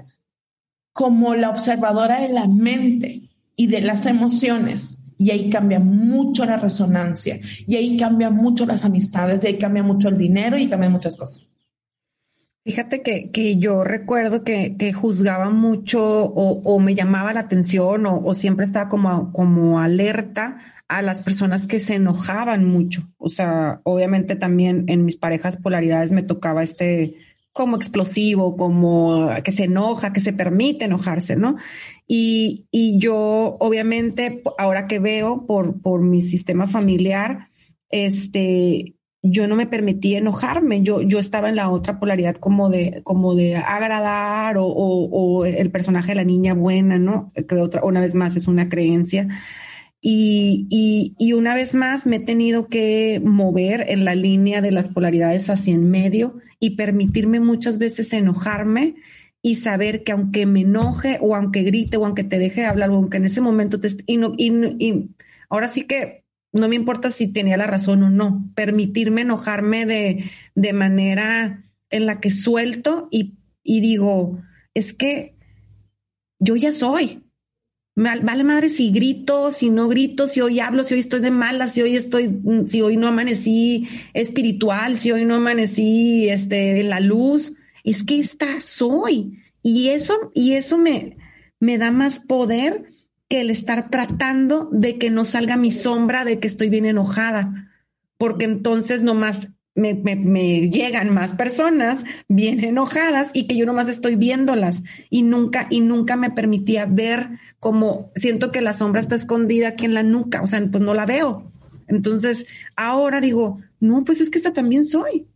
como 0.99 1.33
la 1.33 1.49
observadora 1.49 2.19
de 2.19 2.27
la 2.27 2.45
mente 2.45 3.21
y 3.55 3.67
de 3.67 3.79
las 3.79 4.05
emociones. 4.05 5.05
Y 5.17 5.31
ahí 5.31 5.49
cambia 5.49 5.79
mucho 5.79 6.43
la 6.43 6.57
resonancia, 6.57 7.39
y 7.65 7.77
ahí 7.77 7.95
cambia 7.95 8.29
mucho 8.29 8.65
las 8.65 8.83
amistades, 8.83 9.41
y 9.41 9.47
ahí 9.47 9.57
cambia 9.57 9.81
mucho 9.81 10.09
el 10.09 10.17
dinero 10.17 10.57
y 10.57 10.67
cambia 10.67 10.89
muchas 10.89 11.15
cosas. 11.15 11.47
Fíjate 12.65 13.01
que, 13.01 13.31
que 13.31 13.57
yo 13.57 13.85
recuerdo 13.85 14.43
que, 14.43 14.75
que 14.75 14.91
juzgaba 14.91 15.49
mucho 15.51 16.03
o, 16.03 16.79
me 16.81 16.95
llamaba 16.95 17.31
la 17.31 17.39
atención 17.39 18.05
o, 18.05 18.19
o, 18.21 18.35
siempre 18.35 18.65
estaba 18.65 18.89
como, 18.89 19.31
como 19.31 19.79
alerta 19.79 20.57
a 20.89 21.01
las 21.01 21.21
personas 21.21 21.65
que 21.65 21.79
se 21.79 21.95
enojaban 21.95 22.65
mucho. 22.65 23.03
O 23.17 23.29
sea, 23.29 23.79
obviamente 23.85 24.35
también 24.35 24.83
en 24.87 25.05
mis 25.05 25.15
parejas 25.15 25.55
polaridades 25.55 26.11
me 26.11 26.23
tocaba 26.23 26.61
este 26.61 27.15
como 27.59 27.75
explosivo, 27.75 28.55
como 28.55 29.27
que 29.43 29.51
se 29.51 29.65
enoja, 29.65 30.13
que 30.13 30.21
se 30.21 30.31
permite 30.31 30.85
enojarse, 30.85 31.35
¿no? 31.35 31.57
Y, 32.07 32.67
y 32.71 32.97
yo, 32.99 33.57
obviamente, 33.59 34.41
ahora 34.57 34.87
que 34.87 34.99
veo 34.99 35.45
por, 35.45 35.81
por 35.81 36.01
mi 36.01 36.21
sistema 36.21 36.67
familiar, 36.67 37.49
este, 37.89 38.95
yo 39.21 39.49
no 39.49 39.57
me 39.57 39.67
permitía 39.67 40.19
enojarme, 40.19 40.83
yo, 40.83 41.01
yo 41.01 41.19
estaba 41.19 41.49
en 41.49 41.57
la 41.57 41.69
otra 41.69 41.99
polaridad 41.99 42.37
como 42.37 42.69
de, 42.69 43.01
como 43.03 43.35
de 43.35 43.57
agradar 43.57 44.57
o, 44.57 44.67
o, 44.67 45.45
el 45.45 45.69
personaje 45.69 46.11
de 46.11 46.15
la 46.15 46.23
niña 46.23 46.53
buena, 46.53 46.97
¿no? 46.97 47.33
Que 47.45 47.55
otra, 47.55 47.83
una 47.83 47.99
vez 47.99 48.15
más 48.15 48.37
es 48.37 48.47
una 48.47 48.69
creencia. 48.69 49.27
Y, 50.01 50.67
y, 50.69 51.15
y, 51.19 51.33
una 51.33 51.55
vez 51.55 51.75
más 51.75 52.05
me 52.05 52.17
he 52.17 52.19
tenido 52.21 52.67
que 52.67 53.21
mover 53.23 53.85
en 53.89 54.05
la 54.05 54.15
línea 54.15 54.61
de 54.61 54.71
las 54.71 54.87
polaridades 54.87 55.49
hacia 55.49 55.75
en 55.75 55.89
medio 55.89 56.37
y 56.57 56.77
permitirme 56.77 57.41
muchas 57.41 57.79
veces 57.79 58.13
enojarme 58.13 58.95
y 59.41 59.55
saber 59.55 60.03
que 60.03 60.13
aunque 60.13 60.45
me 60.45 60.61
enoje 60.61 61.17
o 61.21 61.35
aunque 61.35 61.63
grite 61.63 61.97
o 61.97 62.05
aunque 62.05 62.23
te 62.23 62.39
deje 62.39 62.61
de 62.61 62.67
hablar 62.67 62.91
o 62.91 62.95
aunque 62.95 63.17
en 63.17 63.25
ese 63.25 63.41
momento 63.41 63.79
te... 63.79 63.89
Y, 64.05 64.17
no, 64.17 64.33
y, 64.37 64.53
y 64.79 65.09
ahora 65.49 65.67
sí 65.67 65.83
que 65.83 66.23
no 66.51 66.67
me 66.67 66.75
importa 66.75 67.09
si 67.11 67.27
tenía 67.27 67.57
la 67.57 67.67
razón 67.67 68.03
o 68.03 68.09
no, 68.09 68.49
permitirme 68.55 69.21
enojarme 69.21 69.85
de, 69.85 70.23
de 70.55 70.73
manera 70.73 71.65
en 71.89 72.05
la 72.05 72.19
que 72.19 72.31
suelto 72.31 73.07
y, 73.11 73.37
y 73.63 73.81
digo, 73.81 74.41
es 74.73 74.93
que 74.93 75.35
yo 76.39 76.55
ya 76.55 76.73
soy. 76.73 77.23
Vale 77.95 78.43
madre 78.43 78.69
si 78.69 78.91
grito, 78.91 79.51
si 79.51 79.69
no 79.69 79.89
grito, 79.89 80.27
si 80.27 80.39
hoy 80.39 80.61
hablo, 80.61 80.83
si 80.85 80.93
hoy 80.93 81.01
estoy 81.01 81.19
de 81.19 81.31
mala, 81.31 81.67
si 81.67 81.81
hoy 81.81 81.97
estoy, 81.97 82.41
si 82.65 82.81
hoy 82.81 82.95
no 82.95 83.07
amanecí 83.07 83.89
espiritual, 84.13 84.97
si 84.97 85.11
hoy 85.11 85.25
no 85.25 85.35
amanecí 85.35 86.29
este, 86.29 86.79
en 86.79 86.89
la 86.89 87.01
luz. 87.01 87.53
Es 87.83 88.03
que 88.03 88.19
esta 88.19 88.61
soy. 88.61 89.39
Y 89.63 89.89
eso, 89.89 90.31
y 90.33 90.53
eso 90.53 90.77
me, 90.77 91.17
me 91.59 91.77
da 91.77 91.91
más 91.91 92.19
poder 92.19 92.85
que 93.27 93.41
el 93.41 93.49
estar 93.49 93.89
tratando 93.89 94.69
de 94.71 94.97
que 94.97 95.09
no 95.09 95.25
salga 95.25 95.57
mi 95.57 95.71
sombra 95.71 96.25
de 96.25 96.39
que 96.39 96.47
estoy 96.47 96.69
bien 96.69 96.85
enojada, 96.85 97.69
porque 98.17 98.45
entonces 98.45 99.03
nomás 99.03 99.49
me, 99.75 99.93
me, 99.93 100.69
llegan 100.69 101.13
más 101.13 101.35
personas 101.35 102.03
bien 102.27 102.63
enojadas 102.63 103.31
y 103.33 103.47
que 103.47 103.55
yo 103.55 103.65
nomás 103.65 103.87
estoy 103.87 104.15
viéndolas 104.15 104.83
y 105.09 105.21
nunca, 105.21 105.67
y 105.69 105.81
nunca 105.81 106.15
me 106.15 106.31
permitía 106.31 106.85
ver 106.85 107.29
como 107.59 108.11
siento 108.15 108.51
que 108.51 108.61
la 108.61 108.73
sombra 108.73 109.01
está 109.01 109.15
escondida 109.15 109.69
aquí 109.69 109.85
en 109.85 109.93
la 109.93 110.03
nuca, 110.03 110.41
o 110.41 110.47
sea, 110.47 110.65
pues 110.69 110.83
no 110.83 110.93
la 110.93 111.05
veo. 111.05 111.51
Entonces, 111.87 112.45
ahora 112.75 113.19
digo, 113.21 113.59
no, 113.79 114.03
pues 114.05 114.21
es 114.21 114.29
que 114.29 114.37
esta 114.37 114.53
también 114.53 114.85
soy. 114.85 115.27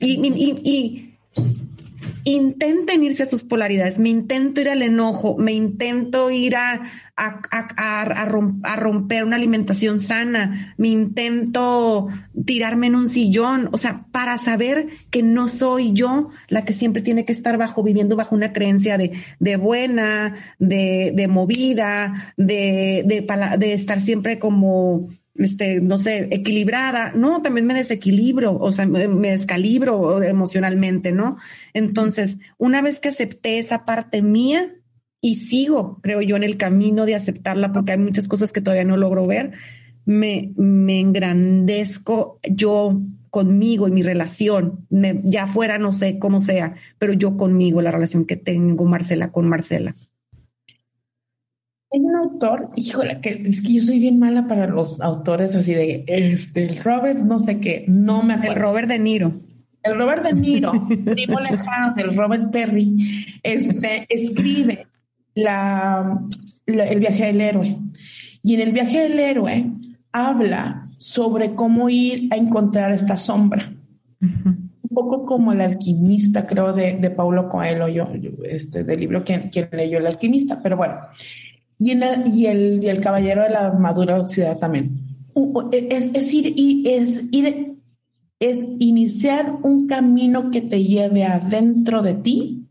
Y, 0.00 0.14
y, 0.26 0.60
y, 0.64 1.18
intenten 2.24 3.02
irse 3.02 3.22
a 3.22 3.26
sus 3.26 3.42
polaridades, 3.42 3.98
me 3.98 4.08
intento 4.08 4.60
ir 4.60 4.68
al 4.68 4.82
enojo, 4.82 5.36
me 5.38 5.52
intento 5.52 6.30
ir 6.30 6.56
a, 6.56 6.82
romper 8.76 9.24
una 9.24 9.36
alimentación 9.36 10.00
sana, 10.00 10.74
me 10.76 10.88
intento 10.88 12.08
tirarme 12.44 12.88
en 12.88 12.96
un 12.96 13.08
sillón, 13.08 13.68
o 13.72 13.78
sea, 13.78 14.06
para 14.10 14.38
saber 14.38 14.88
que 15.10 15.22
no 15.22 15.48
soy 15.48 15.92
yo 15.92 16.30
la 16.48 16.64
que 16.64 16.72
siempre 16.72 17.02
tiene 17.02 17.24
que 17.24 17.32
estar 17.32 17.58
bajo, 17.58 17.82
viviendo 17.82 18.16
bajo 18.16 18.34
una 18.34 18.52
creencia 18.52 18.98
de, 18.98 19.56
buena, 19.56 20.34
de, 20.58 21.26
movida, 21.28 22.34
de 22.36 23.72
estar 23.72 24.00
siempre 24.00 24.38
como 24.38 25.08
este, 25.34 25.80
no 25.80 25.98
sé, 25.98 26.28
equilibrada. 26.30 27.12
No, 27.12 27.42
también 27.42 27.66
me 27.66 27.74
desequilibro, 27.74 28.58
o 28.58 28.72
sea, 28.72 28.86
me, 28.86 29.30
descalibro 29.30 30.22
emocionalmente, 30.22 31.12
¿no? 31.12 31.36
Entonces, 31.72 32.38
una 32.58 32.82
vez 32.82 32.98
que 32.98 33.08
acepté 33.08 33.58
esa 33.58 33.84
parte 33.84 34.22
mía 34.22 34.74
y 35.20 35.36
sigo, 35.36 36.00
creo 36.02 36.20
yo, 36.20 36.36
en 36.36 36.42
el 36.42 36.56
camino 36.56 37.06
de 37.06 37.14
aceptarla, 37.14 37.72
porque 37.72 37.92
hay 37.92 37.98
muchas 37.98 38.28
cosas 38.28 38.52
que 38.52 38.60
todavía 38.60 38.84
no 38.84 38.96
logro 38.96 39.26
ver, 39.26 39.52
me, 40.04 40.52
me 40.56 41.00
engrandezco 41.00 42.40
yo 42.42 43.00
conmigo 43.30 43.88
y 43.88 43.92
mi 43.92 44.02
relación, 44.02 44.86
me, 44.90 45.20
ya 45.24 45.46
fuera 45.46 45.78
no 45.78 45.92
sé 45.92 46.18
cómo 46.18 46.40
sea, 46.40 46.74
pero 46.98 47.14
yo 47.14 47.36
conmigo, 47.38 47.80
la 47.80 47.90
relación 47.90 48.26
que 48.26 48.36
tengo 48.36 48.84
Marcela 48.84 49.32
con 49.32 49.48
Marcela. 49.48 49.96
Hay 51.94 52.00
un 52.00 52.16
autor, 52.16 52.68
híjole, 52.76 53.20
que 53.20 53.42
es 53.46 53.60
que 53.60 53.74
yo 53.74 53.82
soy 53.82 53.98
bien 53.98 54.18
mala 54.18 54.46
para 54.48 54.66
los 54.66 55.00
autores 55.00 55.54
así 55.54 55.74
de 55.74 56.04
este, 56.06 56.64
el 56.64 56.82
Robert, 56.82 57.18
no 57.18 57.38
sé 57.40 57.60
qué, 57.60 57.84
no 57.88 58.22
me 58.22 58.34
acuerdo. 58.34 58.54
El 58.54 58.60
Robert 58.62 58.88
De 58.88 58.98
Niro. 58.98 59.32
El 59.82 59.98
Robert 59.98 60.22
De 60.22 60.32
Niro, 60.32 60.72
primo 61.12 61.40
lejano 61.40 61.94
del 61.94 62.16
Robert 62.16 62.50
Perry, 62.52 63.26
este, 63.42 64.06
escribe 64.08 64.86
la, 65.34 66.20
la- 66.66 66.84
el 66.86 67.00
viaje 67.00 67.26
del 67.26 67.40
héroe. 67.40 67.76
Y 68.44 68.54
en 68.54 68.60
el 68.60 68.72
viaje 68.72 69.00
del 69.02 69.18
héroe 69.18 69.66
habla 70.12 70.88
sobre 70.98 71.54
cómo 71.54 71.88
ir 71.90 72.28
a 72.32 72.36
encontrar 72.36 72.92
esta 72.92 73.16
sombra. 73.16 73.72
Un 74.20 74.70
poco 74.94 75.26
como 75.26 75.52
el 75.52 75.60
alquimista, 75.60 76.46
creo, 76.46 76.72
de, 76.72 76.94
de 76.98 77.10
Paulo 77.10 77.48
Coelho, 77.48 77.88
yo, 77.88 78.14
yo, 78.14 78.30
este, 78.44 78.84
del 78.84 79.00
libro 79.00 79.24
quien, 79.24 79.48
quien 79.50 79.68
leyó 79.72 79.98
El 79.98 80.06
alquimista, 80.06 80.60
pero 80.62 80.76
bueno. 80.76 80.94
Y, 81.84 81.90
el, 82.46 82.80
y, 82.80 82.86
el, 82.86 83.00
caballero 83.00 83.42
de 83.42 83.50
la 83.50 83.66
armadura 83.66 84.20
oxidada 84.20 84.56
también. 84.56 85.00
Es, 85.72 86.10
es 86.14 86.32
ir, 86.32 86.54
es 86.86 87.24
ir, 87.32 87.74
es 88.38 88.64
iniciar 88.78 89.56
un 89.64 89.88
camino 89.88 90.52
que 90.52 90.60
te 90.60 90.84
lleve 90.84 91.24
adentro 91.24 92.00
de 92.02 92.14
ti 92.14 92.68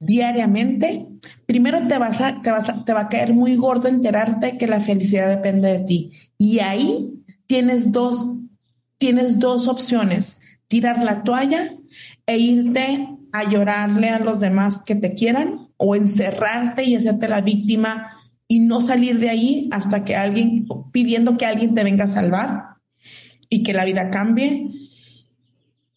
diariamente. 0.00 1.06
Primero 1.46 1.86
te 1.86 1.96
vas 1.96 2.20
a, 2.20 2.42
te 2.42 2.50
vas 2.50 2.68
a, 2.68 2.84
te 2.84 2.92
va 2.92 3.02
a 3.02 3.08
caer 3.08 3.34
muy 3.34 3.54
gordo 3.54 3.86
enterarte 3.86 4.58
que 4.58 4.66
la 4.66 4.80
felicidad 4.80 5.28
depende 5.28 5.68
de 5.68 5.84
ti. 5.84 6.12
Y 6.36 6.58
ahí 6.58 7.22
tienes 7.46 7.92
dos, 7.92 8.26
tienes 8.98 9.38
dos 9.38 9.68
opciones: 9.68 10.40
tirar 10.66 11.04
la 11.04 11.22
toalla 11.22 11.72
e 12.26 12.36
irte 12.36 13.06
a 13.30 13.48
llorarle 13.48 14.08
a 14.08 14.18
los 14.18 14.40
demás 14.40 14.82
que 14.82 14.96
te 14.96 15.14
quieran 15.14 15.71
o 15.84 15.96
encerrarte 15.96 16.84
y 16.84 16.94
hacerte 16.94 17.26
la 17.26 17.40
víctima 17.40 18.12
y 18.46 18.60
no 18.60 18.80
salir 18.80 19.18
de 19.18 19.30
ahí 19.30 19.68
hasta 19.72 20.04
que 20.04 20.14
alguien, 20.14 20.68
pidiendo 20.92 21.36
que 21.36 21.44
alguien 21.44 21.74
te 21.74 21.82
venga 21.82 22.04
a 22.04 22.06
salvar 22.08 22.76
y 23.48 23.64
que 23.64 23.72
la 23.72 23.84
vida 23.84 24.08
cambie. 24.10 24.68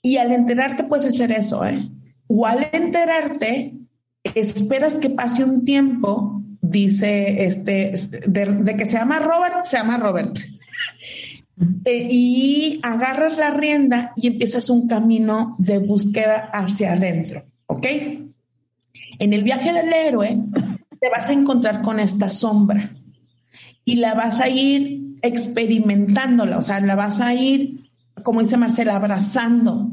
Y 0.01 0.17
al 0.17 0.31
enterarte 0.31 0.85
puedes 0.85 1.05
hacer 1.05 1.31
eso, 1.31 1.63
¿eh? 1.67 1.87
O 2.25 2.47
al 2.47 2.67
enterarte, 2.71 3.75
esperas 4.33 4.95
que 4.95 5.11
pase 5.11 5.43
un 5.43 5.65
tiempo, 5.65 6.41
dice 6.61 7.45
este, 7.45 7.93
de, 8.25 8.45
de 8.45 8.75
que 8.75 8.85
se 8.85 8.93
llama 8.93 9.19
Robert, 9.19 9.65
se 9.65 9.77
llama 9.77 9.97
Robert. 9.97 10.37
Eh, 11.85 12.09
y 12.11 12.81
agarras 12.83 13.37
la 13.37 13.51
rienda 13.51 14.11
y 14.17 14.27
empiezas 14.27 14.69
un 14.69 14.89
camino 14.89 15.55
de 15.57 15.77
búsqueda 15.77 16.49
hacia 16.51 16.91
adentro, 16.91 17.45
¿ok? 17.67 17.87
En 19.19 19.33
el 19.33 19.43
viaje 19.43 19.73
del 19.73 19.91
héroe 19.91 20.37
te 20.99 21.09
vas 21.09 21.29
a 21.29 21.33
encontrar 21.33 21.81
con 21.81 21.99
esta 21.99 22.29
sombra 22.29 22.95
y 23.83 23.95
la 23.95 24.13
vas 24.13 24.41
a 24.41 24.49
ir 24.49 25.17
experimentándola, 25.21 26.57
o 26.57 26.61
sea, 26.61 26.79
la 26.81 26.95
vas 26.95 27.19
a 27.19 27.33
ir, 27.33 27.91
como 28.23 28.41
dice 28.41 28.57
Marcela, 28.57 28.95
abrazando. 28.95 29.91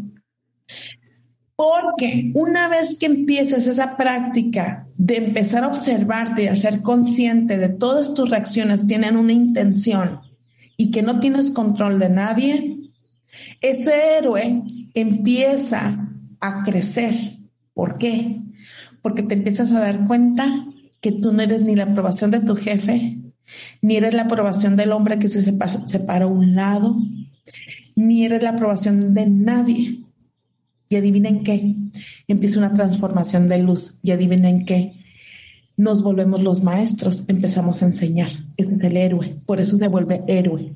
Porque 1.54 2.32
una 2.34 2.68
vez 2.68 2.96
que 2.98 3.06
empieces 3.06 3.66
esa 3.66 3.96
práctica 3.96 4.88
de 4.96 5.16
empezar 5.16 5.64
a 5.64 5.68
observarte 5.68 6.44
y 6.44 6.46
a 6.48 6.56
ser 6.56 6.82
consciente 6.82 7.58
de 7.58 7.68
todas 7.68 8.14
tus 8.14 8.30
reacciones 8.30 8.86
tienen 8.86 9.16
una 9.16 9.32
intención 9.32 10.20
y 10.76 10.90
que 10.90 11.02
no 11.02 11.20
tienes 11.20 11.50
control 11.50 11.98
de 11.98 12.08
nadie, 12.08 12.78
ese 13.60 14.16
héroe 14.16 14.62
empieza 14.94 16.08
a 16.40 16.64
crecer. 16.64 17.14
¿Por 17.74 17.98
qué? 17.98 18.41
Porque 19.02 19.22
te 19.22 19.34
empiezas 19.34 19.72
a 19.72 19.80
dar 19.80 20.06
cuenta 20.06 20.46
que 21.00 21.12
tú 21.12 21.32
no 21.32 21.42
eres 21.42 21.62
ni 21.62 21.74
la 21.74 21.84
aprobación 21.84 22.30
de 22.30 22.40
tu 22.40 22.54
jefe, 22.56 23.18
ni 23.82 23.96
eres 23.96 24.14
la 24.14 24.22
aprobación 24.22 24.76
del 24.76 24.92
hombre 24.92 25.18
que 25.18 25.28
se 25.28 25.42
sepa- 25.42 25.86
separa 25.88 26.24
a 26.24 26.28
un 26.28 26.54
lado, 26.54 26.96
ni 27.96 28.24
eres 28.24 28.42
la 28.42 28.50
aprobación 28.50 29.12
de 29.12 29.28
nadie. 29.28 29.98
Y 30.88 30.96
adivinen 30.96 31.42
qué, 31.42 31.74
empieza 32.28 32.58
una 32.58 32.74
transformación 32.74 33.48
de 33.48 33.58
luz. 33.58 33.98
Y 34.02 34.10
adivinen 34.10 34.64
qué, 34.66 34.92
nos 35.76 36.02
volvemos 36.02 36.42
los 36.42 36.62
maestros, 36.62 37.24
empezamos 37.28 37.82
a 37.82 37.86
enseñar. 37.86 38.30
Ese 38.56 38.74
es 38.74 38.80
el 38.82 38.96
héroe, 38.96 39.36
por 39.46 39.58
eso 39.58 39.78
se 39.78 39.88
vuelve 39.88 40.22
héroe. 40.28 40.74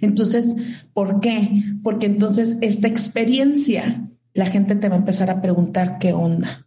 Entonces, 0.00 0.54
¿por 0.92 1.20
qué? 1.20 1.62
Porque 1.82 2.06
entonces 2.06 2.58
esta 2.60 2.86
experiencia, 2.86 4.08
la 4.34 4.50
gente 4.50 4.76
te 4.76 4.88
va 4.88 4.96
a 4.96 4.98
empezar 4.98 5.30
a 5.30 5.40
preguntar 5.40 5.98
qué 5.98 6.12
onda. 6.12 6.63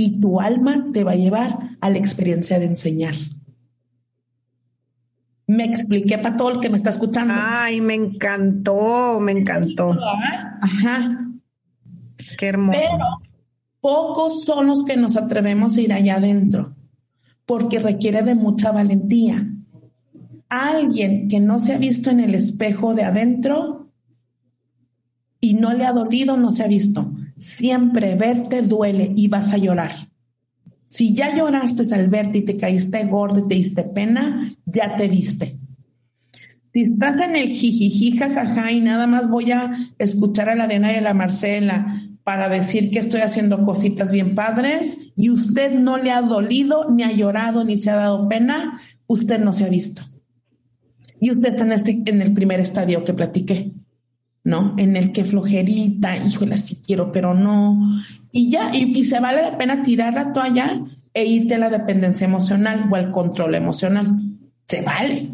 Y 0.00 0.18
tu 0.18 0.40
alma 0.40 0.86
te 0.94 1.04
va 1.04 1.12
a 1.12 1.16
llevar 1.16 1.76
a 1.78 1.90
la 1.90 1.98
experiencia 1.98 2.58
de 2.58 2.64
enseñar. 2.64 3.14
Me 5.46 5.64
expliqué 5.64 6.16
para 6.16 6.38
todo 6.38 6.52
el 6.52 6.60
que 6.60 6.70
me 6.70 6.78
está 6.78 6.88
escuchando. 6.88 7.34
Ay, 7.36 7.82
me 7.82 7.92
encantó, 7.92 9.20
me 9.20 9.32
encantó. 9.32 9.94
Ajá. 10.62 11.32
Qué 12.38 12.46
hermoso. 12.46 12.78
Pero 12.80 13.04
pocos 13.82 14.44
son 14.44 14.68
los 14.68 14.86
que 14.86 14.96
nos 14.96 15.18
atrevemos 15.18 15.76
a 15.76 15.82
ir 15.82 15.92
allá 15.92 16.16
adentro, 16.16 16.74
porque 17.44 17.78
requiere 17.78 18.22
de 18.22 18.34
mucha 18.34 18.72
valentía. 18.72 19.52
Alguien 20.48 21.28
que 21.28 21.40
no 21.40 21.58
se 21.58 21.74
ha 21.74 21.78
visto 21.78 22.08
en 22.08 22.20
el 22.20 22.34
espejo 22.34 22.94
de 22.94 23.04
adentro 23.04 23.90
y 25.42 25.52
no 25.52 25.74
le 25.74 25.84
ha 25.84 25.92
dolido, 25.92 26.38
no 26.38 26.52
se 26.52 26.64
ha 26.64 26.68
visto. 26.68 27.09
Siempre 27.40 28.16
verte 28.16 28.60
duele 28.60 29.14
y 29.16 29.28
vas 29.28 29.52
a 29.52 29.56
llorar. 29.56 29.92
Si 30.86 31.14
ya 31.14 31.34
lloraste 31.34 31.94
al 31.94 32.08
verte 32.08 32.38
y 32.38 32.44
te 32.44 32.58
caíste 32.58 33.02
gordo 33.06 33.38
y 33.38 33.48
te 33.48 33.54
diste 33.54 33.82
pena, 33.84 34.54
ya 34.66 34.94
te 34.96 35.08
viste. 35.08 35.58
Si 36.74 36.82
estás 36.82 37.16
en 37.16 37.36
el 37.36 37.48
jijiji, 37.48 38.18
jajaja, 38.18 38.70
y 38.70 38.80
nada 38.80 39.06
más 39.06 39.30
voy 39.30 39.52
a 39.52 39.72
escuchar 39.98 40.50
a 40.50 40.54
la 40.54 40.68
Dena 40.68 40.92
y 40.92 40.96
a 40.96 41.00
la 41.00 41.14
Marcela 41.14 42.02
para 42.24 42.50
decir 42.50 42.90
que 42.90 42.98
estoy 42.98 43.22
haciendo 43.22 43.64
cositas 43.64 44.12
bien 44.12 44.34
padres 44.34 45.12
y 45.16 45.30
usted 45.30 45.72
no 45.72 45.96
le 45.96 46.10
ha 46.10 46.20
dolido, 46.20 46.90
ni 46.90 47.04
ha 47.04 47.10
llorado, 47.10 47.64
ni 47.64 47.78
se 47.78 47.88
ha 47.88 47.96
dado 47.96 48.28
pena, 48.28 48.82
usted 49.06 49.40
no 49.40 49.54
se 49.54 49.64
ha 49.64 49.68
visto. 49.68 50.02
Y 51.20 51.30
usted 51.30 51.52
está 51.52 51.64
en, 51.64 51.72
este, 51.72 52.02
en 52.04 52.20
el 52.20 52.34
primer 52.34 52.60
estadio 52.60 53.02
que 53.02 53.14
platiqué, 53.14 53.72
¿no? 54.50 54.74
En 54.76 54.96
el 54.96 55.12
que 55.12 55.24
flojerita, 55.24 56.16
híjole, 56.16 56.56
sí 56.58 56.82
quiero, 56.84 57.12
pero 57.12 57.34
no. 57.34 58.02
Y 58.32 58.50
ya, 58.50 58.74
y, 58.74 58.98
y 58.98 59.04
se 59.04 59.20
vale 59.20 59.42
la 59.42 59.56
pena 59.56 59.84
tirar 59.84 60.12
la 60.12 60.32
toalla 60.32 60.82
e 61.14 61.24
irte 61.24 61.54
a 61.54 61.58
la 61.58 61.70
dependencia 61.70 62.26
emocional 62.26 62.88
o 62.90 62.96
al 62.96 63.12
control 63.12 63.54
emocional. 63.54 64.16
Se 64.66 64.82
vale, 64.82 65.30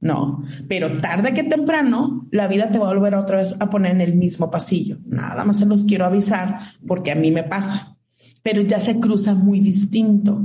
no, 0.00 0.42
pero 0.66 0.98
tarde 1.02 1.34
que 1.34 1.44
temprano 1.44 2.26
la 2.30 2.48
vida 2.48 2.70
te 2.70 2.78
va 2.78 2.86
a 2.86 2.94
volver 2.94 3.14
otra 3.14 3.36
vez 3.36 3.54
a 3.60 3.68
poner 3.68 3.92
en 3.92 4.00
el 4.00 4.14
mismo 4.14 4.50
pasillo. 4.50 4.96
Nada 5.04 5.44
más 5.44 5.58
se 5.58 5.66
los 5.66 5.84
quiero 5.84 6.06
avisar 6.06 6.58
porque 6.86 7.12
a 7.12 7.16
mí 7.16 7.30
me 7.30 7.42
pasa, 7.42 7.98
pero 8.42 8.62
ya 8.62 8.80
se 8.80 8.98
cruza 8.98 9.34
muy 9.34 9.60
distinto. 9.60 10.42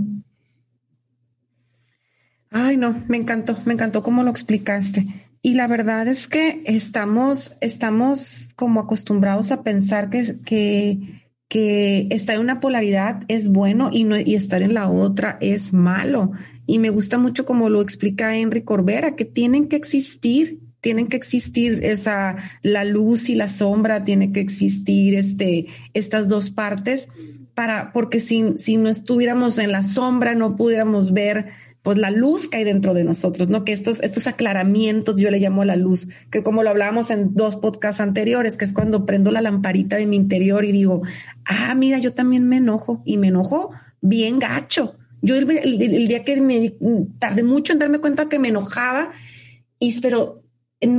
Ay, 2.52 2.76
no, 2.76 2.96
me 3.08 3.16
encantó, 3.16 3.56
me 3.64 3.74
encantó 3.74 4.04
cómo 4.04 4.24
lo 4.24 4.30
explicaste. 4.30 5.06
Y 5.42 5.54
la 5.54 5.68
verdad 5.68 6.08
es 6.08 6.28
que 6.28 6.62
estamos, 6.66 7.56
estamos 7.62 8.54
como 8.56 8.82
acostumbrados 8.82 9.52
a 9.52 9.64
pensar 9.64 10.10
que, 10.10 11.22
que, 11.48 12.08
estar 12.10 12.36
en 12.36 12.42
una 12.42 12.60
polaridad 12.60 13.24
es 13.30 13.48
bueno 13.48 13.90
y, 13.92 14.04
no, 14.04 14.20
y 14.20 14.36
estar 14.36 14.62
en 14.62 14.74
la 14.74 14.90
otra 14.90 15.38
es 15.40 15.72
malo. 15.72 16.32
Y 16.66 16.80
me 16.80 16.90
gusta 16.90 17.18
mucho 17.18 17.46
como 17.46 17.70
lo 17.70 17.82
explica 17.82 18.36
Henry 18.36 18.64
Corbera, 18.64 19.16
que 19.16 19.26
tienen 19.26 19.68
que 19.70 19.78
existir, 19.78 20.60
tienen 20.82 21.08
que 21.08 21.18
existir 21.18 21.86
esa, 21.86 22.36
la 22.62 22.84
luz 22.84 23.30
y 23.30 23.36
la 23.36 23.48
sombra, 23.48 24.04
tiene 24.04 24.34
que 24.34 24.42
existir 24.42 25.16
este, 25.16 25.68
estas 25.94 26.28
dos 26.28 26.52
partes 26.52 27.08
para, 27.54 27.92
porque 27.92 28.20
si 28.20 28.78
no 28.78 28.90
estuviéramos 28.90 29.58
en 29.58 29.72
la 29.72 29.84
sombra, 29.84 30.36
no 30.36 30.56
pudiéramos 30.56 31.12
ver 31.12 31.48
pues 31.82 31.98
la 31.98 32.12
luz 32.12 32.50
que 32.50 32.58
hay 32.58 32.64
dentro 32.64 32.94
de 32.94 33.04
nosotros, 33.04 33.50
¿no? 33.50 33.64
Que 33.64 33.74
estos, 33.74 34.02
estos 34.02 34.28
aclaramientos, 34.28 35.16
yo 35.16 35.32
le 35.32 35.40
llamo 35.40 35.64
la 35.64 35.76
luz, 35.76 36.10
que 36.30 36.44
como 36.44 36.64
lo 36.64 36.70
hablábamos 36.70 37.10
en 37.10 37.34
dos 37.36 37.56
podcasts 37.56 38.02
anteriores, 38.02 38.58
que 38.58 38.66
es 38.66 38.74
cuando 38.74 39.06
prendo 39.06 39.32
la 39.32 39.42
lamparita 39.42 39.96
de 39.96 40.06
mi 40.06 40.16
interior 40.18 40.66
y 40.66 40.72
digo, 40.72 41.02
ah, 41.46 41.74
mira, 41.76 41.98
yo 41.98 42.14
también 42.14 42.48
me 42.48 42.58
enojo 42.58 43.02
y 43.06 43.18
me 43.18 43.28
enojo 43.28 43.72
bien 44.02 44.40
gacho. 44.40 44.98
Yo 45.22 45.36
el, 45.36 45.50
el, 45.50 46.08
día 46.08 46.24
que 46.24 46.40
me 46.42 46.74
tardé 47.20 47.44
mucho 47.44 47.74
en 47.74 47.80
darme 47.80 48.00
cuenta 48.00 48.30
que 48.30 48.40
me 48.40 48.50
enojaba 48.50 49.12
y 49.80 50.00
pero 50.02 50.44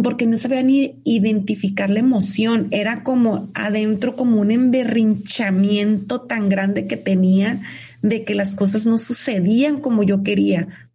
porque 0.03 0.26
no 0.26 0.37
sabía 0.37 0.62
ni 0.62 1.01
identificar 1.05 1.89
la 1.89 2.01
emoción, 2.01 2.68
era 2.70 3.03
como 3.03 3.49
adentro 3.55 4.14
como 4.14 4.41
un 4.41 4.51
emberrinchamiento 4.51 6.20
tan 6.22 6.51
grande 6.51 6.87
que 6.87 6.99
tenía 6.99 7.61
de 8.03 8.24
que 8.24 8.34
las 8.34 8.55
cosas 8.55 8.86
no 8.86 8.98
sucedían 8.98 9.80
como 9.80 10.03
yo 10.03 10.22
quería, 10.22 10.90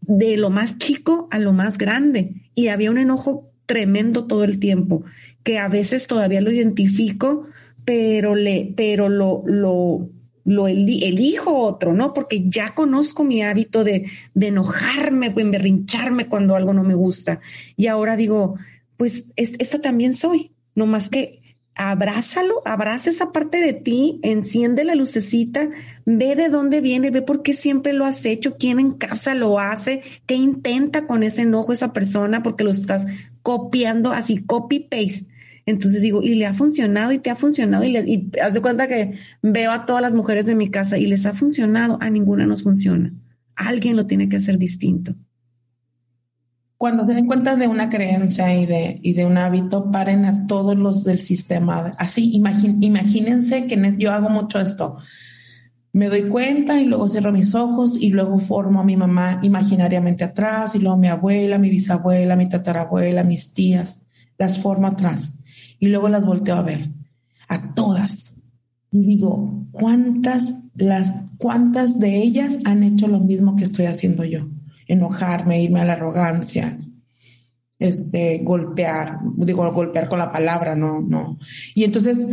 de 0.00 0.36
lo 0.36 0.50
más 0.50 0.78
chico 0.78 1.28
a 1.30 1.38
lo 1.38 1.52
más 1.52 1.78
grande. 1.78 2.50
Y 2.54 2.68
había 2.68 2.90
un 2.90 2.98
enojo 2.98 3.50
tremendo 3.66 4.26
todo 4.26 4.44
el 4.44 4.58
tiempo, 4.58 5.04
que 5.42 5.58
a 5.58 5.68
veces 5.68 6.06
todavía 6.06 6.40
lo 6.40 6.50
identifico, 6.50 7.46
pero 7.84 8.34
le, 8.34 8.72
pero 8.76 9.08
lo, 9.08 9.42
lo, 9.46 10.10
lo 10.44 10.66
elijo 10.66 11.54
otro, 11.58 11.92
¿no? 11.92 12.14
Porque 12.14 12.48
ya 12.48 12.74
conozco 12.74 13.24
mi 13.24 13.42
hábito 13.42 13.84
de, 13.84 14.10
de 14.32 14.46
enojarme 14.46 15.28
o 15.28 15.40
emberrincharme 15.40 16.28
cuando 16.28 16.56
algo 16.56 16.72
no 16.72 16.82
me 16.82 16.94
gusta. 16.94 17.40
Y 17.76 17.86
ahora 17.86 18.16
digo, 18.16 18.56
pues 18.96 19.32
esta 19.36 19.80
también 19.80 20.14
soy, 20.14 20.52
no 20.74 20.86
más 20.86 21.10
que 21.10 21.37
abrázalo, 21.78 22.60
abraza 22.66 23.08
esa 23.08 23.32
parte 23.32 23.58
de 23.58 23.72
ti, 23.72 24.20
enciende 24.22 24.84
la 24.84 24.94
lucecita, 24.94 25.70
ve 26.04 26.36
de 26.36 26.50
dónde 26.50 26.82
viene, 26.82 27.10
ve 27.10 27.22
por 27.22 27.42
qué 27.42 27.54
siempre 27.54 27.94
lo 27.94 28.04
has 28.04 28.26
hecho, 28.26 28.56
quién 28.58 28.78
en 28.78 28.92
casa 28.92 29.34
lo 29.34 29.58
hace, 29.58 30.02
qué 30.26 30.34
intenta 30.34 31.06
con 31.06 31.22
ese 31.22 31.42
enojo 31.42 31.72
esa 31.72 31.94
persona, 31.94 32.42
porque 32.42 32.64
lo 32.64 32.70
estás 32.70 33.06
copiando 33.42 34.12
así, 34.12 34.44
copy 34.44 34.80
paste 34.80 35.28
entonces 35.68 36.00
digo, 36.00 36.22
y 36.22 36.34
le 36.34 36.46
ha 36.46 36.54
funcionado 36.54 37.12
y 37.12 37.18
te 37.18 37.28
ha 37.28 37.36
funcionado 37.36 37.84
y, 37.84 37.94
y 37.94 38.30
haz 38.40 38.54
de 38.54 38.62
cuenta 38.62 38.88
que 38.88 39.18
veo 39.42 39.70
a 39.70 39.84
todas 39.84 40.00
las 40.00 40.14
mujeres 40.14 40.46
de 40.46 40.54
mi 40.54 40.70
casa 40.70 40.96
y 40.96 41.06
les 41.06 41.26
ha 41.26 41.34
funcionado, 41.34 41.98
a 42.00 42.08
ninguna 42.08 42.46
nos 42.46 42.62
funciona. 42.62 43.12
Alguien 43.54 43.94
lo 43.94 44.06
tiene 44.06 44.30
que 44.30 44.36
hacer 44.36 44.56
distinto. 44.56 45.14
Cuando 46.78 47.04
se 47.04 47.12
den 47.12 47.26
cuenta 47.26 47.56
de 47.56 47.66
una 47.66 47.88
creencia 47.88 48.54
y 48.56 48.64
de, 48.64 49.00
y 49.02 49.12
de 49.12 49.26
un 49.26 49.36
hábito, 49.36 49.90
paren 49.90 50.24
a 50.24 50.46
todos 50.46 50.78
los 50.78 51.02
del 51.02 51.18
sistema. 51.20 51.92
Así, 51.98 52.30
imagínense 52.32 53.66
que 53.66 53.96
yo 53.98 54.12
hago 54.12 54.30
mucho 54.30 54.60
esto. 54.60 54.98
Me 55.92 56.08
doy 56.08 56.28
cuenta 56.28 56.80
y 56.80 56.84
luego 56.84 57.08
cierro 57.08 57.32
mis 57.32 57.56
ojos 57.56 58.00
y 58.00 58.10
luego 58.10 58.38
formo 58.38 58.80
a 58.80 58.84
mi 58.84 58.96
mamá 58.96 59.40
imaginariamente 59.42 60.22
atrás 60.22 60.76
y 60.76 60.78
luego 60.78 60.96
mi 60.96 61.08
abuela, 61.08 61.58
mi 61.58 61.68
bisabuela, 61.68 62.36
mi 62.36 62.48
tatarabuela, 62.48 63.24
mis 63.24 63.52
tías, 63.52 64.06
las 64.38 64.60
formo 64.60 64.86
atrás 64.86 65.40
y 65.80 65.88
luego 65.88 66.08
las 66.08 66.26
volteo 66.26 66.54
a 66.54 66.62
ver, 66.62 66.90
a 67.48 67.74
todas. 67.74 68.36
Y 68.92 69.00
digo, 69.00 69.66
¿cuántas, 69.72 70.54
las, 70.76 71.12
cuántas 71.38 71.98
de 71.98 72.22
ellas 72.22 72.58
han 72.64 72.84
hecho 72.84 73.08
lo 73.08 73.18
mismo 73.18 73.56
que 73.56 73.64
estoy 73.64 73.86
haciendo 73.86 74.24
yo? 74.24 74.46
Enojarme, 74.88 75.62
irme 75.62 75.80
a 75.80 75.84
la 75.84 75.92
arrogancia, 75.92 76.78
este, 77.78 78.38
golpear, 78.38 79.20
digo, 79.36 79.70
golpear 79.70 80.08
con 80.08 80.18
la 80.18 80.32
palabra, 80.32 80.74
no, 80.74 81.00
no. 81.00 81.38
Y 81.74 81.84
entonces, 81.84 82.26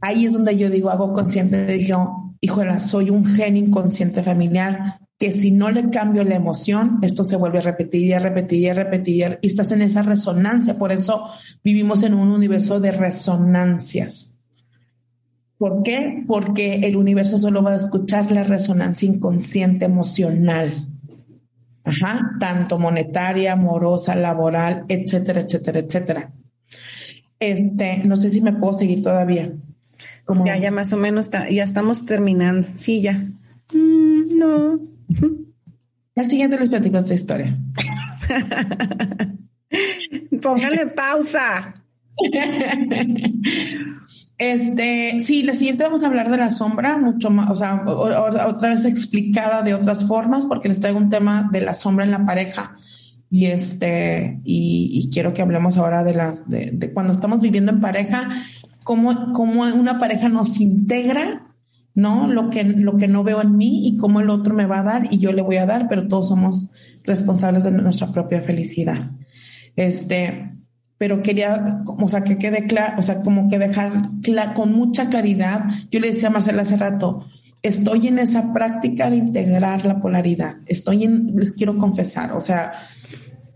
ahí 0.00 0.26
es 0.26 0.34
donde 0.34 0.56
yo 0.56 0.68
digo, 0.68 0.90
hago 0.90 1.14
consciente, 1.14 1.66
dije, 1.66 1.94
oh, 1.94 2.34
híjola, 2.40 2.80
soy 2.80 3.08
un 3.10 3.24
gen 3.24 3.56
inconsciente 3.56 4.22
familiar, 4.22 5.00
que 5.18 5.32
si 5.32 5.50
no 5.50 5.70
le 5.70 5.90
cambio 5.90 6.22
la 6.22 6.36
emoción, 6.36 6.98
esto 7.02 7.24
se 7.24 7.36
vuelve 7.36 7.58
a 7.58 7.62
repetir 7.62 8.02
y 8.02 8.12
a 8.12 8.20
repetir 8.20 8.60
y 8.60 8.68
a 8.68 8.74
repetir 8.74 9.38
y 9.42 9.48
estás 9.48 9.72
en 9.72 9.82
esa 9.82 10.02
resonancia. 10.02 10.78
Por 10.78 10.92
eso 10.92 11.28
vivimos 11.64 12.04
en 12.04 12.14
un 12.14 12.28
universo 12.28 12.78
de 12.78 12.92
resonancias. 12.92 14.38
¿Por 15.58 15.82
qué? 15.82 16.22
Porque 16.24 16.76
el 16.86 16.96
universo 16.96 17.36
solo 17.36 17.64
va 17.64 17.72
a 17.72 17.76
escuchar 17.76 18.30
la 18.30 18.44
resonancia 18.44 19.08
inconsciente 19.08 19.86
emocional. 19.86 20.87
Ajá, 21.84 22.36
tanto 22.38 22.78
monetaria, 22.78 23.52
amorosa, 23.52 24.14
laboral, 24.14 24.84
etcétera, 24.88 25.40
etcétera, 25.40 25.80
etcétera. 25.80 26.32
Este, 27.40 27.98
no 28.04 28.16
sé 28.16 28.32
si 28.32 28.40
me 28.40 28.52
puedo 28.52 28.76
seguir 28.76 29.02
todavía. 29.02 29.52
Ya, 30.44 30.56
ya 30.56 30.70
más 30.70 30.92
o 30.92 30.96
menos, 30.96 31.30
ya 31.30 31.64
estamos 31.64 32.04
terminando. 32.04 32.66
Sí, 32.76 33.00
ya. 33.00 33.14
Mm, 33.72 34.38
no. 34.38 34.80
La 36.14 36.24
siguiente 36.24 36.58
les 36.58 36.68
platico 36.68 36.98
esta 36.98 37.14
historia. 37.14 37.56
Póngale 40.42 40.86
pausa. 40.88 41.74
Este, 44.38 45.20
sí, 45.20 45.42
la 45.42 45.54
siguiente 45.54 45.82
vamos 45.82 46.04
a 46.04 46.06
hablar 46.06 46.30
de 46.30 46.36
la 46.36 46.50
sombra, 46.52 46.96
mucho 46.96 47.28
más, 47.28 47.50
o 47.50 47.56
sea, 47.56 47.82
otra 47.84 48.70
vez 48.70 48.84
explicada 48.84 49.62
de 49.62 49.74
otras 49.74 50.04
formas, 50.06 50.44
porque 50.44 50.68
les 50.68 50.78
traigo 50.78 50.98
un 50.98 51.10
tema 51.10 51.48
de 51.52 51.60
la 51.60 51.74
sombra 51.74 52.04
en 52.04 52.12
la 52.12 52.24
pareja. 52.24 52.76
Y 53.30 53.46
este, 53.46 54.40
y, 54.44 55.10
quiero 55.12 55.34
que 55.34 55.42
hablemos 55.42 55.76
ahora 55.76 56.04
de 56.04 56.14
la, 56.14 56.34
de, 56.46 56.92
cuando 56.94 57.12
estamos 57.12 57.40
viviendo 57.40 57.72
en 57.72 57.80
pareja, 57.80 58.44
cómo, 58.84 59.32
cómo 59.32 59.64
una 59.64 59.98
pareja 59.98 60.28
nos 60.28 60.60
integra 60.60 61.44
¿no? 61.98 62.28
Lo 62.28 62.48
que, 62.48 62.62
lo 62.62 62.96
que 62.96 63.08
no 63.08 63.24
veo 63.24 63.42
en 63.42 63.56
mí 63.56 63.88
y 63.88 63.96
cómo 63.96 64.20
el 64.20 64.30
otro 64.30 64.54
me 64.54 64.66
va 64.66 64.78
a 64.78 64.84
dar 64.84 65.12
y 65.12 65.18
yo 65.18 65.32
le 65.32 65.42
voy 65.42 65.56
a 65.56 65.66
dar, 65.66 65.88
pero 65.88 66.06
todos 66.06 66.28
somos 66.28 66.72
responsables 67.02 67.64
de 67.64 67.72
nuestra 67.72 68.12
propia 68.12 68.40
felicidad. 68.40 69.10
Este, 69.74 70.52
pero 70.98 71.22
quería, 71.22 71.82
o 71.86 72.08
sea, 72.08 72.22
que 72.24 72.38
quede 72.38 72.66
claro, 72.66 72.96
o 72.98 73.02
sea, 73.02 73.22
como 73.22 73.48
que 73.48 73.58
dejar 73.58 74.10
con 74.54 74.72
mucha 74.72 75.08
claridad. 75.08 75.64
Yo 75.90 76.00
le 76.00 76.08
decía 76.08 76.28
a 76.28 76.32
Marcela 76.32 76.62
hace 76.62 76.76
rato, 76.76 77.24
estoy 77.62 78.08
en 78.08 78.18
esa 78.18 78.52
práctica 78.52 79.08
de 79.08 79.16
integrar 79.16 79.86
la 79.86 80.00
polaridad. 80.00 80.56
Estoy 80.66 81.04
en, 81.04 81.36
les 81.36 81.52
quiero 81.52 81.78
confesar, 81.78 82.32
o 82.32 82.42
sea, 82.42 82.72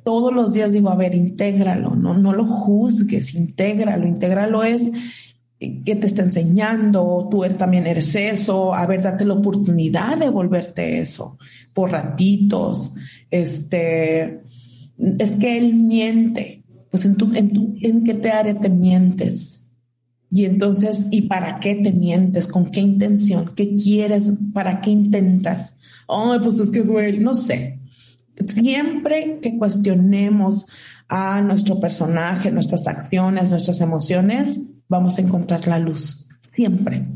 todos 0.04 0.32
los 0.32 0.52
días 0.52 0.72
digo, 0.72 0.90
a 0.90 0.96
ver, 0.96 1.14
intégralo, 1.14 1.94
no, 1.94 2.14
no 2.14 2.32
lo 2.32 2.44
juzgues, 2.44 3.34
intégralo, 3.34 4.06
intégralo 4.06 4.62
es 4.64 4.90
qué 5.84 5.94
te 5.94 6.06
está 6.06 6.22
enseñando, 6.22 7.28
tú 7.30 7.42
también 7.56 7.86
eres 7.86 8.14
eso, 8.16 8.74
a 8.74 8.86
ver, 8.86 9.02
date 9.02 9.24
la 9.24 9.34
oportunidad 9.34 10.18
de 10.18 10.28
volverte 10.28 10.98
eso 10.98 11.38
por 11.72 11.90
ratitos. 11.90 12.94
Este, 13.30 14.42
es 15.18 15.32
que 15.36 15.58
él 15.58 15.74
miente, 15.74 16.61
pues 16.92 17.06
en, 17.06 17.16
tu, 17.16 17.34
en, 17.34 17.52
tu, 17.52 17.74
en 17.80 18.04
qué 18.04 18.14
te 18.14 18.30
área 18.30 18.60
te 18.60 18.68
mientes. 18.68 19.70
Y 20.30 20.44
entonces, 20.44 21.08
¿y 21.10 21.22
para 21.22 21.58
qué 21.58 21.74
te 21.74 21.90
mientes? 21.90 22.46
¿Con 22.46 22.70
qué 22.70 22.80
intención? 22.80 23.50
¿Qué 23.56 23.76
quieres? 23.76 24.30
¿Para 24.52 24.80
qué 24.80 24.90
intentas? 24.90 25.78
Ay, 26.06 26.38
pues 26.42 26.60
es 26.60 26.70
que 26.70 26.82
duele, 26.82 27.18
no 27.18 27.34
sé. 27.34 27.80
Siempre 28.46 29.38
que 29.40 29.56
cuestionemos 29.56 30.66
a 31.08 31.40
nuestro 31.40 31.80
personaje, 31.80 32.50
nuestras 32.50 32.86
acciones, 32.86 33.50
nuestras 33.50 33.80
emociones, 33.80 34.60
vamos 34.88 35.18
a 35.18 35.22
encontrar 35.22 35.66
la 35.66 35.78
luz, 35.78 36.26
siempre. 36.54 37.06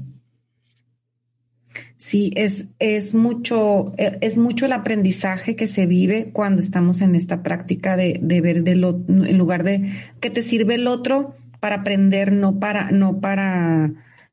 Sí, 1.96 2.30
es, 2.36 2.68
es 2.78 3.14
mucho, 3.14 3.94
es 3.96 4.36
mucho 4.36 4.66
el 4.66 4.72
aprendizaje 4.72 5.56
que 5.56 5.66
se 5.66 5.86
vive 5.86 6.30
cuando 6.32 6.60
estamos 6.60 7.00
en 7.00 7.14
esta 7.14 7.42
práctica 7.42 7.96
de, 7.96 8.18
de 8.22 8.40
ver 8.42 8.64
del 8.64 8.84
en 8.84 9.38
lugar 9.38 9.64
de 9.64 9.90
que 10.20 10.28
te 10.28 10.42
sirve 10.42 10.74
el 10.74 10.88
otro 10.88 11.34
para 11.58 11.76
aprender, 11.76 12.32
no 12.32 12.58
para, 12.58 12.90
no 12.90 13.20
para 13.20 13.92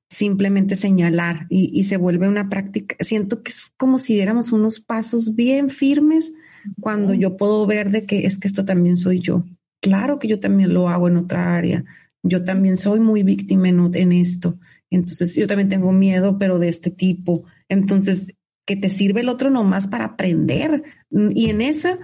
simplemente 0.09 0.75
señalar 0.75 1.47
y, 1.49 1.71
y 1.73 1.85
se 1.85 1.97
vuelve 1.97 2.27
una 2.27 2.49
práctica. 2.49 2.97
Siento 2.99 3.43
que 3.43 3.51
es 3.51 3.71
como 3.77 3.97
si 3.97 4.15
diéramos 4.15 4.51
unos 4.51 4.81
pasos 4.81 5.35
bien 5.35 5.69
firmes 5.69 6.33
cuando 6.81 7.13
yo 7.13 7.37
puedo 7.37 7.65
ver 7.65 7.91
de 7.91 8.05
que 8.05 8.25
es 8.25 8.39
que 8.39 8.47
esto 8.49 8.65
también 8.65 8.97
soy 8.97 9.21
yo. 9.21 9.45
Claro 9.81 10.19
que 10.19 10.27
yo 10.27 10.39
también 10.39 10.73
lo 10.73 10.89
hago 10.89 11.07
en 11.07 11.17
otra 11.17 11.55
área 11.55 11.85
yo 12.23 12.43
también 12.45 12.77
soy 12.77 13.01
muy 13.01 13.21
víctima 13.21 13.67
en, 13.67 14.13
esto. 14.13 14.57
Entonces 14.95 15.35
yo 15.35 15.47
también 15.47 15.69
tengo 15.69 15.91
miedo, 15.91 16.37
pero 16.37 16.59
de 16.59 16.69
este 16.69 16.91
tipo. 16.91 17.45
Entonces, 17.67 18.35
que 18.65 18.75
te 18.75 18.89
sirve 18.89 19.21
el 19.21 19.29
otro 19.29 19.49
nomás 19.49 19.87
para 19.87 20.05
aprender. 20.05 20.83
Y 21.11 21.49
en 21.49 21.61
esa, 21.61 21.99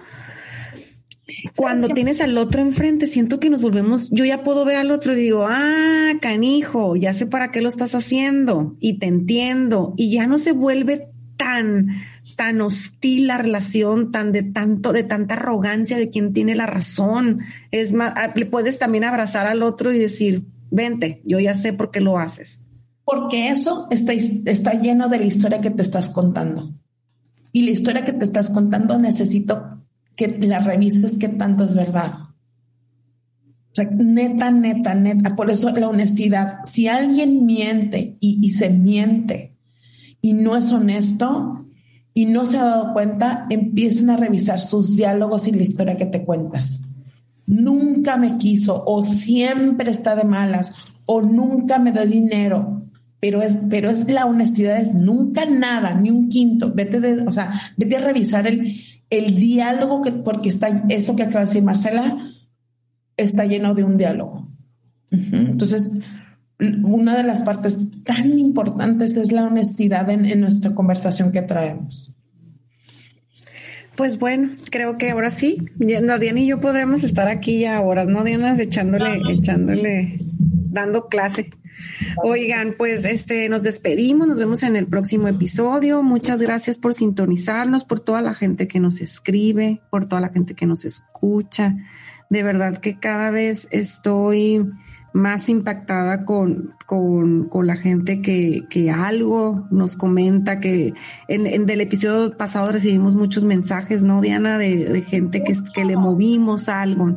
cuando 1.56 1.88
tienes 1.90 2.20
al 2.20 2.38
otro 2.38 2.62
enfrente, 2.62 3.06
siento 3.06 3.40
que 3.40 3.50
nos 3.50 3.62
volvemos, 3.62 4.10
yo 4.10 4.26
ya 4.26 4.44
puedo 4.44 4.66
ver 4.66 4.78
al 4.78 4.92
otro 4.92 5.14
y 5.14 5.22
digo, 5.22 5.46
ah, 5.48 6.14
canijo, 6.20 6.96
ya 6.96 7.14
sé 7.14 7.28
para 7.28 7.52
qué 7.52 7.62
lo 7.62 7.70
estás 7.70 7.94
haciendo 7.94 8.76
y 8.80 8.98
te 8.98 9.06
entiendo. 9.06 9.94
Y 9.96 10.12
ya 10.12 10.26
no 10.26 10.40
se 10.40 10.52
vuelve 10.52 11.10
tan, 11.38 11.90
tan 12.36 12.60
hostil 12.60 13.28
la 13.28 13.38
relación, 13.38 14.12
tan 14.12 14.32
de 14.32 14.42
tanto, 14.44 14.94
de 14.94 15.04
tanta 15.04 15.36
arrogancia 15.36 15.98
de 15.98 16.10
quien 16.10 16.34
tiene 16.34 16.56
la 16.56 16.66
razón. 16.66 17.42
Es 17.70 17.94
más, 17.94 18.14
ah, 18.16 18.34
le 18.36 18.48
puedes 18.48 18.80
también 18.80 19.04
abrazar 19.04 19.46
al 19.46 19.62
otro 19.62 19.94
y 19.94 20.00
decir, 20.00 20.46
vente, 20.72 21.22
yo 21.24 21.40
ya 21.40 21.54
sé 21.54 21.72
por 21.72 21.92
qué 21.92 22.02
lo 22.02 22.18
haces. 22.18 22.66
Porque 23.12 23.50
eso 23.50 23.88
está, 23.90 24.14
está 24.14 24.74
lleno 24.74 25.10
de 25.10 25.18
la 25.18 25.26
historia 25.26 25.62
que 25.62 25.72
te 25.72 25.82
estás 25.82 26.12
contando. 26.12 26.76
Y 27.52 27.64
la 27.64 27.72
historia 27.72 28.06
que 28.06 28.14
te 28.14 28.24
estás 28.24 28.52
contando 28.52 29.00
necesito 29.00 29.82
que 30.16 30.28
la 30.28 30.60
revises 30.60 31.18
qué 31.18 31.28
tanto 31.28 31.64
es 31.64 31.74
verdad. 31.74 32.12
O 33.72 33.74
sea, 33.74 33.86
neta, 33.90 34.52
neta, 34.52 34.94
neta. 34.94 35.36
Por 35.36 35.50
eso 35.50 35.72
la 35.72 35.90
honestidad. 35.90 36.60
Si 36.66 36.88
alguien 36.88 37.48
miente 37.48 38.16
y, 38.20 38.46
y 38.46 38.52
se 38.52 38.70
miente 38.70 39.56
y 40.22 40.34
no 40.34 40.56
es 40.56 40.72
honesto, 40.72 41.66
y 42.14 42.26
no 42.26 42.46
se 42.46 42.60
ha 42.60 42.66
dado 42.66 42.94
cuenta, 42.94 43.48
empiecen 43.50 44.12
a 44.12 44.18
revisar 44.18 44.60
sus 44.60 44.96
diálogos 44.96 45.48
y 45.48 45.52
la 45.52 45.64
historia 45.64 45.98
que 45.98 46.06
te 46.06 46.24
cuentas. 46.26 46.82
Nunca 47.48 48.18
me 48.18 48.38
quiso 48.38 48.84
o 48.86 49.02
siempre 49.02 49.90
está 49.90 50.16
de 50.16 50.26
malas 50.26 50.76
o 51.08 51.24
nunca 51.24 51.80
me 51.80 51.92
da 51.92 52.06
dinero. 52.06 52.79
Pero 53.20 53.42
es, 53.42 53.58
pero 53.70 53.90
es 53.90 54.10
la 54.10 54.26
honestidad, 54.26 54.82
es 54.82 54.94
nunca 54.94 55.46
nada, 55.46 55.94
ni 55.94 56.10
un 56.10 56.30
quinto. 56.30 56.72
Vete, 56.74 57.00
de, 57.00 57.22
o 57.24 57.32
sea, 57.32 57.52
vete 57.76 57.98
a 57.98 58.00
revisar 58.00 58.48
el, 58.48 58.82
el 59.10 59.36
diálogo 59.36 60.02
que, 60.02 60.12
porque 60.12 60.50
está, 60.50 60.86
eso 60.90 61.16
que 61.16 61.24
acaba 61.24 61.42
de 61.42 61.46
decir 61.48 61.64
Marcela, 61.64 62.34
está 63.18 63.46
lleno 63.46 63.74
de 63.74 63.84
un 63.84 63.98
diálogo. 63.98 64.48
Entonces, 65.12 65.90
una 66.60 67.18
de 67.18 67.24
las 67.24 67.42
partes 67.42 67.78
tan 68.04 68.38
importantes 68.38 69.16
es 69.16 69.32
la 69.32 69.44
honestidad 69.44 70.10
en, 70.10 70.40
nuestra 70.40 70.74
conversación 70.76 71.32
que 71.32 71.42
traemos. 71.42 72.14
Pues 73.96 74.20
bueno, 74.20 74.52
creo 74.70 74.98
que 74.98 75.12
ahora 75.12 75.32
sí, 75.32 75.58
no, 75.78 76.20
Diana 76.20 76.40
y 76.40 76.48
yo 76.48 76.60
podremos 76.60 77.04
estar 77.04 77.28
aquí 77.28 77.62
ya 77.62 77.82
horas, 77.82 78.08
¿no, 78.08 78.24
Diana? 78.24 78.56
Echándole, 78.58 79.20
echándole, 79.30 80.20
dando 80.40 81.08
clase. 81.08 81.50
Oigan, 82.24 82.74
pues 82.78 83.06
este 83.06 83.50
nos 83.50 83.64
despedimos, 83.64 84.28
nos 84.28 84.38
vemos 84.38 84.64
en 84.64 84.76
el 84.76 84.88
próximo 84.88 85.28
episodio. 85.28 86.04
Muchas 86.04 86.42
gracias 86.42 86.78
por 86.78 86.94
sintonizarnos, 86.94 87.84
por 87.84 88.00
toda 88.00 88.22
la 88.22 88.34
gente 88.34 88.68
que 88.68 88.80
nos 88.80 89.02
escribe, 89.02 89.82
por 89.90 90.08
toda 90.08 90.22
la 90.22 90.30
gente 90.30 90.56
que 90.56 90.66
nos 90.66 90.86
escucha. 90.86 91.76
De 92.30 92.44
verdad 92.44 92.78
que 92.78 93.00
cada 93.00 93.32
vez 93.32 93.68
estoy 93.72 94.66
más 95.14 95.50
impactada 95.50 96.26
con, 96.26 96.76
con, 96.86 97.50
con 97.50 97.68
la 97.68 97.76
gente 97.76 98.22
que, 98.22 98.66
que, 98.70 98.92
algo 98.92 99.68
nos 99.72 99.96
comenta, 99.96 100.60
que 100.60 100.94
en, 101.28 101.48
en, 101.48 101.66
del 101.66 101.82
episodio 101.82 102.38
pasado 102.38 102.72
recibimos 102.72 103.16
muchos 103.16 103.44
mensajes, 103.44 104.04
¿no, 104.04 104.22
Diana? 104.22 104.58
De, 104.58 104.86
de 104.86 105.02
gente 105.02 105.44
que, 105.44 105.56
que 105.74 105.86
le 105.86 105.98
movimos 105.98 106.70
algo. 106.70 107.16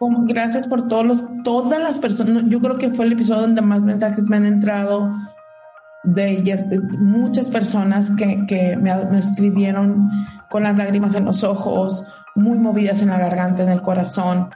Gracias 0.00 0.66
por 0.68 0.86
todos 0.86 1.04
los, 1.04 1.42
todas 1.42 1.80
las 1.80 1.98
personas, 1.98 2.44
yo 2.46 2.60
creo 2.60 2.78
que 2.78 2.90
fue 2.90 3.06
el 3.06 3.12
episodio 3.12 3.42
donde 3.42 3.62
más 3.62 3.82
mensajes 3.82 4.28
me 4.28 4.36
han 4.36 4.46
entrado 4.46 5.12
de 6.04 6.30
ellas, 6.30 6.68
de 6.68 6.80
muchas 7.00 7.48
personas 7.48 8.10
que, 8.16 8.46
que 8.46 8.76
me, 8.76 8.92
escribieron 9.18 10.08
con 10.48 10.62
las 10.62 10.76
lágrimas 10.76 11.14
en 11.14 11.24
los 11.24 11.42
ojos, 11.42 12.06
muy 12.36 12.58
movidas 12.58 13.02
en 13.02 13.08
la 13.08 13.18
garganta, 13.18 13.64
en 13.64 13.70
el 13.70 13.82
corazón. 13.82 14.50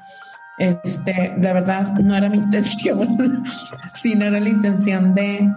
Este, 0.59 1.35
de 1.37 1.53
verdad, 1.53 1.95
no 1.99 2.15
era 2.15 2.29
mi 2.29 2.39
intención, 2.39 3.45
sino 3.93 4.27
era 4.27 4.39
la 4.39 4.49
intención 4.49 5.15
de 5.15 5.53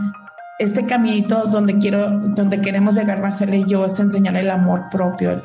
este 0.58 0.86
caminito 0.86 1.44
donde 1.46 1.78
quiero, 1.78 2.10
donde 2.10 2.62
queremos 2.62 2.96
llegar 2.96 3.22
Marcela 3.22 3.56
y 3.56 3.66
yo 3.66 3.86
es 3.86 4.00
enseñar 4.00 4.36
el 4.38 4.50
amor 4.50 4.86
propio, 4.90 5.42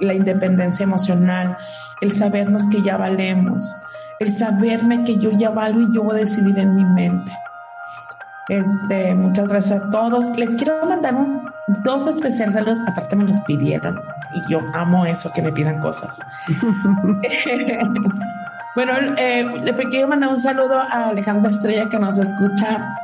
la 0.00 0.14
independencia 0.14 0.84
emocional, 0.84 1.56
el 2.00 2.12
sabernos 2.12 2.66
que 2.68 2.82
ya 2.82 2.96
valemos, 2.96 3.76
el 4.20 4.32
saberme 4.32 5.04
que 5.04 5.18
yo 5.18 5.30
ya 5.30 5.50
valgo 5.50 5.80
y 5.80 5.94
yo 5.94 6.02
voy 6.02 6.16
a 6.16 6.20
decidir 6.20 6.58
en 6.58 6.74
mi 6.74 6.84
mente. 6.84 7.32
Este, 8.48 9.14
muchas 9.14 9.46
gracias 9.46 9.82
a 9.82 9.90
todos. 9.90 10.26
Les 10.36 10.48
quiero 10.50 10.86
mandar 10.86 11.14
dos 11.84 12.06
especiales 12.06 12.54
saludos, 12.54 12.78
aparte 12.86 13.14
me 13.14 13.24
los 13.24 13.40
pidieron 13.40 14.00
y 14.34 14.50
yo 14.50 14.60
amo 14.72 15.04
eso, 15.04 15.30
que 15.32 15.42
me 15.42 15.52
pidan 15.52 15.80
cosas. 15.80 16.18
Bueno, 18.78 18.92
eh, 19.16 19.44
le 19.64 19.74
quiero 19.88 20.06
mandar 20.06 20.30
un 20.30 20.38
saludo 20.38 20.78
a 20.78 21.08
Alejandra 21.08 21.50
Estrella 21.50 21.88
que 21.88 21.98
nos 21.98 22.16
escucha 22.16 22.94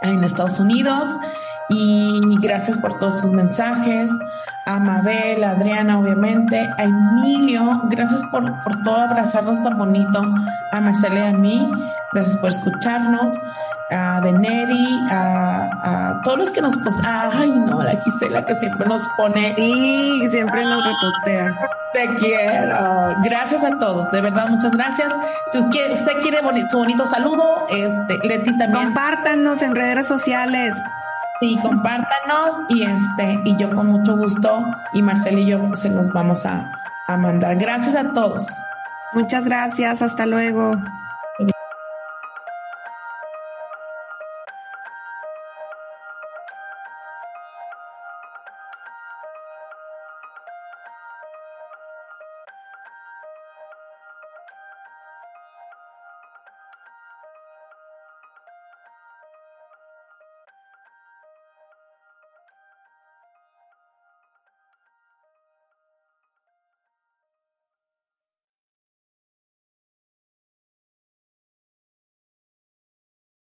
en 0.00 0.24
Estados 0.24 0.58
Unidos 0.60 1.06
y 1.68 2.38
gracias 2.40 2.78
por 2.78 2.98
todos 2.98 3.20
sus 3.20 3.30
mensajes. 3.30 4.10
A 4.66 4.78
Mabel, 4.78 5.44
a 5.44 5.50
Adriana, 5.50 5.98
obviamente, 5.98 6.58
a 6.78 6.84
Emilio, 6.84 7.82
gracias 7.90 8.22
por, 8.30 8.42
por 8.62 8.82
todo 8.82 8.96
abrazarnos 8.96 9.62
tan 9.62 9.76
bonito, 9.76 10.22
a 10.72 10.80
Marcela 10.80 11.26
y 11.26 11.28
a 11.28 11.32
mí, 11.32 11.70
gracias 12.12 12.38
por 12.38 12.50
escucharnos 12.50 13.34
a 13.90 14.20
Deneri, 14.20 15.06
a, 15.10 15.68
a, 15.82 16.20
todos 16.22 16.38
los 16.38 16.50
que 16.50 16.60
nos 16.60 16.76
postean. 16.76 17.30
Ay, 17.32 17.50
no, 17.50 17.82
la 17.82 17.92
Gisela 17.96 18.44
que 18.44 18.54
siempre 18.54 18.86
nos 18.86 19.06
pone. 19.16 19.54
y 19.56 20.28
siempre 20.30 20.64
nos 20.64 20.84
repostea. 20.84 21.54
Te 21.92 22.08
quiero. 22.14 23.16
Gracias 23.22 23.62
a 23.64 23.78
todos, 23.78 24.10
de 24.10 24.20
verdad, 24.20 24.48
muchas 24.48 24.72
gracias. 24.72 25.12
Si 25.50 25.58
usted 25.58 26.20
quiere 26.22 26.40
su 26.70 26.78
bonito 26.78 27.06
saludo, 27.06 27.66
este, 27.70 28.18
Leti 28.26 28.56
también. 28.58 28.72
Compártanos 28.72 29.62
en 29.62 29.74
redes 29.74 30.08
sociales. 30.08 30.74
Sí, 31.44 31.58
compártanos 31.60 32.56
y 32.70 32.84
este, 32.84 33.38
y 33.44 33.54
yo 33.58 33.68
con 33.74 33.88
mucho 33.88 34.16
gusto, 34.16 34.64
y 34.94 35.02
Marcel 35.02 35.38
y 35.38 35.44
yo 35.44 35.74
se 35.74 35.90
los 35.90 36.10
vamos 36.10 36.46
a, 36.46 36.72
a 37.06 37.18
mandar. 37.18 37.56
Gracias 37.56 37.94
a 37.96 38.14
todos. 38.14 38.46
Muchas 39.12 39.44
gracias, 39.44 40.00
hasta 40.00 40.24
luego. 40.24 40.72